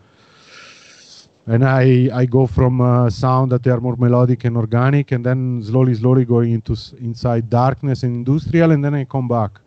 And 1.46 1.66
I, 1.66 2.08
I 2.14 2.24
go 2.24 2.46
from 2.46 2.80
uh, 2.80 3.10
sound 3.10 3.52
that 3.52 3.62
they 3.62 3.70
are 3.70 3.80
more 3.80 3.94
melodic 3.96 4.46
and 4.46 4.56
organic, 4.56 5.12
and 5.12 5.22
then 5.22 5.62
slowly, 5.62 5.92
slowly 5.92 6.24
going 6.24 6.52
into 6.52 6.74
inside 6.98 7.50
darkness 7.50 8.04
and 8.04 8.16
industrial, 8.16 8.70
and 8.70 8.82
then 8.82 8.94
I 8.94 9.04
come 9.04 9.28
back. 9.28 9.60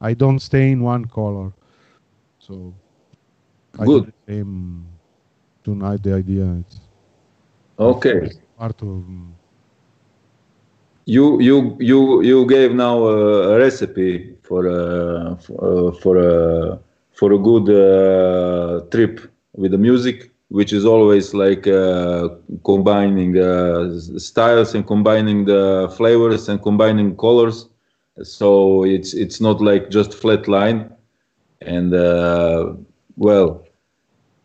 I 0.00 0.14
don't 0.14 0.38
stay 0.38 0.70
in 0.70 0.80
one 0.80 1.04
color. 1.04 1.52
So 2.38 2.72
I 3.78 3.84
Good. 3.84 4.10
Same 4.26 4.86
tonight. 5.62 6.02
The 6.02 6.14
idea. 6.14 6.46
It's 6.60 6.80
okay. 7.78 8.30
Part 8.56 8.80
of 8.80 9.04
you 11.04 11.40
you 11.40 11.76
you 11.80 12.22
you 12.22 12.46
gave 12.46 12.72
now 12.72 13.04
a 13.04 13.58
recipe 13.58 14.36
for 14.42 14.66
a 14.66 15.36
for, 15.36 15.92
for 15.94 16.16
a 16.18 16.78
for 17.12 17.32
a 17.32 17.38
good 17.38 17.66
uh, 17.70 18.84
trip 18.90 19.20
with 19.54 19.72
the 19.72 19.78
music 19.78 20.30
which 20.48 20.72
is 20.72 20.84
always 20.84 21.32
like 21.32 21.66
uh, 21.66 22.28
combining 22.64 23.38
uh, 23.38 23.98
styles 24.18 24.74
and 24.74 24.86
combining 24.86 25.46
the 25.46 25.90
flavors 25.96 26.48
and 26.50 26.62
combining 26.62 27.16
colors. 27.16 27.68
So 28.22 28.84
it's 28.84 29.14
it's 29.14 29.40
not 29.40 29.62
like 29.62 29.88
just 29.88 30.12
flat 30.12 30.46
line. 30.48 30.90
And 31.62 31.94
uh, 31.94 32.74
well 33.16 33.64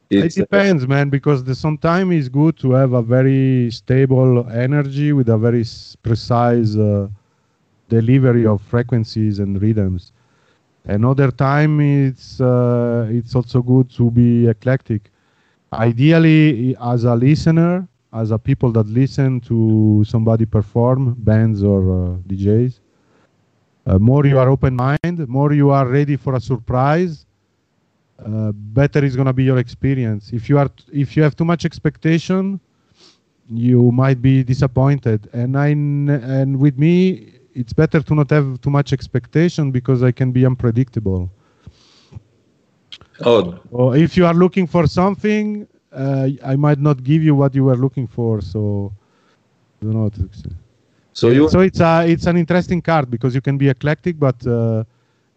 it 0.10 0.34
depends, 0.34 0.88
man, 0.88 1.10
because 1.10 1.44
the, 1.44 1.54
sometimes 1.54 2.14
it's 2.14 2.30
good 2.30 2.58
to 2.60 2.72
have 2.72 2.94
a 2.94 3.02
very 3.02 3.70
stable 3.72 4.50
energy 4.50 5.12
with 5.12 5.28
a 5.30 5.38
very 5.38 5.66
precise 6.02 6.76
uh, 6.78 7.10
delivery 7.90 8.46
of 8.46 8.62
frequencies 8.62 9.40
and 9.40 9.62
rhythms. 9.62 10.12
Another 10.86 11.32
time, 11.32 11.80
it's 11.82 12.40
uh, 12.40 13.08
it's 13.10 13.36
also 13.36 13.62
good 13.62 13.90
to 13.92 14.10
be 14.12 14.48
eclectic. 14.48 15.12
Ideally, 15.74 16.76
as 16.82 17.04
a 17.04 17.16
listener, 17.16 17.88
as 18.14 18.32
a 18.32 18.40
people 18.40 18.72
that 18.72 18.88
listen 18.88 19.42
to 19.42 20.04
somebody 20.08 20.46
perform, 20.46 21.16
bands 21.18 21.64
or 21.64 21.82
uh, 21.82 22.16
DJs, 22.28 22.80
uh, 23.86 24.00
more 24.00 24.26
you 24.26 24.40
are 24.40 24.50
open 24.50 24.76
minded, 24.76 25.28
more 25.28 25.54
you 25.54 25.70
are 25.72 25.88
ready 25.88 26.16
for 26.16 26.36
a 26.36 26.40
surprise 26.42 27.28
uh, 28.26 28.52
better 28.52 29.04
is 29.04 29.16
to 29.16 29.34
be 29.34 29.44
your 29.44 29.58
experience. 29.58 30.32
If 30.34 30.50
you 30.50 30.58
are, 30.58 30.70
if 30.92 31.16
you 31.16 31.24
have 31.24 31.36
too 31.36 31.46
much 31.46 31.66
expectation, 31.66 32.60
you 33.50 33.92
might 33.92 34.22
be 34.22 34.44
disappointed. 34.44 35.30
And 35.34 35.58
I, 35.58 35.68
and 35.70 36.60
with 36.60 36.78
me, 36.78 37.37
it's 37.62 37.74
better 37.74 38.00
to 38.02 38.14
not 38.20 38.30
have 38.30 38.48
too 38.62 38.70
much 38.70 38.90
expectation 38.94 39.72
because 39.72 40.00
I 40.10 40.12
can 40.12 40.30
be 40.32 40.46
unpredictable. 40.46 41.22
Oh. 43.26 43.60
Or 43.72 43.98
if 43.98 44.16
you 44.18 44.26
are 44.26 44.38
looking 44.44 44.68
for 44.68 44.88
something, 44.88 45.68
uh, 45.92 46.30
I 46.52 46.56
might 46.56 46.80
not 46.80 47.04
give 47.04 47.22
you 47.24 47.34
what 47.42 47.56
you 47.56 47.64
were 47.70 47.80
looking 47.86 48.08
for. 48.08 48.42
So, 48.42 48.94
I 49.82 49.86
don't 49.86 49.94
know 49.96 50.04
what 50.04 50.14
to 50.16 50.30
say. 50.32 50.54
So 51.14 51.30
you. 51.30 51.50
So 51.50 51.62
it's 51.62 51.80
a, 51.80 52.06
it's 52.08 52.28
an 52.28 52.38
interesting 52.38 52.82
card 52.82 53.10
because 53.10 53.34
you 53.34 53.42
can 53.42 53.58
be 53.58 53.70
eclectic, 53.70 54.20
but. 54.20 54.40
Uh, 54.46 54.84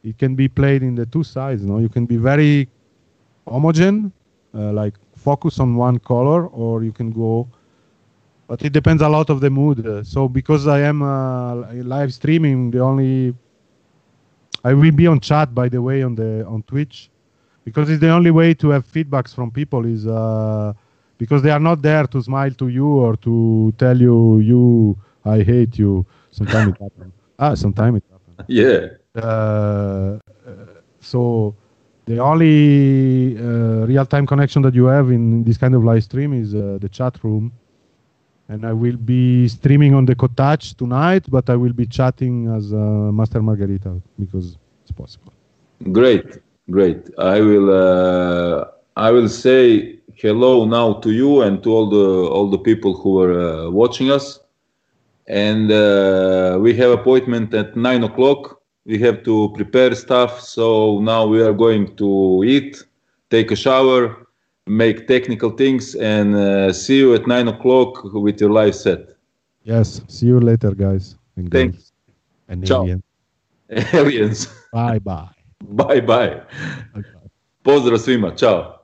it 0.03 0.19
can 0.19 0.35
be 0.35 0.49
played 0.49 0.83
in 0.83 0.95
the 0.95 1.07
two 1.07 1.23
sides. 1.23 1.63
No, 1.63 1.79
you 1.79 1.89
can 1.89 2.07
be 2.07 2.17
very 2.17 2.69
homogen, 3.47 4.13
uh, 4.55 4.73
like 4.73 4.95
focus 5.15 5.61
on 5.61 5.77
one 5.77 5.99
color, 5.99 6.47
or 6.47 6.83
you 6.83 6.93
can 6.93 7.11
go. 7.11 7.49
But 8.51 8.65
it 8.65 8.73
depends 8.73 9.01
a 9.01 9.09
lot 9.09 9.31
of 9.31 9.41
the 9.41 9.49
mood. 9.49 9.87
Uh, 9.87 10.03
so 10.03 10.29
because 10.29 10.67
I 10.67 10.81
am 10.81 11.03
uh, 11.03 11.73
live 11.85 12.13
streaming, 12.13 12.73
the 12.73 12.81
only 12.81 13.33
I 14.65 14.75
will 14.75 14.91
be 14.91 15.07
on 15.07 15.21
chat 15.21 15.55
by 15.55 15.69
the 15.69 15.81
way 15.81 16.03
on 16.03 16.17
the 16.17 16.45
on 16.47 16.65
Twitch, 16.65 17.11
because 17.65 17.89
it's 17.89 18.01
the 18.01 18.11
only 18.11 18.33
way 18.33 18.53
to 18.55 18.71
have 18.71 18.85
feedbacks 18.85 19.33
from 19.33 19.53
people 19.53 19.87
is 19.87 20.05
uh, 20.05 20.73
because 21.17 21.43
they 21.43 21.53
are 21.53 21.61
not 21.61 21.81
there 21.81 22.09
to 22.09 22.21
smile 22.21 22.51
to 22.63 22.67
you 22.67 22.89
or 22.89 23.15
to 23.19 23.73
tell 23.79 23.97
you 23.97 24.41
you 24.41 24.99
I 25.25 25.43
hate 25.43 25.79
you. 25.79 26.05
Sometimes 26.33 26.75
it 26.75 26.83
happens. 26.83 27.15
Ah, 27.39 27.55
sometimes 27.55 27.99
it 27.99 28.05
happens. 28.11 28.39
Yeah. 28.49 28.89
Uh, 29.15 30.19
so 31.01 31.55
the 32.05 32.19
only 32.19 33.39
uh, 33.39 33.87
real-time 33.87 34.27
connection 34.27 34.61
that 34.63 34.75
you 34.75 34.87
have 34.87 35.11
in 35.13 35.45
this 35.45 35.57
kind 35.57 35.75
of 35.75 35.85
live 35.85 36.03
stream 36.03 36.35
is 36.35 36.55
uh, 36.55 36.79
the 36.81 36.89
chat 36.89 37.17
room 37.23 37.53
and 38.51 38.65
I 38.65 38.73
will 38.73 38.97
be 38.97 39.49
streaming 39.49 39.95
on 39.95 40.05
the 40.05 40.17
Kotač 40.23 40.77
tonight, 40.77 41.25
but 41.29 41.49
I 41.49 41.57
will 41.63 41.73
be 41.73 41.87
chatting 41.87 42.35
as 42.57 42.73
uh, 42.73 42.77
Master 43.19 43.41
Margarita 43.41 43.93
because 44.19 44.47
it's 44.83 44.93
possible. 45.03 45.33
Great, 45.93 46.27
great. 46.71 47.01
I 47.19 47.41
will. 47.41 47.69
Uh, 47.71 48.65
I 48.97 49.11
will 49.13 49.31
say 49.45 49.99
hello 50.23 50.67
now 50.67 50.89
to 51.05 51.11
you 51.21 51.43
and 51.43 51.63
to 51.63 51.69
all 51.77 51.87
the 51.97 52.07
all 52.35 52.49
the 52.51 52.63
people 52.69 52.93
who 53.01 53.13
are 53.25 53.35
uh, 53.41 53.71
watching 53.71 54.11
us. 54.11 54.41
And 55.27 55.71
uh, 55.71 56.59
we 56.61 56.75
have 56.81 56.91
appointment 56.91 57.55
at 57.55 57.77
nine 57.77 58.03
o'clock 58.03 58.61
we 58.91 58.99
have 58.99 59.23
to 59.25 59.53
prepare 59.55 59.95
stuff. 59.95 60.41
So 60.41 61.01
now 61.01 61.27
we 61.27 61.43
are 61.43 61.53
going 61.53 61.97
to 61.97 62.43
eat, 62.45 62.83
take 63.31 63.51
a 63.51 63.57
shower, 63.57 64.27
make 64.67 65.07
technical 65.07 65.51
things, 65.51 65.95
and 65.95 66.35
uh, 66.35 66.73
see 66.73 66.99
you 66.99 67.15
at 67.15 67.27
nine 67.27 67.49
o'clock 67.49 68.05
with 68.13 68.41
your 68.41 68.51
live 68.51 68.75
set. 68.75 69.11
Yes. 69.65 70.01
See 70.09 70.27
you 70.27 70.41
later, 70.41 70.73
guys. 70.73 71.17
And 71.37 71.51
Thanks. 71.51 71.93
And 72.49 72.67
Ciao. 72.67 72.83
Aliens. 72.83 73.03
aliens. 73.95 74.49
Bye 74.73 74.99
bye. 74.99 75.29
Bye 75.61 76.01
bye. 76.01 76.43
-bye. 76.95 77.05
Pozdrav 77.63 77.99
svima. 77.99 78.35
Ciao. 78.37 78.80